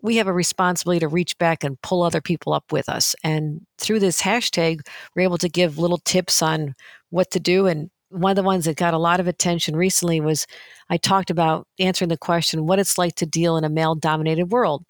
We 0.01 0.17
have 0.17 0.27
a 0.27 0.33
responsibility 0.33 0.99
to 0.99 1.07
reach 1.07 1.37
back 1.37 1.63
and 1.63 1.81
pull 1.81 2.03
other 2.03 2.21
people 2.21 2.53
up 2.53 2.71
with 2.71 2.87
us. 2.87 3.15
And 3.23 3.61
through 3.79 3.99
this 3.99 4.21
hashtag, 4.21 4.81
we're 5.15 5.23
able 5.23 5.39
to 5.39 5.49
give 5.49 5.77
little 5.79 5.97
tips 5.97 6.41
on 6.41 6.75
what 7.09 7.31
to 7.31 7.39
do. 7.39 7.67
And 7.67 7.89
one 8.09 8.31
of 8.31 8.35
the 8.35 8.43
ones 8.43 8.65
that 8.65 8.77
got 8.77 8.93
a 8.93 8.99
lot 8.99 9.19
of 9.19 9.27
attention 9.27 9.75
recently 9.75 10.21
was 10.21 10.45
I 10.89 10.97
talked 10.97 11.29
about 11.29 11.67
answering 11.79 12.09
the 12.09 12.17
question, 12.17 12.67
what 12.67 12.79
it's 12.79 12.97
like 12.97 13.15
to 13.15 13.25
deal 13.25 13.57
in 13.57 13.63
a 13.63 13.69
male 13.69 13.95
dominated 13.95 14.51
world. 14.51 14.85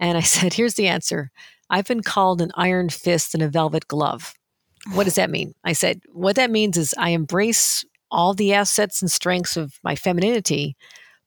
And 0.00 0.18
I 0.18 0.20
said, 0.22 0.54
here's 0.54 0.74
the 0.74 0.88
answer 0.88 1.30
I've 1.70 1.86
been 1.86 2.02
called 2.02 2.42
an 2.42 2.50
iron 2.54 2.88
fist 2.90 3.34
and 3.34 3.42
a 3.42 3.48
velvet 3.48 3.88
glove. 3.88 4.34
What 4.92 5.04
does 5.04 5.14
that 5.16 5.30
mean? 5.30 5.54
I 5.64 5.72
said, 5.72 6.02
what 6.12 6.36
that 6.36 6.50
means 6.50 6.76
is 6.76 6.94
I 6.98 7.10
embrace 7.10 7.84
all 8.10 8.34
the 8.34 8.52
assets 8.52 9.00
and 9.00 9.10
strengths 9.10 9.56
of 9.56 9.78
my 9.82 9.96
femininity, 9.96 10.76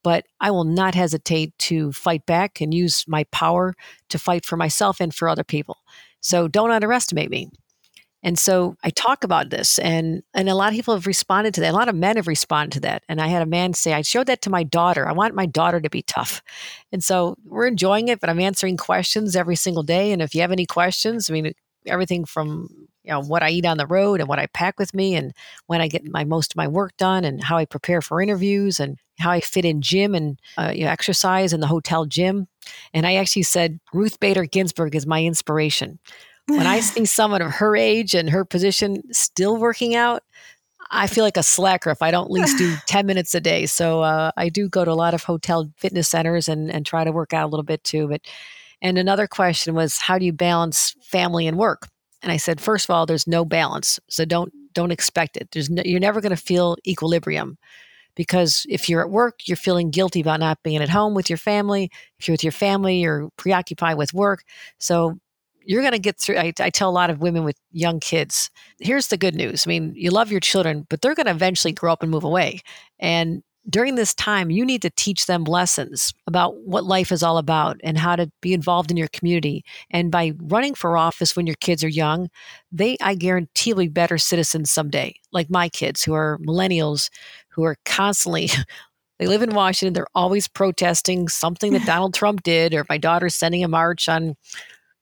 but 0.06 0.24
I 0.40 0.52
will 0.52 0.66
not 0.66 0.94
hesitate 0.94 1.58
to 1.58 1.92
fight 1.92 2.28
back 2.28 2.62
and 2.62 2.72
use 2.72 3.06
my 3.08 3.24
power 3.32 3.74
to 4.10 4.20
fight 4.20 4.46
for 4.46 4.56
myself 4.56 5.02
and 5.02 5.12
for 5.12 5.28
other 5.28 5.44
people. 5.44 5.78
So 6.22 6.48
don't 6.48 6.70
underestimate 6.70 7.32
me. 7.32 7.50
And 8.22 8.38
so 8.38 8.76
I 8.84 8.92
talk 8.92 9.24
about 9.24 9.50
this, 9.50 9.80
and 9.80 10.22
and 10.36 10.48
a 10.48 10.54
lot 10.54 10.70
of 10.70 10.76
people 10.76 10.94
have 10.94 11.08
responded 11.08 11.56
to 11.56 11.62
that. 11.62 11.74
A 11.74 11.76
lot 11.76 11.90
of 11.90 11.96
men 11.96 12.18
have 12.18 12.28
responded 12.28 12.74
to 12.74 12.80
that. 12.82 13.02
And 13.10 13.20
I 13.20 13.28
had 13.28 13.42
a 13.42 13.48
man 13.48 13.74
say, 13.74 13.94
I 13.94 14.04
showed 14.04 14.28
that 14.28 14.44
to 14.44 14.52
my 14.52 14.62
daughter. 14.62 15.08
I 15.08 15.14
want 15.14 15.34
my 15.34 15.48
daughter 15.48 15.82
to 15.82 15.90
be 15.90 16.04
tough. 16.04 16.44
And 16.92 17.04
so 17.04 17.36
we're 17.44 17.68
enjoying 17.68 18.08
it, 18.08 18.20
but 18.20 18.30
I'm 18.30 18.40
answering 18.40 18.78
questions 18.78 19.36
every 19.36 19.56
single 19.56 19.84
day. 19.84 20.12
And 20.12 20.22
if 20.22 20.36
you 20.36 20.42
have 20.42 20.52
any 20.52 20.68
questions, 20.68 21.32
I 21.32 21.34
mean, 21.34 21.52
everything 21.88 22.26
from 22.26 22.70
you 23.04 23.12
know 23.12 23.22
what 23.22 23.42
I 23.42 23.50
eat 23.50 23.66
on 23.66 23.78
the 23.78 23.88
road 23.88 24.20
and 24.20 24.30
what 24.30 24.40
I 24.40 24.46
pack 24.48 24.80
with 24.80 24.94
me 24.94 25.16
and 25.16 25.34
when 25.66 25.82
I 25.82 25.88
get 25.88 26.06
my 26.06 26.26
most 26.26 26.54
of 26.54 26.58
my 26.58 26.68
work 26.68 26.96
done 26.98 27.26
and 27.26 27.44
how 27.44 27.58
I 27.58 27.66
prepare 27.66 28.02
for 28.02 28.22
interviews 28.22 28.80
and 28.80 28.98
how 29.20 29.32
I 29.32 29.40
fit 29.40 29.66
in 29.66 29.82
gym 29.82 30.16
and 30.16 30.40
uh, 30.58 30.72
you 30.76 30.86
know, 30.86 30.92
exercise 30.92 31.54
in 31.54 31.60
the 31.60 31.68
hotel 31.68 32.06
gym. 32.06 32.48
And 32.94 33.06
I 33.06 33.16
actually 33.16 33.44
said 33.44 33.80
Ruth 33.94 34.20
Bader 34.20 34.46
Ginsburg 34.46 34.96
is 34.96 35.06
my 35.06 35.24
inspiration. 35.24 36.00
When 36.48 36.68
I 36.68 36.80
see 36.82 37.06
someone 37.06 37.42
of 37.42 37.52
her 37.52 37.76
age 37.76 38.14
and 38.14 38.30
her 38.30 38.46
position 38.46 39.02
still 39.12 39.58
working 39.58 39.96
out, 39.96 40.24
I 40.92 41.08
feel 41.08 41.24
like 41.24 41.38
a 41.38 41.44
slacker 41.44 41.90
if 41.90 42.02
I 42.02 42.12
don't 42.12 42.26
at 42.26 42.32
least 42.32 42.58
do 42.58 42.76
10 42.88 43.06
minutes 43.06 43.34
a 43.34 43.42
day. 43.42 43.66
So 43.66 44.02
uh, 44.02 44.32
I 44.38 44.50
do 44.50 44.70
go 44.70 44.86
to 44.86 44.92
a 44.92 44.94
lot 44.94 45.14
of 45.14 45.24
hotel 45.24 45.72
fitness 45.78 46.10
centers 46.10 46.48
and, 46.48 46.72
and 46.72 46.86
try 46.86 47.04
to 47.04 47.12
work 47.12 47.34
out 47.34 47.46
a 47.46 47.50
little 47.50 47.64
bit 47.64 47.84
too. 47.84 48.08
But 48.08 48.22
and 48.82 48.98
another 48.98 49.28
question 49.28 49.74
was, 49.74 49.98
how 49.98 50.20
do 50.20 50.26
you 50.26 50.34
balance 50.34 50.96
family 51.02 51.48
and 51.48 51.58
work? 51.58 51.88
And 52.22 52.32
I 52.32 52.38
said, 52.38 52.60
first 52.60 52.86
of 52.86 52.94
all, 52.94 53.06
there's 53.06 53.28
no 53.28 53.46
balance, 53.46 54.00
so 54.10 54.26
don't 54.26 54.52
don't 54.74 54.92
expect 54.92 55.38
it. 55.38 55.50
There's 55.52 55.70
no, 55.70 55.82
you're 55.86 56.00
never 56.00 56.22
going 56.22 56.36
to 56.36 56.42
feel 56.42 56.76
equilibrium 56.86 57.58
because 58.16 58.66
if 58.70 58.90
you're 58.90 59.02
at 59.02 59.10
work, 59.10 59.42
you're 59.46 59.58
feeling 59.58 59.92
guilty 59.92 60.22
about 60.22 60.40
not 60.40 60.64
being 60.64 60.82
at 60.82 60.90
home 60.90 61.14
with 61.14 61.30
your 61.30 61.38
family. 61.38 61.92
If 62.20 62.28
you're 62.28 62.34
with 62.34 62.44
your 62.44 62.52
family, 62.52 63.00
you're 63.00 63.30
preoccupied 63.38 63.98
with 63.98 64.14
work. 64.14 64.44
So 64.80 65.20
you're 65.66 65.82
going 65.82 65.94
to 65.94 66.00
get 66.00 66.20
through. 66.20 66.38
I, 66.38 66.54
I, 66.60 66.70
tell 66.70 66.90
a 66.90 66.92
lot 66.92 67.10
of 67.10 67.20
women 67.20 67.44
with 67.44 67.58
young 67.72 68.00
kids, 68.00 68.50
here's 68.80 69.08
the 69.08 69.18
good 69.18 69.36
news. 69.36 69.66
I 69.66 69.70
mean, 69.70 69.94
you 69.96 70.12
love 70.12 70.32
your 70.32 70.40
children, 70.40 70.86
but 70.90 71.02
they're 71.02 71.16
going 71.16 71.26
to 71.26 71.32
eventually 71.32 71.74
grow 71.74 71.92
up 71.92 72.04
and 72.04 72.12
move 72.12 72.24
away. 72.24 72.62
And 73.00 73.42
during 73.68 73.96
this 73.96 74.14
time, 74.14 74.52
you 74.52 74.64
need 74.64 74.84
to 74.84 74.92
teach 74.92 75.26
them 75.26 75.44
lessons 75.44 76.14
about 76.28 76.56
what 76.58 76.84
life 76.84 77.12
is 77.12 77.24
all 77.24 77.40
about 77.40 77.80
and 77.84 77.98
how 77.98 78.16
to 78.16 78.32
be 78.42 78.54
involved 78.54 78.92
in 78.92 78.98
your 78.98 79.08
community. 79.08 79.66
And 79.90 80.12
by 80.12 80.34
running 80.40 80.76
for 80.76 80.98
office 80.98 81.36
when 81.36 81.48
your 81.48 81.56
kids 81.60 81.84
are 81.84 81.90
young, 81.90 82.30
they, 82.72 82.96
I 83.02 83.16
guarantee, 83.16 83.74
will 83.74 83.84
be 83.84 83.88
better 83.88 84.20
citizens 84.20 84.72
someday, 84.72 85.16
like 85.32 85.50
my 85.50 85.70
kids 85.70 86.04
who 86.04 86.14
are 86.14 86.40
millennials 86.46 87.10
who 87.56 87.64
are 87.64 87.78
constantly. 87.86 88.50
They 89.18 89.28
live 89.28 89.44
in 89.44 89.56
Washington. 89.56 89.94
They're 89.94 90.08
always 90.14 90.50
protesting 90.50 91.30
something 91.30 91.72
that 91.72 91.86
Donald 91.86 92.14
Trump 92.14 92.44
did, 92.44 92.74
or 92.74 92.86
my 92.90 92.98
daughter's 92.98 93.34
sending 93.34 93.64
a 93.64 93.68
march 93.70 94.10
on 94.10 94.36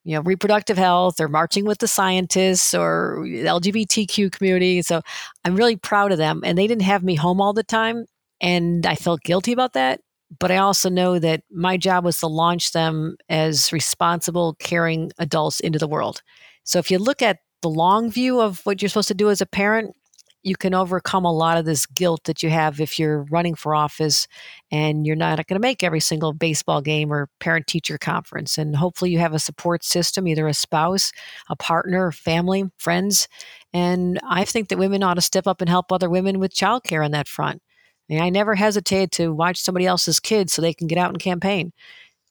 you 0.04 0.14
know 0.14 0.22
reproductive 0.22 0.78
health 0.78 1.20
or 1.20 1.28
marching 1.28 1.66
with 1.66 1.80
the 1.80 1.88
scientists 1.88 2.76
or 2.76 3.24
lgbtq 3.26 4.32
community 4.34 4.82
so 4.82 5.02
i'm 5.46 5.56
really 5.56 5.78
proud 5.78 6.12
of 6.12 6.18
them 6.18 6.42
and 6.44 6.58
they 6.58 6.68
didn't 6.68 6.84
have 6.84 7.04
me 7.04 7.16
home 7.16 7.40
all 7.40 7.54
the 7.54 7.64
time 7.64 8.06
and 8.44 8.86
I 8.86 8.96
felt 8.96 9.24
guilty 9.24 9.54
about 9.54 9.74
that. 9.74 10.02
But 10.38 10.52
I 10.52 10.58
also 10.58 10.90
know 10.90 11.18
that 11.20 11.44
my 11.50 11.78
job 11.78 12.04
was 12.04 12.20
to 12.20 12.28
launch 12.28 12.74
them 12.74 13.16
as 13.30 13.72
responsible, 13.72 14.56
caring 14.60 15.12
adults 15.18 15.60
into 15.60 15.80
the 15.80 15.88
world. 15.88 16.22
So 16.64 16.80
if 16.80 16.92
you 16.92 16.98
look 17.00 17.22
at 17.22 17.40
the 17.62 17.70
long 17.70 18.12
view 18.12 18.42
of 18.42 18.60
what 18.66 18.82
you're 18.82 18.90
supposed 18.90 19.08
to 19.08 19.14
do 19.14 19.30
as 19.30 19.42
a 19.42 19.46
parent, 19.46 19.96
you 20.44 20.56
can 20.56 20.74
overcome 20.74 21.26
a 21.26 21.32
lot 21.32 21.58
of 21.58 21.66
this 21.66 21.86
guilt 21.86 22.26
that 22.26 22.44
you 22.44 22.50
have 22.50 22.82
if 22.82 23.00
you're 23.00 23.24
running 23.32 23.56
for 23.56 23.74
office 23.74 24.28
and 24.72 25.08
you're 25.08 25.16
not 25.16 25.38
going 25.48 25.56
to 25.56 25.60
make 25.60 25.84
every 25.84 26.02
single 26.02 26.34
baseball 26.34 26.82
game 26.82 27.12
or 27.12 27.30
parent 27.40 27.66
teacher 27.66 27.98
conference. 27.98 28.58
And 28.58 28.76
hopefully, 28.76 29.12
you 29.12 29.20
have 29.20 29.34
a 29.34 29.40
support 29.40 29.84
system, 29.84 30.28
either 30.28 30.48
a 30.48 30.54
spouse, 30.54 31.12
a 31.50 31.56
partner, 31.56 32.12
family, 32.12 32.66
friends. 32.78 33.28
And 33.74 34.20
I 34.28 34.44
think 34.44 34.70
that 34.70 34.78
women 34.78 35.02
ought 35.02 35.16
to 35.16 35.22
step 35.22 35.48
up 35.48 35.62
and 35.62 35.70
help 35.70 35.92
other 35.92 36.10
women 36.10 36.40
with 36.40 36.54
childcare 36.54 37.04
on 37.04 37.12
that 37.12 37.28
front. 37.28 37.62
And 38.10 38.22
I 38.22 38.30
never 38.30 38.56
hesitate 38.56 39.12
to 39.14 39.34
watch 39.34 39.60
somebody 39.60 39.86
else's 39.86 40.20
kids 40.20 40.54
so 40.54 40.62
they 40.62 40.74
can 40.74 40.88
get 40.88 40.98
out 40.98 41.10
and 41.10 41.20
campaign. 41.20 41.72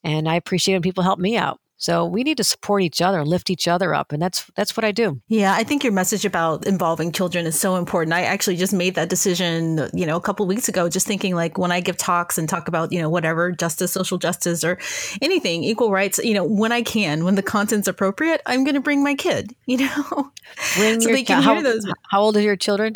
And 0.03 0.29
I 0.29 0.35
appreciate 0.35 0.75
when 0.75 0.81
people 0.81 1.03
help 1.03 1.19
me 1.19 1.35
out. 1.35 1.59
So 1.83 2.05
we 2.05 2.23
need 2.23 2.37
to 2.37 2.45
support 2.45 2.81
each 2.81 3.01
other, 3.01 3.25
lift 3.25 3.49
each 3.49 3.67
other 3.67 3.93
up, 3.93 4.13
and 4.13 4.21
that's 4.21 4.49
that's 4.55 4.77
what 4.77 4.85
I 4.85 4.93
do. 4.93 5.19
Yeah, 5.27 5.53
I 5.53 5.65
think 5.65 5.83
your 5.83 5.91
message 5.91 6.23
about 6.23 6.65
involving 6.65 7.11
children 7.11 7.45
is 7.45 7.59
so 7.59 7.75
important. 7.75 8.13
I 8.13 8.21
actually 8.21 8.55
just 8.55 8.71
made 8.71 8.95
that 8.95 9.09
decision, 9.09 9.89
you 9.91 10.05
know, 10.05 10.15
a 10.15 10.21
couple 10.21 10.47
weeks 10.47 10.69
ago, 10.69 10.87
just 10.87 11.05
thinking 11.05 11.35
like 11.35 11.57
when 11.57 11.73
I 11.73 11.81
give 11.81 11.97
talks 11.97 12.37
and 12.37 12.47
talk 12.47 12.69
about, 12.69 12.93
you 12.93 13.01
know, 13.01 13.09
whatever 13.09 13.51
justice, 13.51 13.91
social 13.91 14.17
justice, 14.17 14.63
or 14.63 14.79
anything, 15.21 15.65
equal 15.65 15.91
rights, 15.91 16.19
you 16.19 16.33
know, 16.33 16.45
when 16.45 16.71
I 16.71 16.83
can, 16.83 17.25
when 17.25 17.35
the 17.35 17.43
content's 17.43 17.89
appropriate, 17.89 18.39
I'm 18.45 18.63
going 18.63 18.75
to 18.75 18.81
bring 18.81 19.03
my 19.03 19.15
kid, 19.15 19.53
you 19.65 19.79
know, 19.79 20.31
bring 20.77 21.01
so 21.01 21.09
your, 21.09 21.17
they 21.17 21.23
can 21.25 21.43
how, 21.43 21.55
hear 21.55 21.63
those. 21.63 21.85
How 22.09 22.21
old 22.21 22.37
are 22.37 22.41
your 22.41 22.55
children? 22.55 22.95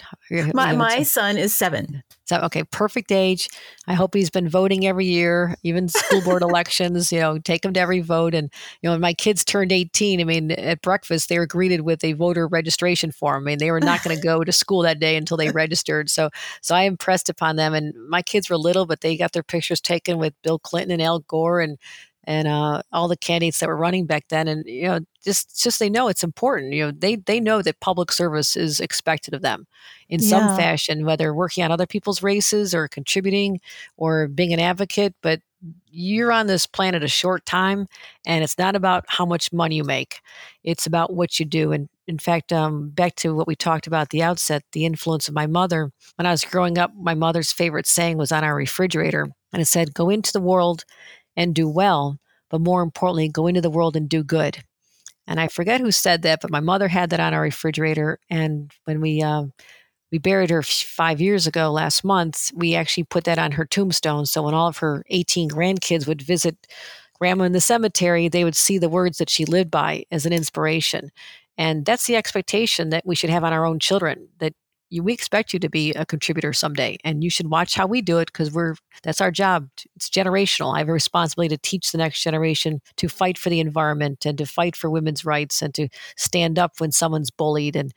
My 0.53 0.73
my 0.77 1.03
son 1.03 1.35
is 1.35 1.53
seven. 1.53 2.03
So, 2.27 2.37
okay, 2.41 2.63
perfect 2.65 3.11
age. 3.11 3.49
I 3.87 3.93
hope 3.93 4.13
he's 4.13 4.29
been 4.29 4.49
voting 4.49 4.85
every 4.85 5.05
year, 5.05 5.55
even 5.63 5.87
school 5.87 6.21
board 6.21 6.41
elections, 6.43 7.11
you 7.11 7.19
know, 7.19 7.39
take 7.39 7.63
him 7.63 7.73
to 7.73 7.79
every 7.79 8.01
vote. 8.01 8.35
And, 8.35 8.51
you 8.81 8.87
know, 8.87 8.93
when 8.93 9.01
my 9.01 9.13
kids 9.13 9.45
turned 9.45 9.71
18, 9.71 10.19
I 10.19 10.23
mean, 10.25 10.51
at 10.51 10.81
breakfast, 10.81 11.29
they 11.29 11.39
were 11.39 11.47
greeted 11.47 11.81
with 11.81 12.03
a 12.03 12.13
voter 12.13 12.45
registration 12.47 13.11
form. 13.11 13.43
I 13.43 13.45
mean, 13.51 13.59
they 13.59 13.71
were 13.71 13.79
not 13.79 14.03
going 14.03 14.15
to 14.15 14.21
go 14.21 14.43
to 14.43 14.51
school 14.51 14.81
that 14.81 14.99
day 14.99 15.15
until 15.15 15.37
they 15.37 15.49
registered. 15.51 16.09
So, 16.09 16.29
so 16.61 16.75
I 16.75 16.83
impressed 16.83 17.29
upon 17.29 17.55
them. 17.55 17.73
And 17.73 17.93
my 18.09 18.21
kids 18.21 18.49
were 18.49 18.57
little, 18.57 18.85
but 18.85 18.99
they 19.01 19.15
got 19.15 19.31
their 19.31 19.43
pictures 19.43 19.79
taken 19.79 20.17
with 20.17 20.33
Bill 20.43 20.59
Clinton 20.59 20.91
and 20.91 21.01
Al 21.01 21.19
Gore 21.19 21.61
and, 21.61 21.77
and 22.27 22.45
uh, 22.45 22.81
all 22.91 23.07
the 23.07 23.15
candidates 23.17 23.59
that 23.59 23.69
were 23.69 23.77
running 23.77 24.05
back 24.05 24.25
then. 24.27 24.49
And 24.49 24.67
you 24.67 24.83
know, 24.83 24.99
just 25.23 25.59
just 25.59 25.79
they 25.79 25.89
know 25.89 26.09
it's 26.09 26.23
important. 26.23 26.73
You 26.73 26.87
know, 26.87 26.91
they 26.91 27.15
they 27.15 27.39
know 27.39 27.61
that 27.61 27.79
public 27.79 28.11
service 28.11 28.55
is 28.55 28.79
expected 28.81 29.33
of 29.33 29.41
them 29.41 29.65
in 30.09 30.19
yeah. 30.19 30.29
some 30.29 30.57
fashion, 30.57 31.05
whether 31.05 31.33
working 31.33 31.63
on 31.63 31.71
other 31.71 31.87
people's 31.87 32.21
races 32.21 32.75
or 32.75 32.89
contributing 32.89 33.61
or 33.95 34.27
being 34.27 34.53
an 34.53 34.59
advocate. 34.59 35.15
But 35.23 35.39
you're 35.89 36.31
on 36.31 36.47
this 36.47 36.67
planet 36.67 37.01
a 37.01 37.07
short 37.07 37.45
time, 37.45 37.87
and 38.25 38.43
it's 38.43 38.59
not 38.59 38.75
about 38.75 39.05
how 39.07 39.25
much 39.25 39.53
money 39.53 39.77
you 39.77 39.85
make; 39.85 40.19
it's 40.65 40.85
about 40.85 41.13
what 41.13 41.39
you 41.39 41.45
do. 41.45 41.71
And 41.71 41.87
in 42.07 42.19
fact, 42.19 42.51
um, 42.51 42.89
back 42.89 43.15
to 43.17 43.35
what 43.35 43.47
we 43.47 43.55
talked 43.55 43.87
about 43.87 44.03
at 44.03 44.09
the 44.09 44.23
outset, 44.23 44.63
the 44.73 44.85
influence 44.85 45.29
of 45.29 45.33
my 45.33 45.47
mother. 45.47 45.91
When 46.15 46.25
I 46.25 46.31
was 46.31 46.43
growing 46.43 46.77
up, 46.77 46.91
my 46.95 47.15
mother's 47.15 47.53
favorite 47.53 47.87
saying 47.87 48.17
was 48.17 48.33
on 48.33 48.43
our 48.43 48.55
refrigerator, 48.55 49.27
and 49.53 49.61
it 49.61 49.65
said, 49.65 49.93
"Go 49.93 50.09
into 50.09 50.33
the 50.33 50.41
world." 50.41 50.83
And 51.37 51.55
do 51.55 51.69
well, 51.69 52.19
but 52.49 52.59
more 52.59 52.81
importantly, 52.81 53.29
go 53.29 53.47
into 53.47 53.61
the 53.61 53.69
world 53.69 53.95
and 53.95 54.09
do 54.09 54.23
good. 54.23 54.63
And 55.27 55.39
I 55.39 55.47
forget 55.47 55.79
who 55.79 55.91
said 55.91 56.23
that, 56.23 56.41
but 56.41 56.51
my 56.51 56.59
mother 56.59 56.87
had 56.87 57.11
that 57.11 57.19
on 57.19 57.33
our 57.33 57.41
refrigerator. 57.41 58.19
And 58.29 58.71
when 58.85 58.99
we 58.99 59.21
uh, 59.21 59.43
we 60.11 60.17
buried 60.17 60.49
her 60.49 60.63
five 60.63 61.21
years 61.21 61.47
ago 61.47 61.71
last 61.71 62.03
month, 62.03 62.51
we 62.55 62.75
actually 62.75 63.03
put 63.03 63.25
that 63.25 63.37
on 63.37 63.51
her 63.53 63.65
tombstone. 63.65 64.25
So 64.25 64.43
when 64.43 64.53
all 64.53 64.67
of 64.67 64.77
her 64.77 65.03
18 65.09 65.49
grandkids 65.49 66.07
would 66.07 66.21
visit 66.21 66.55
grandma 67.19 67.43
in 67.43 67.51
the 67.51 67.61
cemetery, 67.61 68.29
they 68.29 68.43
would 68.43 68.55
see 68.55 68.77
the 68.77 68.89
words 68.89 69.17
that 69.17 69.29
she 69.29 69.43
lived 69.45 69.69
by 69.69 70.05
as 70.11 70.25
an 70.25 70.33
inspiration. 70.33 71.11
And 71.57 71.85
that's 71.85 72.05
the 72.05 72.15
expectation 72.15 72.89
that 72.89 73.05
we 73.05 73.15
should 73.15 73.31
have 73.31 73.43
on 73.43 73.51
our 73.51 73.65
own 73.65 73.79
children 73.79 74.29
that 74.39 74.53
you, 74.89 75.03
we 75.03 75.13
expect 75.13 75.53
you 75.53 75.59
to 75.59 75.69
be 75.69 75.93
a 75.93 76.05
contributor 76.05 76.53
someday 76.53 76.97
and 77.03 77.23
you 77.23 77.29
should 77.29 77.49
watch 77.49 77.75
how 77.75 77.87
we 77.87 78.01
do 78.01 78.19
it 78.19 78.27
because 78.27 78.51
we're 78.51 78.75
that's 79.03 79.21
our 79.21 79.31
job 79.31 79.67
it's 79.95 80.09
generational. 80.09 80.75
I 80.75 80.79
have 80.79 80.89
a 80.89 80.93
responsibility 80.93 81.55
to 81.55 81.61
teach 81.61 81.91
the 81.91 81.97
next 81.97 82.23
generation 82.23 82.81
to 82.97 83.09
fight 83.09 83.37
for 83.37 83.49
the 83.49 83.59
environment 83.59 84.25
and 84.25 84.37
to 84.37 84.45
fight 84.45 84.75
for 84.75 84.89
women's 84.89 85.25
rights 85.25 85.61
and 85.61 85.73
to 85.75 85.89
stand 86.15 86.57
up 86.57 86.79
when 86.79 86.91
someone's 86.91 87.31
bullied 87.31 87.75
and 87.75 87.93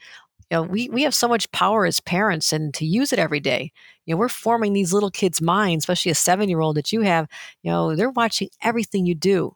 you 0.51 0.57
know 0.57 0.63
we, 0.63 0.89
we 0.89 1.03
have 1.03 1.15
so 1.15 1.29
much 1.29 1.51
power 1.53 1.87
as 1.87 2.01
parents 2.01 2.53
and 2.53 2.75
to 2.75 2.85
use 2.85 3.13
it 3.13 3.19
every 3.19 3.41
day. 3.41 3.73
You 4.07 4.15
know 4.15 4.19
we're 4.19 4.29
forming 4.29 4.73
these 4.73 4.93
little 4.93 5.11
kids 5.11 5.41
minds 5.41 5.85
especially 5.85 6.13
a 6.13 6.17
seven 6.17 6.49
year 6.49 6.61
old 6.61 6.77
that 6.77 6.93
you 6.93 7.03
have 7.03 7.29
you 7.63 7.71
know 7.71 7.95
they're 7.95 8.11
watching 8.11 8.49
everything 8.63 9.07
you 9.07 9.15
do 9.15 9.55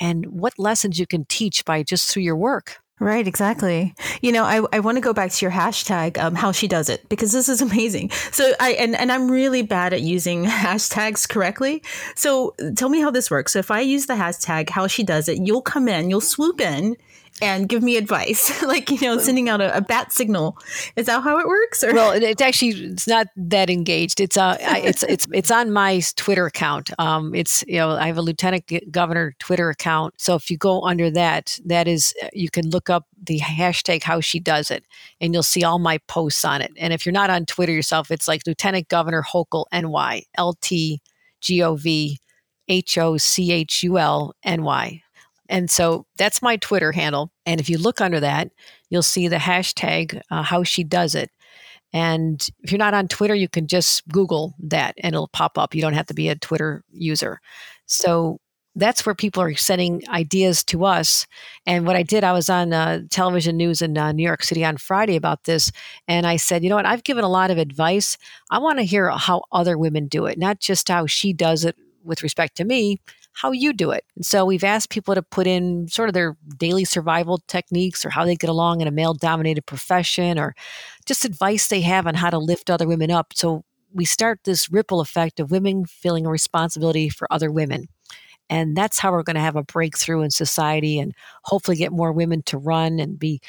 and 0.00 0.24
what 0.26 0.58
lessons 0.58 0.98
you 0.98 1.06
can 1.06 1.26
teach 1.26 1.64
by 1.64 1.82
just 1.82 2.10
through 2.10 2.22
your 2.22 2.36
work 2.36 2.78
Right, 3.00 3.26
exactly. 3.26 3.94
You 4.20 4.30
know, 4.30 4.44
I, 4.44 4.62
I 4.74 4.80
want 4.80 4.98
to 4.98 5.00
go 5.00 5.14
back 5.14 5.30
to 5.32 5.44
your 5.44 5.50
hashtag, 5.50 6.18
um, 6.18 6.34
how 6.34 6.52
she 6.52 6.68
does 6.68 6.90
it, 6.90 7.08
because 7.08 7.32
this 7.32 7.48
is 7.48 7.62
amazing. 7.62 8.10
So 8.30 8.52
I 8.60 8.72
and, 8.72 8.94
and 8.94 9.10
I'm 9.10 9.30
really 9.30 9.62
bad 9.62 9.94
at 9.94 10.02
using 10.02 10.44
hashtags 10.44 11.26
correctly. 11.26 11.82
So 12.14 12.54
tell 12.76 12.90
me 12.90 13.00
how 13.00 13.10
this 13.10 13.30
works. 13.30 13.54
So 13.54 13.58
if 13.58 13.70
I 13.70 13.80
use 13.80 14.04
the 14.04 14.14
hashtag 14.14 14.68
how 14.68 14.86
she 14.86 15.02
does 15.02 15.30
it, 15.30 15.38
you'll 15.38 15.62
come 15.62 15.88
in, 15.88 16.10
you'll 16.10 16.20
swoop 16.20 16.60
in 16.60 16.94
and 17.40 17.68
give 17.68 17.82
me 17.82 17.96
advice, 17.96 18.62
like 18.64 18.90
you 18.90 19.00
know, 19.02 19.18
sending 19.18 19.48
out 19.48 19.60
a, 19.60 19.76
a, 19.76 19.80
bat 19.80 20.12
signal. 20.12 20.58
Is 20.96 21.06
that 21.06 21.22
how 21.22 21.38
it 21.38 21.46
works? 21.46 21.82
Or? 21.82 21.92
Well, 21.92 22.12
it's 22.12 22.42
actually 22.42 22.70
it's 22.70 23.06
not 23.06 23.28
that 23.36 23.70
engaged. 23.70 24.20
It's 24.20 24.36
uh, 24.36 24.56
it's 24.60 25.02
it's 25.04 25.26
it's 25.32 25.50
on 25.50 25.72
my 25.72 26.00
Twitter 26.16 26.46
account. 26.46 26.90
Um, 26.98 27.34
it's 27.34 27.64
you 27.66 27.78
know, 27.78 27.90
I 27.90 28.06
have 28.06 28.18
a 28.18 28.22
Lieutenant 28.22 28.70
Governor 28.90 29.34
Twitter 29.38 29.70
account. 29.70 30.14
So 30.18 30.34
if 30.34 30.50
you 30.50 30.58
go 30.58 30.82
under 30.82 31.10
that, 31.10 31.58
that 31.64 31.88
is 31.88 32.14
you 32.32 32.50
can 32.50 32.68
look 32.70 32.90
up 32.90 33.06
the 33.22 33.38
hashtag 33.38 34.02
how 34.02 34.20
she 34.20 34.40
does 34.40 34.70
it, 34.70 34.84
and 35.20 35.32
you'll 35.32 35.42
see 35.42 35.64
all 35.64 35.78
my 35.78 35.98
posts 36.08 36.44
on 36.44 36.62
it. 36.62 36.72
And 36.76 36.92
if 36.92 37.04
you're 37.04 37.12
not 37.12 37.30
on 37.30 37.46
Twitter 37.46 37.72
yourself, 37.72 38.10
it's 38.10 38.28
like 38.28 38.46
Lieutenant 38.46 38.88
Governor 38.88 39.22
Hochul 39.22 39.64
NY 39.72 40.24
L 40.36 40.54
T 40.60 41.00
G 41.40 41.62
O 41.62 41.74
V 41.74 42.18
H 42.68 42.98
O 42.98 43.16
C 43.16 43.52
H 43.52 43.82
U 43.82 43.98
L 43.98 44.34
N 44.44 44.62
Y. 44.62 45.02
And 45.50 45.70
so 45.70 46.06
that's 46.16 46.40
my 46.40 46.56
Twitter 46.56 46.92
handle. 46.92 47.32
And 47.44 47.60
if 47.60 47.68
you 47.68 47.76
look 47.76 48.00
under 48.00 48.20
that, 48.20 48.52
you'll 48.88 49.02
see 49.02 49.28
the 49.28 49.36
hashtag 49.36 50.20
uh, 50.30 50.42
how 50.42 50.62
she 50.62 50.84
does 50.84 51.14
it. 51.14 51.30
And 51.92 52.46
if 52.62 52.70
you're 52.70 52.78
not 52.78 52.94
on 52.94 53.08
Twitter, 53.08 53.34
you 53.34 53.48
can 53.48 53.66
just 53.66 54.06
Google 54.08 54.54
that 54.60 54.94
and 54.98 55.14
it'll 55.14 55.28
pop 55.28 55.58
up. 55.58 55.74
You 55.74 55.82
don't 55.82 55.94
have 55.94 56.06
to 56.06 56.14
be 56.14 56.28
a 56.28 56.36
Twitter 56.36 56.84
user. 56.92 57.40
So 57.86 58.38
that's 58.76 59.04
where 59.04 59.16
people 59.16 59.42
are 59.42 59.54
sending 59.56 60.02
ideas 60.08 60.62
to 60.62 60.84
us. 60.84 61.26
And 61.66 61.84
what 61.84 61.96
I 61.96 62.04
did, 62.04 62.22
I 62.22 62.32
was 62.32 62.48
on 62.48 62.72
uh, 62.72 63.00
television 63.10 63.56
news 63.56 63.82
in 63.82 63.98
uh, 63.98 64.12
New 64.12 64.22
York 64.22 64.44
City 64.44 64.64
on 64.64 64.76
Friday 64.76 65.16
about 65.16 65.44
this. 65.44 65.72
And 66.06 66.28
I 66.28 66.36
said, 66.36 66.62
you 66.62 66.70
know 66.70 66.76
what? 66.76 66.86
I've 66.86 67.02
given 67.02 67.24
a 67.24 67.28
lot 67.28 67.50
of 67.50 67.58
advice. 67.58 68.16
I 68.50 68.60
want 68.60 68.78
to 68.78 68.84
hear 68.84 69.10
how 69.10 69.42
other 69.50 69.76
women 69.76 70.06
do 70.06 70.26
it, 70.26 70.38
not 70.38 70.60
just 70.60 70.88
how 70.88 71.06
she 71.06 71.32
does 71.32 71.64
it 71.64 71.76
with 72.04 72.22
respect 72.22 72.56
to 72.58 72.64
me, 72.64 73.00
how 73.32 73.52
you 73.52 73.72
do 73.72 73.90
it. 73.90 74.04
And 74.16 74.24
so 74.24 74.44
we've 74.44 74.64
asked 74.64 74.90
people 74.90 75.14
to 75.14 75.22
put 75.22 75.46
in 75.46 75.88
sort 75.88 76.08
of 76.08 76.14
their 76.14 76.36
daily 76.56 76.84
survival 76.84 77.40
techniques 77.48 78.04
or 78.04 78.10
how 78.10 78.24
they 78.24 78.36
get 78.36 78.50
along 78.50 78.80
in 78.80 78.88
a 78.88 78.92
male 78.92 79.14
dominated 79.14 79.66
profession 79.66 80.38
or 80.38 80.54
just 81.06 81.24
advice 81.24 81.68
they 81.68 81.80
have 81.80 82.06
on 82.06 82.14
how 82.14 82.30
to 82.30 82.38
lift 82.38 82.70
other 82.70 82.86
women 82.86 83.10
up. 83.10 83.32
So 83.34 83.64
we 83.92 84.04
start 84.04 84.40
this 84.44 84.70
ripple 84.70 85.00
effect 85.00 85.40
of 85.40 85.50
women 85.50 85.84
feeling 85.84 86.26
a 86.26 86.30
responsibility 86.30 87.08
for 87.08 87.26
other 87.32 87.50
women. 87.50 87.86
And 88.48 88.76
that's 88.76 88.98
how 88.98 89.12
we're 89.12 89.22
going 89.22 89.36
to 89.36 89.40
have 89.40 89.56
a 89.56 89.62
breakthrough 89.62 90.22
in 90.22 90.30
society 90.30 90.98
and 90.98 91.14
hopefully 91.44 91.76
get 91.76 91.92
more 91.92 92.12
women 92.12 92.42
to 92.46 92.58
run 92.58 92.98
and 92.98 93.16
be 93.16 93.40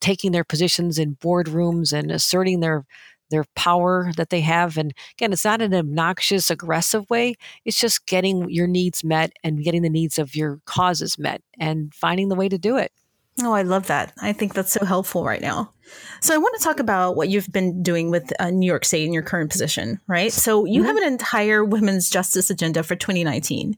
taking 0.00 0.30
their 0.30 0.44
positions 0.44 0.96
in 0.96 1.16
boardrooms 1.16 1.92
and 1.92 2.12
asserting 2.12 2.60
their 2.60 2.86
their 3.30 3.44
power 3.54 4.12
that 4.16 4.30
they 4.30 4.40
have. 4.40 4.76
And 4.76 4.92
again, 5.16 5.32
it's 5.32 5.44
not 5.44 5.62
an 5.62 5.74
obnoxious, 5.74 6.50
aggressive 6.50 7.08
way. 7.10 7.34
It's 7.64 7.78
just 7.78 8.06
getting 8.06 8.48
your 8.50 8.66
needs 8.66 9.04
met 9.04 9.32
and 9.42 9.62
getting 9.62 9.82
the 9.82 9.90
needs 9.90 10.18
of 10.18 10.34
your 10.34 10.60
causes 10.64 11.18
met 11.18 11.42
and 11.58 11.94
finding 11.94 12.28
the 12.28 12.36
way 12.36 12.48
to 12.48 12.58
do 12.58 12.76
it. 12.76 12.92
Oh, 13.40 13.52
I 13.52 13.62
love 13.62 13.86
that. 13.86 14.12
I 14.20 14.32
think 14.32 14.54
that's 14.54 14.72
so 14.72 14.84
helpful 14.84 15.24
right 15.24 15.40
now. 15.40 15.72
So, 16.20 16.34
I 16.34 16.38
want 16.38 16.58
to 16.58 16.64
talk 16.64 16.80
about 16.80 17.14
what 17.14 17.28
you've 17.28 17.50
been 17.52 17.82
doing 17.82 18.10
with 18.10 18.32
uh, 18.40 18.50
New 18.50 18.66
York 18.66 18.84
State 18.84 19.04
in 19.04 19.12
your 19.12 19.22
current 19.22 19.50
position, 19.50 20.00
right? 20.08 20.32
So, 20.32 20.64
you 20.64 20.80
mm-hmm. 20.80 20.88
have 20.88 20.96
an 20.96 21.04
entire 21.04 21.64
women's 21.64 22.10
justice 22.10 22.50
agenda 22.50 22.82
for 22.82 22.96
2019, 22.96 23.76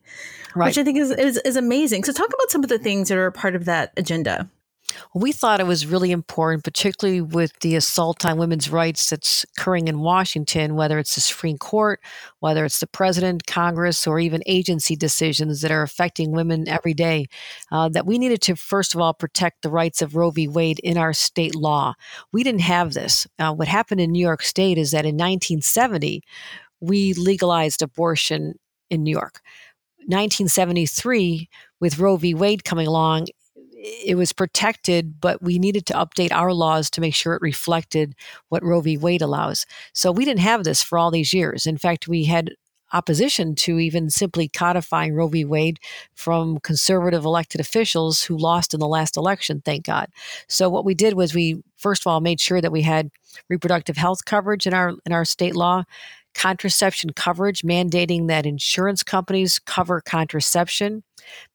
right. 0.55 0.67
which 0.67 0.79
I 0.79 0.83
think 0.83 0.99
is, 0.99 1.11
is, 1.11 1.37
is 1.45 1.57
amazing. 1.57 2.05
So, 2.05 2.13
talk 2.13 2.29
about 2.29 2.51
some 2.51 2.65
of 2.65 2.71
the 2.71 2.79
things 2.79 3.11
that 3.11 3.19
are 3.19 3.31
part 3.31 3.55
of 3.55 3.67
that 3.67 3.93
agenda. 3.99 4.49
We 5.15 5.33
thought 5.33 5.61
it 5.61 5.67
was 5.67 5.87
really 5.87 6.11
important, 6.11 6.65
particularly 6.65 7.21
with 7.21 7.59
the 7.61 7.77
assault 7.77 8.25
on 8.25 8.39
women's 8.39 8.71
rights 8.71 9.11
that's 9.11 9.45
occurring 9.57 9.89
in 9.89 10.01
Washington, 10.01 10.75
whether 10.75 10.99
it's 10.99 11.15
the 11.15 11.21
Supreme 11.21 11.59
Court, 11.59 12.01
whether 12.41 12.65
it's 12.65 12.81
the 12.81 12.87
president, 12.87 13.47
Congress, 13.47 14.07
or 14.07 14.19
even 14.19 14.43
agency 14.47 14.97
decisions 14.97 15.61
that 15.61 15.71
are 15.71 15.83
affecting 15.83 16.33
women 16.33 16.69
every 16.69 16.95
day, 16.95 17.27
uh, 17.73 17.89
that 17.89 18.07
we 18.07 18.19
needed 18.19 18.41
to, 18.43 18.57
first 18.57 18.95
of 18.95 19.01
all, 19.01 19.15
protect 19.15 19.63
the 19.63 19.71
rights 19.71 20.03
of 20.03 20.17
Roe 20.17 20.31
v. 20.31 20.49
Wade 20.49 20.79
in 20.81 20.97
our 20.97 21.13
state 21.13 21.55
law. 21.55 21.95
We 22.33 22.43
didn't 22.43 22.63
have 22.63 22.95
this. 22.95 23.27
Uh, 23.39 23.53
what 23.53 23.69
happened 23.69 24.01
in 24.01 24.13
New 24.13 24.25
York 24.25 24.43
State 24.43 24.79
is 24.79 24.91
that 24.93 25.07
in 25.07 25.17
1970, 25.17 26.23
we 26.81 27.13
legalized 27.15 27.83
abortion 27.83 28.55
in 28.89 29.03
New 29.03 29.11
York. 29.11 29.41
1973, 30.07 31.49
with 31.79 31.99
Roe 31.99 32.17
v. 32.17 32.35
Wade 32.35 32.65
coming 32.65 32.87
along, 32.87 33.27
it 33.83 34.17
was 34.17 34.33
protected, 34.33 35.21
but 35.21 35.43
we 35.43 35.59
needed 35.59 35.87
to 35.87 35.95
update 35.95 36.33
our 36.33 36.53
laws 36.53 36.91
to 36.91 37.01
make 37.01 37.15
sure 37.15 37.35
it 37.35 37.43
reflected 37.43 38.15
what 38.51 38.63
Roe 38.63 38.83
v. 38.83 38.99
Wade 38.99 39.23
allows. 39.23 39.65
So 39.95 40.13
we 40.13 40.27
didn't 40.27 40.41
have 40.41 40.65
this 40.65 40.83
for 40.83 40.99
all 40.99 41.11
these 41.11 41.33
years. 41.33 41.67
In 41.67 41.79
fact, 41.79 42.07
we 42.07 42.25
had 42.25 42.51
opposition 42.93 43.55
to 43.55 43.79
even 43.79 44.11
simply 44.11 44.49
codifying 44.49 45.15
Roe 45.15 45.29
v. 45.29 45.45
Wade 45.45 45.79
from 46.15 46.59
conservative 46.59 47.25
elected 47.25 47.61
officials 47.61 48.25
who 48.25 48.37
lost 48.37 48.75
in 48.75 48.81
the 48.81 48.89
last 48.89 49.17
election, 49.17 49.63
thank 49.65 49.87
God. 49.87 50.09
So 50.49 50.69
what 50.69 50.85
we 50.85 50.95
did 50.95 51.15
was 51.15 51.35
we 51.35 51.63
first 51.77 52.03
of 52.03 52.09
all 52.09 52.21
made 52.21 52.41
sure 52.41 52.61
that 52.61 52.73
we 52.73 52.83
had 52.83 53.11
reproductive 53.49 53.97
health 53.97 54.25
coverage 54.25 54.67
in 54.67 54.75
our 54.75 54.95
in 55.07 55.13
our 55.13 55.25
state 55.25 55.55
law 55.55 55.85
contraception 56.35 57.13
coverage, 57.13 57.63
mandating 57.63 58.29
that 58.29 58.47
insurance 58.47 59.03
companies 59.03 59.59
cover 59.59 60.01
contraception, 60.01 61.03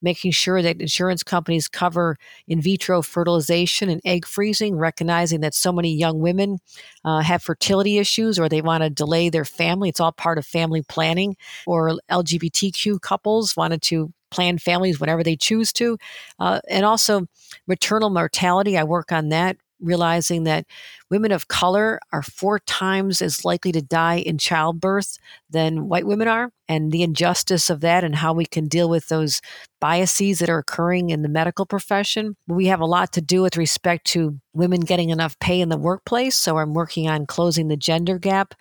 making 0.02 0.32
sure 0.32 0.62
that 0.62 0.82
insurance 0.82 1.24
companies 1.24 1.68
cover 1.68 2.18
in 2.48 2.62
vitro 2.62 3.02
fertilization 3.02 3.90
and 3.90 4.02
egg 4.06 4.26
freezing, 4.26 4.76
recognizing 4.76 5.42
that 5.42 5.54
so 5.54 5.72
many 5.72 5.94
young 5.94 6.20
women 6.20 6.58
uh, 7.04 7.22
have 7.22 7.42
fertility 7.42 7.98
issues 7.98 8.38
or 8.38 8.50
they 8.50 8.62
want 8.62 8.84
to 8.84 8.90
delay 8.90 9.30
their 9.30 9.46
family. 9.46 9.90
It's 9.90 10.00
all 10.00 10.12
part 10.12 10.38
of 10.38 10.46
family 10.46 10.84
planning, 10.88 11.36
or 11.66 11.98
LGBTQ 12.12 13.02
couples 13.02 13.56
wanted 13.56 13.82
to 13.84 14.12
plan 14.32 14.58
families 14.58 15.00
whenever 15.00 15.24
they 15.24 15.36
choose 15.36 15.72
to. 15.74 15.98
Uh, 16.40 16.60
and 16.70 16.86
also 16.86 17.26
maternal 17.68 18.10
mortality, 18.10 18.78
I 18.78 18.84
work 18.84 19.12
on 19.12 19.30
that 19.30 19.58
realizing 19.86 20.44
that 20.44 20.66
women 21.10 21.32
of 21.32 21.48
color 21.48 22.00
are 22.12 22.24
four 22.24 22.60
times 22.60 23.22
as 23.22 23.46
likely 23.46 23.72
to 23.72 23.82
die 23.82 24.18
in 24.18 24.38
childbirth 24.38 25.18
than 25.50 25.88
white 25.88 26.08
women 26.08 26.28
are, 26.28 26.52
and 26.68 26.92
the 26.92 27.04
injustice 27.04 27.70
of 27.70 27.82
that 27.82 28.04
and 28.04 28.16
how 28.16 28.34
we 28.34 28.46
can 28.46 28.68
deal 28.68 28.90
with 28.90 29.08
those 29.08 29.40
biases 29.80 30.40
that 30.40 30.50
are 30.50 30.58
occurring 30.58 31.12
in 31.12 31.22
the 31.22 31.30
medical 31.30 31.66
profession. 31.66 32.36
We 32.48 32.66
have 32.68 32.80
a 32.80 32.86
lot 32.86 33.12
to 33.14 33.22
do 33.22 33.44
with 33.44 33.56
respect 33.56 34.08
to 34.08 34.40
women 34.54 34.82
getting 34.82 35.12
enough 35.12 35.38
pay 35.40 35.62
in 35.62 35.70
the 35.70 35.78
workplace, 35.78 36.36
so 36.36 36.58
I'm 36.58 36.74
working 36.74 37.08
on 37.08 37.28
closing 37.28 37.68
the 37.68 37.78
gender 37.78 38.18
gap, 38.18 38.56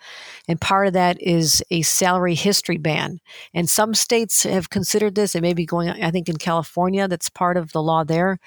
and 0.47 0.61
part 0.61 0.87
of 0.87 0.93
that 0.93 1.19
is 1.21 1.63
a 1.71 1.81
salary 1.81 2.35
history 2.35 2.77
ban. 2.77 3.19
And 3.53 3.69
some 3.69 3.95
states 3.95 4.43
have 4.43 4.69
considered 4.69 5.15
this, 5.15 5.33
it 5.33 5.41
may 5.41 5.53
be 5.53 5.65
going, 5.65 5.89
I 5.89 6.11
think 6.11 6.29
in 6.29 6.37
California, 6.37 7.07
that's 7.07 7.29
part 7.29 7.57
of 7.57 7.71
the 7.71 7.81
law 7.81 8.03
there. 8.03 8.37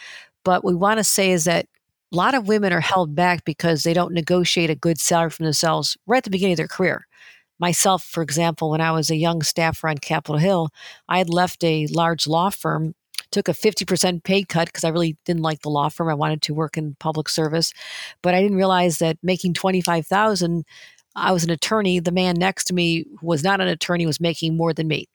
But 0.45 0.65
we 0.65 0.75
want 0.75 0.99
to 0.99 1.05
say 1.05 1.33
is 1.33 1.45
that 1.45 1.67
a 2.13 2.17
lot 2.17 2.35
of 2.35 2.49
women 2.49 2.73
are 2.73 2.81
held 2.81 3.15
back 3.15 3.45
because 3.45 3.83
they 3.83 3.93
don't 3.93 4.15
negotiate 4.15 4.71
a 4.71 4.75
good 4.75 4.99
salary 4.99 5.31
for 5.31 5.43
themselves 5.43 5.97
right 6.07 6.19
at 6.19 6.25
the 6.25 6.31
beginning 6.31 6.55
of 6.55 6.59
their 6.59 6.69
career. 6.69 7.07
Myself, 7.59 8.05
for 8.05 8.23
example, 8.23 8.71
when 8.71 8.81
I 8.81 8.93
was 8.93 9.11
a 9.11 9.17
young 9.17 9.43
staffer 9.43 9.89
on 9.89 9.99
Capitol 9.99 10.39
Hill, 10.39 10.71
I 11.09 11.19
had 11.19 11.29
left 11.29 11.63
a 11.65 11.87
large 11.89 12.27
law 12.27 12.51
firm, 12.51 12.95
took 13.33 13.49
a 13.49 13.53
50% 13.53 14.23
pay 14.23 14.45
cut 14.45 14.69
because 14.69 14.85
I 14.85 14.91
really 14.91 15.17
didn't 15.25 15.43
like 15.43 15.61
the 15.63 15.71
law 15.71 15.89
firm. 15.89 16.09
I 16.09 16.15
wanted 16.15 16.41
to 16.43 16.55
work 16.55 16.79
in 16.79 16.97
public 17.01 17.29
service, 17.29 17.73
but 18.23 18.33
I 18.33 18.41
didn't 18.41 18.57
realize 18.57 18.99
that 18.99 19.19
making 19.23 19.55
25,000 19.55 20.65
I 21.17 21.33
was 21.33 21.43
an 21.43 21.51
attorney. 21.51 21.99
The 21.99 22.13
man 22.13 22.37
next 22.37 22.65
to 22.65 22.75
me 22.75 23.05
who 23.19 23.27
was 23.27 23.43
not 23.43 23.61
an 23.61 23.69
attorney 23.69 24.07
was 24.07 24.21
making 24.21 24.57
more 24.57 24.73
than 24.73 24.87
me. 24.87 25.07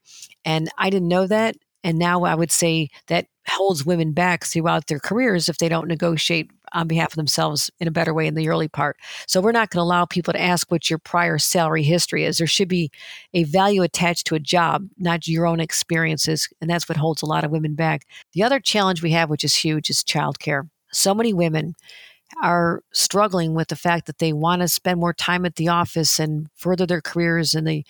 And 0.43 0.69
I 0.77 0.89
didn't 0.89 1.07
know 1.07 1.27
that. 1.27 1.55
And 1.83 1.97
now 1.97 2.23
I 2.23 2.35
would 2.35 2.51
say 2.51 2.89
that 3.07 3.27
holds 3.47 3.85
women 3.85 4.11
back 4.11 4.43
throughout 4.45 4.87
their 4.87 4.99
careers 4.99 5.49
if 5.49 5.57
they 5.57 5.69
don't 5.69 5.87
negotiate 5.87 6.49
on 6.73 6.87
behalf 6.87 7.13
of 7.13 7.15
themselves 7.15 7.69
in 7.79 7.87
a 7.87 7.91
better 7.91 8.13
way 8.13 8.27
in 8.27 8.35
the 8.35 8.49
early 8.49 8.67
part. 8.67 8.97
So 9.27 9.41
we're 9.41 9.51
not 9.51 9.69
going 9.69 9.79
to 9.79 9.83
allow 9.83 10.05
people 10.05 10.33
to 10.33 10.41
ask 10.41 10.71
what 10.71 10.89
your 10.89 10.99
prior 10.99 11.37
salary 11.37 11.83
history 11.83 12.25
is. 12.25 12.37
There 12.37 12.47
should 12.47 12.67
be 12.67 12.91
a 13.33 13.43
value 13.43 13.83
attached 13.83 14.27
to 14.27 14.35
a 14.35 14.39
job, 14.39 14.87
not 14.97 15.27
your 15.27 15.45
own 15.45 15.59
experiences. 15.59 16.49
And 16.61 16.69
that's 16.69 16.89
what 16.89 16.97
holds 16.97 17.21
a 17.21 17.27
lot 17.27 17.43
of 17.43 17.51
women 17.51 17.75
back. 17.75 18.05
The 18.33 18.43
other 18.43 18.59
challenge 18.59 19.01
we 19.01 19.11
have, 19.11 19.29
which 19.29 19.43
is 19.43 19.55
huge, 19.55 19.89
is 19.89 20.03
childcare. 20.03 20.69
So 20.91 21.13
many 21.13 21.33
women 21.33 21.75
are 22.41 22.83
struggling 22.91 23.53
with 23.53 23.67
the 23.67 23.75
fact 23.75 24.07
that 24.07 24.17
they 24.17 24.33
want 24.33 24.61
to 24.61 24.67
spend 24.67 24.99
more 24.99 25.13
time 25.13 25.45
at 25.45 25.55
the 25.55 25.67
office 25.67 26.19
and 26.19 26.47
further 26.55 26.85
their 26.85 27.01
careers 27.01 27.53
and 27.53 27.67
they 27.67 27.83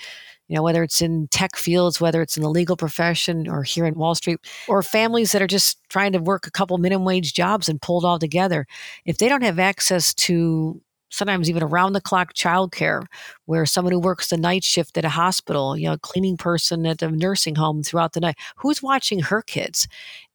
you 0.53 0.59
know 0.59 0.63
whether 0.63 0.83
it's 0.83 1.01
in 1.01 1.27
tech 1.29 1.55
fields 1.55 1.99
whether 1.99 2.21
it's 2.21 2.37
in 2.37 2.43
the 2.43 2.49
legal 2.49 2.77
profession 2.77 3.49
or 3.49 3.63
here 3.63 3.85
in 3.87 3.95
wall 3.95 4.13
street 4.13 4.39
or 4.67 4.83
families 4.83 5.31
that 5.31 5.41
are 5.41 5.47
just 5.47 5.79
trying 5.89 6.11
to 6.11 6.19
work 6.19 6.45
a 6.45 6.51
couple 6.51 6.77
minimum 6.77 7.05
wage 7.05 7.33
jobs 7.33 7.67
and 7.67 7.81
pulled 7.81 8.05
all 8.05 8.19
together 8.19 8.67
if 9.03 9.17
they 9.17 9.27
don't 9.27 9.41
have 9.41 9.57
access 9.57 10.13
to 10.13 10.79
sometimes 11.09 11.49
even 11.49 11.63
around 11.63 11.93
the 11.93 12.01
clock 12.01 12.33
childcare, 12.33 13.05
where 13.45 13.67
someone 13.67 13.91
who 13.93 13.99
works 13.99 14.29
the 14.29 14.37
night 14.37 14.63
shift 14.63 14.97
at 14.97 15.05
a 15.05 15.09
hospital, 15.09 15.77
you 15.77 15.87
know, 15.87 15.95
cleaning 15.97 16.37
person 16.37 16.87
at 16.87 17.03
a 17.03 17.11
nursing 17.11 17.53
home 17.53 17.83
throughout 17.83 18.13
the 18.13 18.19
night, 18.19 18.35
who's 18.55 18.81
watching 18.81 19.19
her 19.19 19.43
kids? 19.43 19.87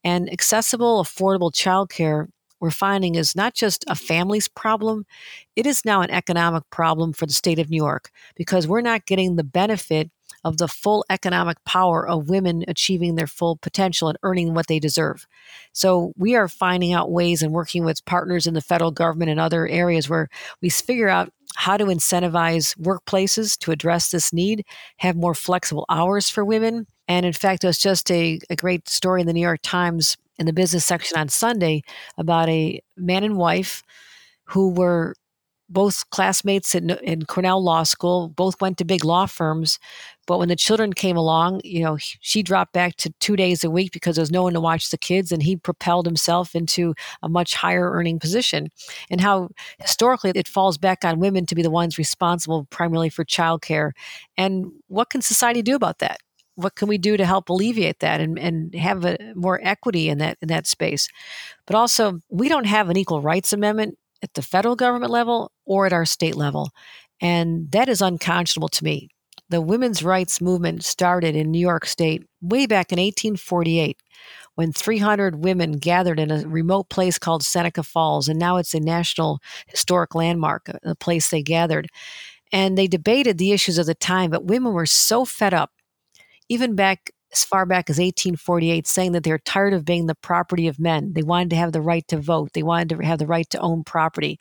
And 0.05 0.33
accessible, 0.33 1.03
affordable 1.03 1.53
childcare 1.53 2.29
we're 2.61 2.71
finding 2.71 3.15
is 3.15 3.37
not 3.37 3.55
just 3.55 3.85
a 3.87 3.95
family's 3.95 4.49
problem, 4.49 5.07
it 5.57 5.67
is 5.67 5.85
now 5.85 6.01
an 6.03 6.11
economic 6.11 6.69
problem 6.71 7.13
for 7.13 7.27
the 7.27 7.33
state 7.33 7.59
of 7.59 7.71
New 7.71 7.77
York 7.77 8.11
because 8.37 8.67
we're 8.67 8.81
not 8.81 9.07
getting 9.07 9.37
the 9.37 9.45
benefit 9.45 10.11
of 10.45 10.59
the 10.59 10.69
full 10.69 11.05
economic 11.11 11.63
power 11.65 12.07
of 12.07 12.29
women 12.29 12.65
achieving 12.69 13.15
their 13.15 13.27
full 13.27 13.57
potential 13.57 14.09
and 14.09 14.19
earning 14.23 14.55
what 14.55 14.67
they 14.67 14.79
deserve. 14.79 15.27
So 15.73 16.13
we 16.17 16.37
are 16.37 16.49
finding 16.49 16.93
out 16.93 17.11
ways 17.11 17.43
and 17.43 17.53
working 17.53 17.85
with 17.85 18.05
partners 18.05 18.47
in 18.47 18.55
the 18.55 18.61
federal 18.61 18.91
government 18.91 19.31
and 19.31 19.41
other 19.41 19.67
areas 19.67 20.09
where 20.09 20.29
we 20.63 20.71
figure 20.71 21.09
out 21.09 21.33
how 21.57 21.77
to 21.77 21.87
incentivize 21.87 22.77
workplaces 22.79 23.59
to 23.59 23.73
address 23.73 24.11
this 24.11 24.33
need, 24.33 24.65
have 24.99 25.17
more 25.17 25.35
flexible 25.35 25.87
hours 25.89 26.31
for 26.31 26.45
women. 26.45 26.87
And 27.09 27.27
in 27.27 27.33
fact, 27.33 27.65
it 27.65 27.67
was 27.67 27.79
just 27.79 28.11
a, 28.11 28.39
a 28.51 28.57
great 28.57 28.89
story 28.89 29.21
in 29.21 29.27
the 29.27 29.33
New 29.33 29.41
York 29.41 29.61
Times 29.63 30.17
in 30.39 30.47
the 30.47 30.53
business 30.53 30.85
section 30.85 31.19
on 31.19 31.29
Sunday 31.29 31.83
about 32.17 32.49
a 32.49 32.81
man 32.97 33.25
and 33.25 33.37
wife 33.37 33.83
who 34.45 34.71
were 34.71 35.15
both 35.69 36.09
classmates 36.11 36.75
in, 36.75 36.91
in, 37.03 37.27
Cornell 37.27 37.63
Law 37.63 37.83
School, 37.83 38.29
both 38.31 38.61
went 38.61 38.79
to 38.79 38.85
big 38.85 39.05
law 39.05 39.27
firms. 39.27 39.79
But 40.27 40.39
when 40.39 40.49
the 40.49 40.57
children 40.57 40.95
came 40.95 41.17
along, 41.17 41.61
you 41.65 41.83
know, 41.83 41.99
she 41.99 42.43
dropped 42.43 42.73
back 42.73 42.97
to 42.97 43.13
two 43.21 43.37
days 43.37 43.65
a 43.65 43.71
week 43.71 43.93
because 43.93 44.17
there 44.17 44.23
was 44.23 44.31
no 44.31 44.43
one 44.43 44.55
to 44.55 44.61
watch 44.61 44.91
the 44.91 44.99
kids, 44.99 45.31
and 45.31 45.43
he 45.43 45.57
propelled 45.57 46.07
himself 46.07 46.55
into 46.55 46.95
a 47.23 47.29
much 47.29 47.55
higher 47.55 47.91
earning 47.91 48.19
position. 48.19 48.69
And 49.11 49.21
how 49.21 49.51
historically 49.79 50.33
it 50.35 50.49
falls 50.49 50.79
back 50.79 51.05
on 51.05 51.21
women 51.21 51.45
to 51.47 51.55
be 51.55 51.63
the 51.63 51.71
ones 51.71 51.99
responsible 51.99 52.67
primarily 52.71 53.11
for 53.11 53.25
childcare. 53.25 53.93
And 54.37 54.73
what 54.87 55.11
can 55.11 55.21
society 55.21 55.63
do 55.63 55.75
about 55.75 55.99
that? 55.99 56.21
What 56.59 56.75
can 56.75 56.89
we 56.89 56.99
do 56.99 57.17
to 57.17 57.25
help 57.25 57.49
alleviate 57.49 58.01
that 58.01 58.21
and, 58.21 58.39
and 58.39 58.75
have 58.75 59.05
a, 59.05 59.17
more 59.35 59.61
equity 59.63 60.09
in 60.09 60.19
that 60.19 60.39
in 60.43 60.49
that 60.49 60.67
space? 60.67 61.09
But 61.67 61.77
also, 61.77 62.21
we 62.29 62.49
don't 62.49 62.67
have 62.67 62.91
an 62.91 62.97
equal 62.97 63.23
rights 63.23 63.53
amendment 63.53 63.97
at 64.23 64.35
the 64.35 64.43
federal 64.43 64.75
government 64.75 65.13
level 65.13 65.53
or 65.65 65.87
at 65.87 65.93
our 65.93 66.05
state 66.05 66.35
level. 66.35 66.71
And 67.21 67.71
that 67.73 67.89
is 67.89 68.03
unconscionable 68.03 68.69
to 68.71 68.85
me. 68.85 69.09
The 69.51 69.61
women's 69.61 70.03
rights 70.03 70.41
movement 70.41 70.85
started 70.85 71.35
in 71.35 71.51
New 71.51 71.61
York 71.61 71.87
State 71.87 72.25
way 72.43 72.67
back 72.67 72.93
in 72.93 72.99
1848 72.99 73.97
when 74.57 74.73
300 74.73 75.43
women 75.45 75.73
gathered 75.73 76.19
in 76.19 76.31
a 76.31 76.47
remote 76.47 76.89
place 76.91 77.19
called 77.19 77.45
Seneca 77.45 77.83
Falls. 77.83 78.29
And 78.29 78.39
now 78.39 78.57
it's 78.57 78.75
a 78.75 78.81
national 78.81 79.39
historic 79.69 80.15
landmark, 80.15 80.69
a 80.83 80.95
place 80.97 81.31
they 81.31 81.43
gathered. 81.43 81.89
And 82.53 82.77
they 82.77 82.89
debated 82.89 83.39
the 83.39 83.53
issues 83.53 83.79
of 83.79 83.87
the 83.87 83.95
time, 83.95 84.31
but 84.31 84.47
women 84.47 84.73
were 84.73 84.87
so 84.87 85.25
fed 85.25 85.55
up, 85.55 85.71
even 86.49 86.75
back 86.75 87.11
as 87.33 87.45
far 87.45 87.67
back 87.67 87.91
as 87.91 87.99
1848 87.99 88.87
saying 88.87 89.13
that 89.13 89.23
they're 89.23 89.39
tired 89.39 89.75
of 89.75 89.85
being 89.85 90.07
the 90.07 90.15
property 90.15 90.67
of 90.67 90.79
men. 90.79 91.13
They 91.13 91.23
wanted 91.23 91.51
to 91.51 91.57
have 91.57 91.73
the 91.73 91.83
right 91.83 92.07
to 92.09 92.19
vote, 92.19 92.53
they 92.55 92.63
wanted 92.63 92.91
to 92.91 93.05
have 93.05 93.19
the 93.19 93.27
right 93.27 93.49
to 93.51 93.61
own 93.61 93.85
property. 93.85 94.39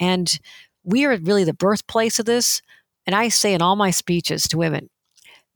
And 0.00 0.38
we 0.84 1.04
are 1.04 1.16
really 1.18 1.44
the 1.44 1.54
birthplace 1.54 2.18
of 2.18 2.26
this. 2.26 2.62
And 3.06 3.14
I 3.14 3.28
say 3.28 3.54
in 3.54 3.62
all 3.62 3.76
my 3.76 3.90
speeches 3.90 4.44
to 4.48 4.58
women, 4.58 4.88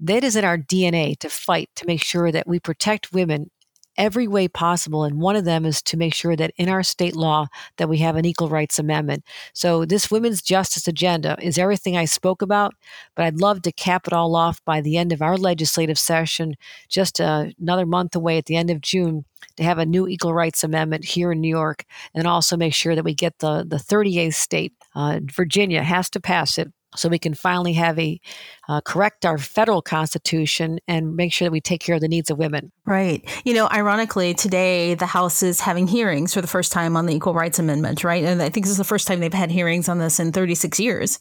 that 0.00 0.24
is 0.24 0.36
in 0.36 0.44
our 0.44 0.58
DNA 0.58 1.16
to 1.18 1.30
fight 1.30 1.70
to 1.76 1.86
make 1.86 2.02
sure 2.02 2.30
that 2.30 2.46
we 2.46 2.60
protect 2.60 3.12
women 3.12 3.50
every 3.98 4.28
way 4.28 4.48
possible 4.48 5.04
and 5.04 5.20
one 5.20 5.36
of 5.36 5.44
them 5.44 5.64
is 5.64 5.82
to 5.82 5.96
make 5.96 6.14
sure 6.14 6.36
that 6.36 6.52
in 6.56 6.68
our 6.68 6.82
state 6.82 7.16
law 7.16 7.46
that 7.76 7.88
we 7.88 7.98
have 7.98 8.16
an 8.16 8.24
equal 8.24 8.48
rights 8.48 8.78
amendment. 8.78 9.24
So 9.52 9.84
this 9.84 10.10
women's 10.10 10.42
justice 10.42 10.86
agenda 10.86 11.36
is 11.40 11.58
everything 11.58 11.96
i 11.96 12.04
spoke 12.04 12.42
about 12.42 12.74
but 13.14 13.24
i'd 13.24 13.40
love 13.40 13.62
to 13.62 13.72
cap 13.72 14.06
it 14.06 14.12
all 14.12 14.34
off 14.34 14.64
by 14.64 14.80
the 14.80 14.96
end 14.96 15.12
of 15.12 15.22
our 15.22 15.36
legislative 15.36 15.98
session 15.98 16.54
just 16.88 17.20
uh, 17.20 17.46
another 17.60 17.86
month 17.86 18.14
away 18.14 18.38
at 18.38 18.46
the 18.46 18.56
end 18.56 18.70
of 18.70 18.80
june 18.80 19.24
to 19.56 19.62
have 19.62 19.78
a 19.78 19.86
new 19.86 20.06
equal 20.06 20.34
rights 20.34 20.64
amendment 20.64 21.04
here 21.04 21.32
in 21.32 21.40
new 21.40 21.48
york 21.48 21.84
and 22.14 22.26
also 22.26 22.56
make 22.56 22.74
sure 22.74 22.94
that 22.94 23.04
we 23.04 23.14
get 23.14 23.38
the, 23.38 23.64
the 23.66 23.76
38th 23.76 24.34
state 24.34 24.72
uh, 24.94 25.20
virginia 25.24 25.82
has 25.82 26.10
to 26.10 26.20
pass 26.20 26.58
it 26.58 26.68
so 26.94 27.08
we 27.08 27.18
can 27.18 27.34
finally 27.34 27.74
have 27.74 27.98
a 27.98 28.20
uh, 28.68 28.80
correct 28.80 29.24
our 29.24 29.38
federal 29.38 29.82
constitution 29.82 30.78
and 30.88 31.16
make 31.16 31.32
sure 31.32 31.46
that 31.46 31.52
we 31.52 31.60
take 31.60 31.80
care 31.80 31.94
of 31.94 32.00
the 32.00 32.08
needs 32.08 32.30
of 32.30 32.38
women. 32.38 32.72
Right. 32.84 33.28
You 33.44 33.54
know, 33.54 33.68
ironically, 33.70 34.34
today 34.34 34.94
the 34.94 35.06
House 35.06 35.42
is 35.42 35.60
having 35.60 35.86
hearings 35.86 36.34
for 36.34 36.40
the 36.40 36.46
first 36.46 36.72
time 36.72 36.96
on 36.96 37.06
the 37.06 37.14
Equal 37.14 37.34
Rights 37.34 37.58
Amendment, 37.58 38.04
right? 38.04 38.24
And 38.24 38.42
I 38.42 38.48
think 38.48 38.66
this 38.66 38.72
is 38.72 38.78
the 38.78 38.84
first 38.84 39.06
time 39.06 39.20
they've 39.20 39.32
had 39.32 39.50
hearings 39.50 39.88
on 39.88 39.98
this 39.98 40.18
in 40.20 40.32
36 40.32 40.80
years. 40.80 41.18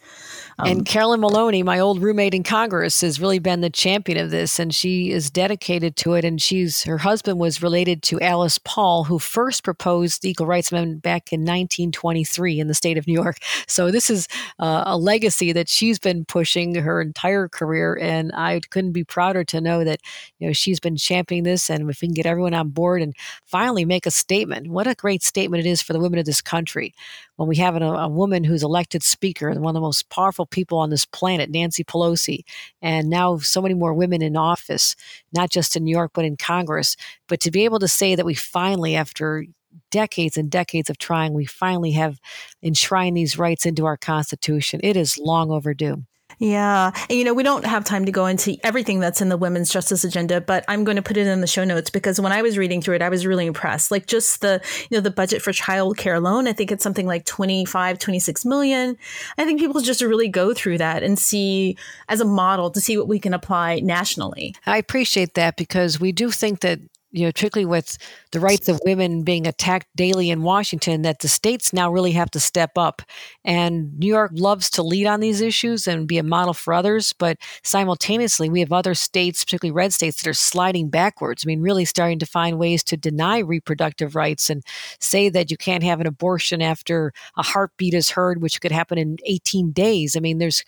Um, 0.58 0.68
and 0.68 0.86
Carolyn 0.86 1.20
Maloney, 1.20 1.64
my 1.64 1.80
old 1.80 2.02
roommate 2.02 2.34
in 2.34 2.44
Congress, 2.44 3.02
has 3.02 3.20
really 3.20 3.40
been 3.40 3.60
the 3.60 3.70
champion 3.70 4.18
of 4.18 4.32
this, 4.32 4.58
and 4.58 4.74
she 4.74 5.12
is 5.12 5.30
dedicated 5.30 5.98
to 5.98 6.14
it. 6.14 6.24
And 6.24 6.42
she's 6.42 6.84
her 6.84 7.00
husband 7.00 7.40
was 7.40 7.62
related 7.62 8.02
to 8.04 8.22
Alice 8.22 8.58
Paul, 8.60 9.04
who 9.04 9.20
first 9.20 9.64
proposed 9.64 10.22
the 10.22 10.30
Equal 10.30 10.48
Rights 10.48 10.72
Amendment 10.72 11.02
back 11.02 11.34
in 11.34 11.42
1923 11.42 12.60
in 12.60 12.68
the 12.68 12.74
state 12.74 12.98
of 12.98 13.06
New 13.06 13.14
York. 13.14 13.38
So 13.68 13.92
this 13.92 14.10
is 14.10 14.28
uh, 14.60 14.84
a 14.86 14.98
legacy 14.98 15.52
that 15.52 15.68
she's 15.68 16.00
been 16.00 16.24
pushing 16.24 16.76
her 16.76 17.02
entire 17.02 17.35
career, 17.50 17.98
and 18.02 18.32
I 18.34 18.62
couldn't 18.70 18.92
be 18.92 19.04
prouder 19.04 19.44
to 19.46 19.62
know 19.62 19.84
that 19.84 20.00
you 20.40 20.48
know 20.48 20.54
she's 20.54 20.80
been 20.80 20.98
championing 20.98 21.44
this. 21.44 21.70
And 21.70 21.90
if 21.90 22.02
we 22.02 22.08
can 22.08 22.16
get 22.16 22.26
everyone 22.26 22.54
on 22.54 22.70
board 22.70 23.02
and 23.02 23.14
finally 23.46 23.86
make 23.86 24.06
a 24.06 24.12
statement, 24.12 24.68
what 24.68 24.88
a 24.88 24.96
great 24.96 25.24
statement 25.24 25.66
it 25.66 25.70
is 25.70 25.82
for 25.82 25.94
the 25.94 26.00
women 26.00 26.20
of 26.20 26.26
this 26.26 26.42
country 26.42 26.94
when 27.36 27.50
we 27.50 27.58
have 27.58 27.76
a, 27.76 27.86
a 27.86 28.08
woman 28.08 28.44
who's 28.44 28.64
elected 28.64 29.04
speaker, 29.04 29.50
and 29.50 29.62
one 29.62 29.72
of 29.72 29.82
the 29.82 29.86
most 29.86 30.10
powerful 30.10 30.46
people 30.46 30.78
on 30.78 30.90
this 30.90 31.06
planet, 31.06 31.50
Nancy 31.50 31.84
Pelosi, 31.84 32.44
and 32.82 33.10
now 33.10 33.38
so 33.38 33.62
many 33.62 33.74
more 33.74 33.94
women 33.94 34.22
in 34.22 34.38
office, 34.38 34.96
not 35.34 35.50
just 35.50 35.76
in 35.76 35.84
New 35.84 35.92
York, 35.92 36.12
but 36.14 36.26
in 36.26 36.38
Congress. 36.38 36.96
But 37.28 37.40
to 37.42 37.52
be 37.52 37.66
able 37.66 37.80
to 37.80 37.88
say 37.88 38.16
that 38.16 38.26
we 38.26 38.36
finally, 38.36 38.96
after 38.96 39.46
decades 39.92 40.38
and 40.38 40.50
decades 40.50 40.90
of 40.90 40.98
trying, 40.98 41.34
we 41.34 41.46
finally 41.46 41.92
have 41.92 42.20
enshrined 42.64 43.18
these 43.18 43.38
rights 43.38 43.66
into 43.66 43.86
our 43.86 43.98
Constitution. 43.98 44.80
It 44.84 44.96
is 44.96 45.18
long 45.18 45.52
overdue. 45.52 46.04
Yeah. 46.40 46.92
And, 47.10 47.18
you 47.18 47.24
know, 47.24 47.34
we 47.34 47.44
don't 47.44 47.66
have 47.66 47.86
time 47.86 48.06
to 48.06 48.12
go 48.12 48.26
into 48.26 48.58
everything 48.64 49.00
that's 49.00 49.22
in 49.22 49.30
the 49.30 49.38
women's 49.38 49.70
justice 49.70 50.04
agenda, 50.04 50.42
but 50.42 50.66
I'm 50.68 50.84
going 50.84 50.98
to 50.98 51.02
put 51.02 51.18
it 51.18 51.28
in 51.28 51.42
the 51.42 51.48
show 51.48 51.64
notes 51.64 51.90
because 51.90 52.20
when 52.20 52.32
I 52.32 52.42
was 52.42 52.58
reading 52.58 52.82
through 52.82 52.96
it, 52.96 53.02
I 53.02 53.10
was 53.10 53.26
really 53.26 53.46
impressed. 53.46 53.92
Like 53.92 54.06
just 54.06 54.42
the, 54.42 54.62
you 54.90 54.98
know, 54.98 55.02
the 55.02 55.12
budget 55.12 55.42
for 55.42 55.52
childcare 55.52 56.18
alone, 56.18 56.48
I 56.48 56.54
think 56.54 56.72
it's 56.72 56.84
something 56.84 57.06
like 57.06 57.26
25, 57.26 58.00
26 58.00 58.46
million. 58.46 58.98
I 59.38 59.46
think 59.46 59.60
people 59.60 59.82
just 59.82 60.02
really 60.02 60.28
go 60.28 60.54
through 60.54 60.80
that 60.80 61.04
and 61.04 61.18
see 61.18 61.78
as 62.10 62.20
a 62.20 62.26
model 62.26 62.70
to 62.72 62.82
see 62.82 62.98
what 62.98 63.08
we 63.08 63.20
can 63.20 63.34
apply 63.34 63.80
nationally. 63.80 64.56
I 64.66 64.78
appreciate 64.78 65.36
that 65.36 65.56
because 65.56 66.00
we 66.00 66.12
do 66.12 66.32
think 66.32 66.60
that 66.62 66.80
you 67.16 67.24
know, 67.26 67.32
particularly 67.32 67.66
with 67.66 67.98
the 68.32 68.42
rights 68.42 68.68
of 68.68 68.82
women 68.86 69.24
being 69.24 69.48
attacked 69.48 69.88
daily 69.96 70.30
in 70.30 70.44
Washington, 70.44 71.02
that 71.04 71.20
the 71.20 71.30
states 71.30 71.72
now 71.72 71.90
really 71.90 72.12
have 72.12 72.30
to 72.32 72.42
step 72.42 72.78
up. 72.78 73.02
And 73.46 73.98
New 73.98 74.08
York 74.08 74.32
loves 74.34 74.70
to 74.72 74.84
lead 74.84 75.08
on 75.08 75.22
these 75.22 75.40
issues 75.40 75.88
and 75.88 76.10
be 76.10 76.18
a 76.18 76.24
model 76.24 76.54
for 76.54 76.74
others, 76.74 77.14
but 77.14 77.38
simultaneously, 77.64 78.50
we 78.50 78.60
have 78.60 78.74
other 78.74 78.94
states, 78.94 79.46
particularly 79.46 79.72
red 79.72 79.94
states, 79.94 80.22
that 80.22 80.30
are 80.30 80.34
sliding 80.34 80.90
backwards. 80.90 81.46
I 81.46 81.48
mean, 81.48 81.62
really 81.62 81.86
starting 81.86 82.20
to 82.20 82.26
find 82.26 82.60
ways 82.60 82.84
to 82.86 82.98
deny 82.98 83.40
reproductive 83.40 84.14
rights 84.16 84.50
and 84.50 84.62
say 85.00 85.30
that 85.30 85.50
you 85.50 85.56
can't 85.56 85.84
have 85.84 86.02
an 86.02 86.08
abortion 86.08 86.62
after 86.62 87.14
a 87.38 87.44
heartbeat 87.44 87.94
is 87.94 88.10
heard, 88.10 88.42
which 88.42 88.60
could 88.60 88.74
happen 88.74 88.98
in 88.98 89.18
18 89.26 89.72
days. 89.72 90.18
I 90.18 90.20
mean, 90.20 90.40
there's 90.40 90.66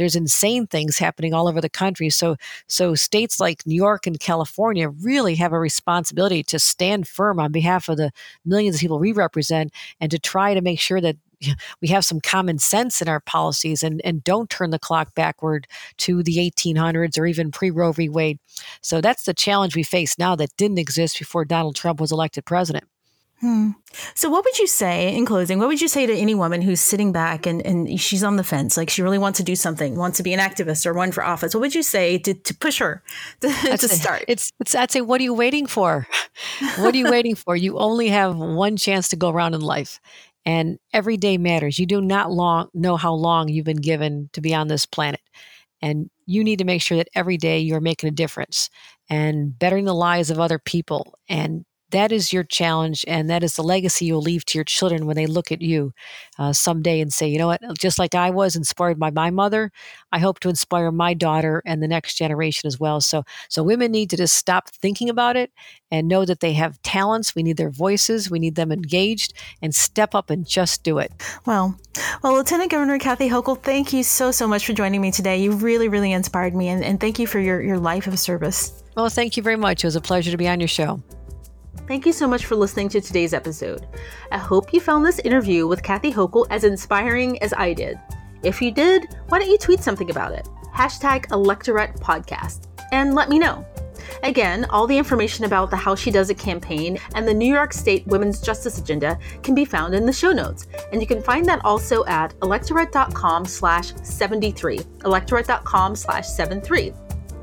there's 0.00 0.16
insane 0.16 0.66
things 0.66 0.98
happening 0.98 1.34
all 1.34 1.48
over 1.48 1.60
the 1.60 1.68
country. 1.68 2.10
So, 2.10 2.36
so 2.66 2.94
states 2.94 3.38
like 3.38 3.66
New 3.66 3.74
York 3.74 4.06
and 4.06 4.18
California 4.18 4.88
really 4.88 5.34
have 5.36 5.52
a 5.52 5.58
responsibility 5.58 6.42
to 6.44 6.58
stand 6.58 7.06
firm 7.06 7.38
on 7.38 7.52
behalf 7.52 7.88
of 7.88 7.96
the 7.96 8.10
millions 8.44 8.76
of 8.76 8.80
people 8.80 8.98
we 8.98 9.12
represent 9.12 9.72
and 10.00 10.10
to 10.10 10.18
try 10.18 10.54
to 10.54 10.60
make 10.60 10.80
sure 10.80 11.00
that 11.00 11.16
we 11.80 11.88
have 11.88 12.04
some 12.04 12.20
common 12.20 12.58
sense 12.58 13.00
in 13.00 13.08
our 13.08 13.20
policies 13.20 13.82
and, 13.82 14.00
and 14.04 14.24
don't 14.24 14.50
turn 14.50 14.70
the 14.70 14.78
clock 14.78 15.14
backward 15.14 15.66
to 15.98 16.22
the 16.22 16.36
1800s 16.36 17.18
or 17.18 17.26
even 17.26 17.50
pre 17.50 17.70
Roe 17.70 17.92
v. 17.92 18.08
Wade. 18.08 18.38
So 18.80 19.00
that's 19.00 19.24
the 19.24 19.34
challenge 19.34 19.76
we 19.76 19.82
face 19.82 20.18
now 20.18 20.36
that 20.36 20.56
didn't 20.56 20.78
exist 20.78 21.18
before 21.18 21.44
Donald 21.44 21.76
Trump 21.76 22.00
was 22.00 22.12
elected 22.12 22.44
president. 22.44 22.84
Hmm. 23.40 23.70
So, 24.14 24.28
what 24.28 24.44
would 24.44 24.58
you 24.58 24.66
say 24.66 25.16
in 25.16 25.24
closing? 25.24 25.58
What 25.58 25.68
would 25.68 25.80
you 25.80 25.88
say 25.88 26.04
to 26.04 26.14
any 26.14 26.34
woman 26.34 26.60
who's 26.60 26.80
sitting 26.80 27.10
back 27.10 27.46
and, 27.46 27.64
and 27.64 27.98
she's 27.98 28.22
on 28.22 28.36
the 28.36 28.44
fence, 28.44 28.76
like 28.76 28.90
she 28.90 29.00
really 29.00 29.16
wants 29.16 29.38
to 29.38 29.42
do 29.42 29.56
something, 29.56 29.96
wants 29.96 30.18
to 30.18 30.22
be 30.22 30.34
an 30.34 30.40
activist 30.40 30.84
or 30.84 30.92
run 30.92 31.10
for 31.10 31.24
office? 31.24 31.54
What 31.54 31.62
would 31.62 31.74
you 31.74 31.82
say 31.82 32.18
to, 32.18 32.34
to 32.34 32.54
push 32.54 32.78
her 32.80 33.02
to, 33.40 33.48
to 33.48 33.88
start? 33.88 34.24
It's, 34.28 34.52
it's, 34.60 34.74
I'd 34.74 34.90
say, 34.90 35.00
what 35.00 35.22
are 35.22 35.24
you 35.24 35.32
waiting 35.32 35.66
for? 35.66 36.06
what 36.76 36.94
are 36.94 36.98
you 36.98 37.10
waiting 37.10 37.34
for? 37.34 37.56
You 37.56 37.78
only 37.78 38.08
have 38.08 38.36
one 38.36 38.76
chance 38.76 39.08
to 39.08 39.16
go 39.16 39.30
around 39.30 39.54
in 39.54 39.62
life. 39.62 40.00
And 40.44 40.78
every 40.92 41.16
day 41.16 41.38
matters. 41.38 41.78
You 41.78 41.86
do 41.86 42.02
not 42.02 42.30
long 42.30 42.68
know 42.74 42.96
how 42.96 43.14
long 43.14 43.48
you've 43.48 43.64
been 43.64 43.76
given 43.76 44.28
to 44.34 44.42
be 44.42 44.54
on 44.54 44.68
this 44.68 44.84
planet. 44.84 45.20
And 45.80 46.10
you 46.26 46.44
need 46.44 46.58
to 46.58 46.64
make 46.64 46.82
sure 46.82 46.98
that 46.98 47.08
every 47.14 47.38
day 47.38 47.58
you're 47.58 47.80
making 47.80 48.08
a 48.08 48.12
difference 48.12 48.68
and 49.08 49.58
bettering 49.58 49.86
the 49.86 49.94
lives 49.94 50.30
of 50.30 50.38
other 50.38 50.58
people 50.58 51.14
and 51.28 51.64
that 51.90 52.12
is 52.12 52.32
your 52.32 52.44
challenge 52.44 53.04
and 53.08 53.28
that 53.30 53.42
is 53.42 53.56
the 53.56 53.62
legacy 53.62 54.04
you'll 54.04 54.20
leave 54.20 54.44
to 54.46 54.58
your 54.58 54.64
children 54.64 55.06
when 55.06 55.16
they 55.16 55.26
look 55.26 55.52
at 55.52 55.60
you 55.60 55.92
uh, 56.38 56.52
someday 56.52 57.00
and 57.00 57.12
say 57.12 57.28
you 57.28 57.38
know 57.38 57.46
what? 57.46 57.60
Just 57.78 57.98
like 57.98 58.14
i 58.14 58.30
was 58.30 58.56
inspired 58.56 58.98
by 58.98 59.10
my 59.10 59.30
mother 59.30 59.70
i 60.12 60.18
hope 60.18 60.40
to 60.40 60.48
inspire 60.48 60.90
my 60.90 61.14
daughter 61.14 61.62
and 61.66 61.82
the 61.82 61.88
next 61.88 62.14
generation 62.14 62.66
as 62.66 62.78
well. 62.78 63.00
So 63.00 63.24
so 63.48 63.62
women 63.62 63.92
need 63.92 64.10
to 64.10 64.16
just 64.16 64.34
stop 64.34 64.70
thinking 64.70 65.08
about 65.08 65.36
it 65.36 65.52
and 65.90 66.08
know 66.08 66.24
that 66.24 66.40
they 66.40 66.52
have 66.54 66.80
talents 66.82 67.34
we 67.34 67.42
need 67.42 67.56
their 67.56 67.70
voices 67.70 68.30
we 68.30 68.38
need 68.38 68.54
them 68.54 68.72
engaged 68.72 69.34
and 69.62 69.74
step 69.74 70.14
up 70.14 70.30
and 70.30 70.46
just 70.46 70.82
do 70.82 70.98
it. 70.98 71.12
Well 71.46 71.78
well 72.22 72.34
lieutenant 72.34 72.70
governor 72.70 72.98
kathy 72.98 73.28
hochul 73.28 73.60
thank 73.60 73.92
you 73.92 74.02
so 74.02 74.30
so 74.30 74.46
much 74.46 74.66
for 74.66 74.72
joining 74.72 75.00
me 75.00 75.10
today. 75.12 75.38
You 75.42 75.52
really 75.52 75.88
really 75.88 76.12
inspired 76.12 76.54
me 76.54 76.68
and, 76.68 76.84
and 76.84 77.00
thank 77.00 77.18
you 77.18 77.26
for 77.26 77.38
your, 77.38 77.60
your 77.60 77.78
life 77.78 78.06
of 78.06 78.18
service. 78.18 78.82
Well 78.96 79.08
thank 79.08 79.36
you 79.36 79.42
very 79.42 79.56
much. 79.56 79.84
It 79.84 79.86
was 79.86 79.96
a 79.96 80.00
pleasure 80.00 80.30
to 80.30 80.36
be 80.36 80.48
on 80.48 80.60
your 80.60 80.68
show 80.68 81.02
Thank 81.86 82.06
you 82.06 82.12
so 82.12 82.28
much 82.28 82.46
for 82.46 82.54
listening 82.56 82.88
to 82.90 83.00
today's 83.00 83.34
episode. 83.34 83.86
I 84.30 84.38
hope 84.38 84.72
you 84.72 84.80
found 84.80 85.04
this 85.04 85.18
interview 85.20 85.66
with 85.66 85.82
Kathy 85.82 86.12
Hochul 86.12 86.46
as 86.50 86.64
inspiring 86.64 87.42
as 87.42 87.52
I 87.52 87.72
did. 87.72 87.98
If 88.42 88.62
you 88.62 88.70
did, 88.70 89.16
why 89.28 89.38
don't 89.38 89.50
you 89.50 89.58
tweet 89.58 89.80
something 89.80 90.10
about 90.10 90.32
it? 90.32 90.48
Hashtag 90.74 91.26
Electorette 91.28 91.98
Podcast 91.98 92.68
and 92.92 93.14
let 93.14 93.28
me 93.28 93.38
know. 93.38 93.66
Again, 94.22 94.66
all 94.70 94.86
the 94.86 94.96
information 94.96 95.44
about 95.44 95.70
the 95.70 95.76
How 95.76 95.94
She 95.94 96.10
Does 96.10 96.30
It 96.30 96.38
campaign 96.38 96.98
and 97.14 97.26
the 97.26 97.34
New 97.34 97.52
York 97.52 97.72
State 97.72 98.06
Women's 98.06 98.40
Justice 98.40 98.78
Agenda 98.78 99.18
can 99.42 99.54
be 99.54 99.64
found 99.64 99.94
in 99.94 100.06
the 100.06 100.12
show 100.12 100.32
notes. 100.32 100.66
And 100.92 101.00
you 101.00 101.06
can 101.06 101.22
find 101.22 101.46
that 101.46 101.64
also 101.64 102.04
at 102.06 102.34
electorette.com 102.40 103.44
slash 103.46 103.92
73, 104.02 104.78
electorette.com 104.78 105.96
slash 105.96 106.26
73. 106.26 106.92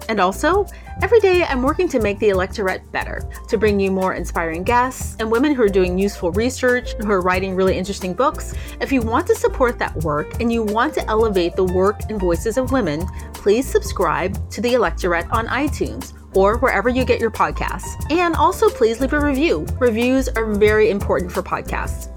And 0.09 0.19
also, 0.19 0.65
every 1.01 1.19
day 1.19 1.43
I'm 1.43 1.61
working 1.61 1.87
to 1.89 1.99
make 1.99 2.19
the 2.19 2.29
Electorette 2.29 2.91
better, 2.91 3.21
to 3.47 3.57
bring 3.57 3.79
you 3.79 3.91
more 3.91 4.13
inspiring 4.13 4.63
guests 4.63 5.15
and 5.19 5.31
women 5.31 5.53
who 5.53 5.61
are 5.63 5.69
doing 5.69 5.97
useful 5.97 6.31
research, 6.31 6.93
who 6.93 7.11
are 7.11 7.21
writing 7.21 7.55
really 7.55 7.77
interesting 7.77 8.13
books. 8.13 8.53
If 8.79 8.91
you 8.91 9.01
want 9.01 9.27
to 9.27 9.35
support 9.35 9.77
that 9.79 9.95
work 9.97 10.39
and 10.39 10.51
you 10.51 10.63
want 10.63 10.93
to 10.95 11.05
elevate 11.07 11.55
the 11.55 11.65
work 11.65 12.01
and 12.09 12.19
voices 12.19 12.57
of 12.57 12.71
women, 12.71 13.05
please 13.33 13.67
subscribe 13.67 14.49
to 14.51 14.61
the 14.61 14.73
Electorette 14.73 15.31
on 15.31 15.47
iTunes 15.47 16.13
or 16.35 16.57
wherever 16.57 16.89
you 16.89 17.03
get 17.03 17.19
your 17.19 17.31
podcasts. 17.31 17.89
And 18.11 18.35
also, 18.35 18.69
please 18.69 18.99
leave 18.99 19.13
a 19.13 19.19
review. 19.19 19.65
Reviews 19.79 20.29
are 20.29 20.53
very 20.53 20.89
important 20.89 21.31
for 21.31 21.41
podcasts. 21.41 22.13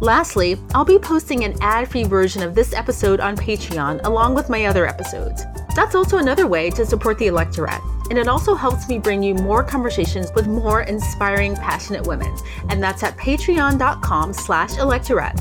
Lastly, 0.00 0.58
I'll 0.74 0.84
be 0.84 0.98
posting 0.98 1.44
an 1.44 1.54
ad 1.60 1.90
free 1.90 2.04
version 2.04 2.42
of 2.42 2.54
this 2.54 2.72
episode 2.72 3.20
on 3.20 3.36
Patreon 3.36 4.00
along 4.04 4.34
with 4.34 4.48
my 4.48 4.64
other 4.64 4.86
episodes. 4.86 5.42
That's 5.80 5.94
also 5.94 6.18
another 6.18 6.46
way 6.46 6.68
to 6.72 6.84
support 6.84 7.16
the 7.16 7.28
Electorette. 7.28 7.80
And 8.10 8.18
it 8.18 8.28
also 8.28 8.54
helps 8.54 8.86
me 8.86 8.98
bring 8.98 9.22
you 9.22 9.32
more 9.32 9.64
conversations 9.64 10.30
with 10.34 10.46
more 10.46 10.82
inspiring, 10.82 11.56
passionate 11.56 12.06
women. 12.06 12.36
And 12.68 12.82
that's 12.82 13.02
at 13.02 13.16
patreon.com 13.16 14.34
slash 14.34 14.72
electorette. 14.72 15.40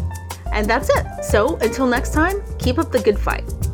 And 0.54 0.66
that's 0.66 0.90
it. 0.96 1.26
So 1.26 1.58
until 1.58 1.88
next 1.88 2.14
time, 2.14 2.42
keep 2.58 2.80
up 2.80 2.90
the 2.90 3.02
good 3.02 3.20
fight. 3.20 3.69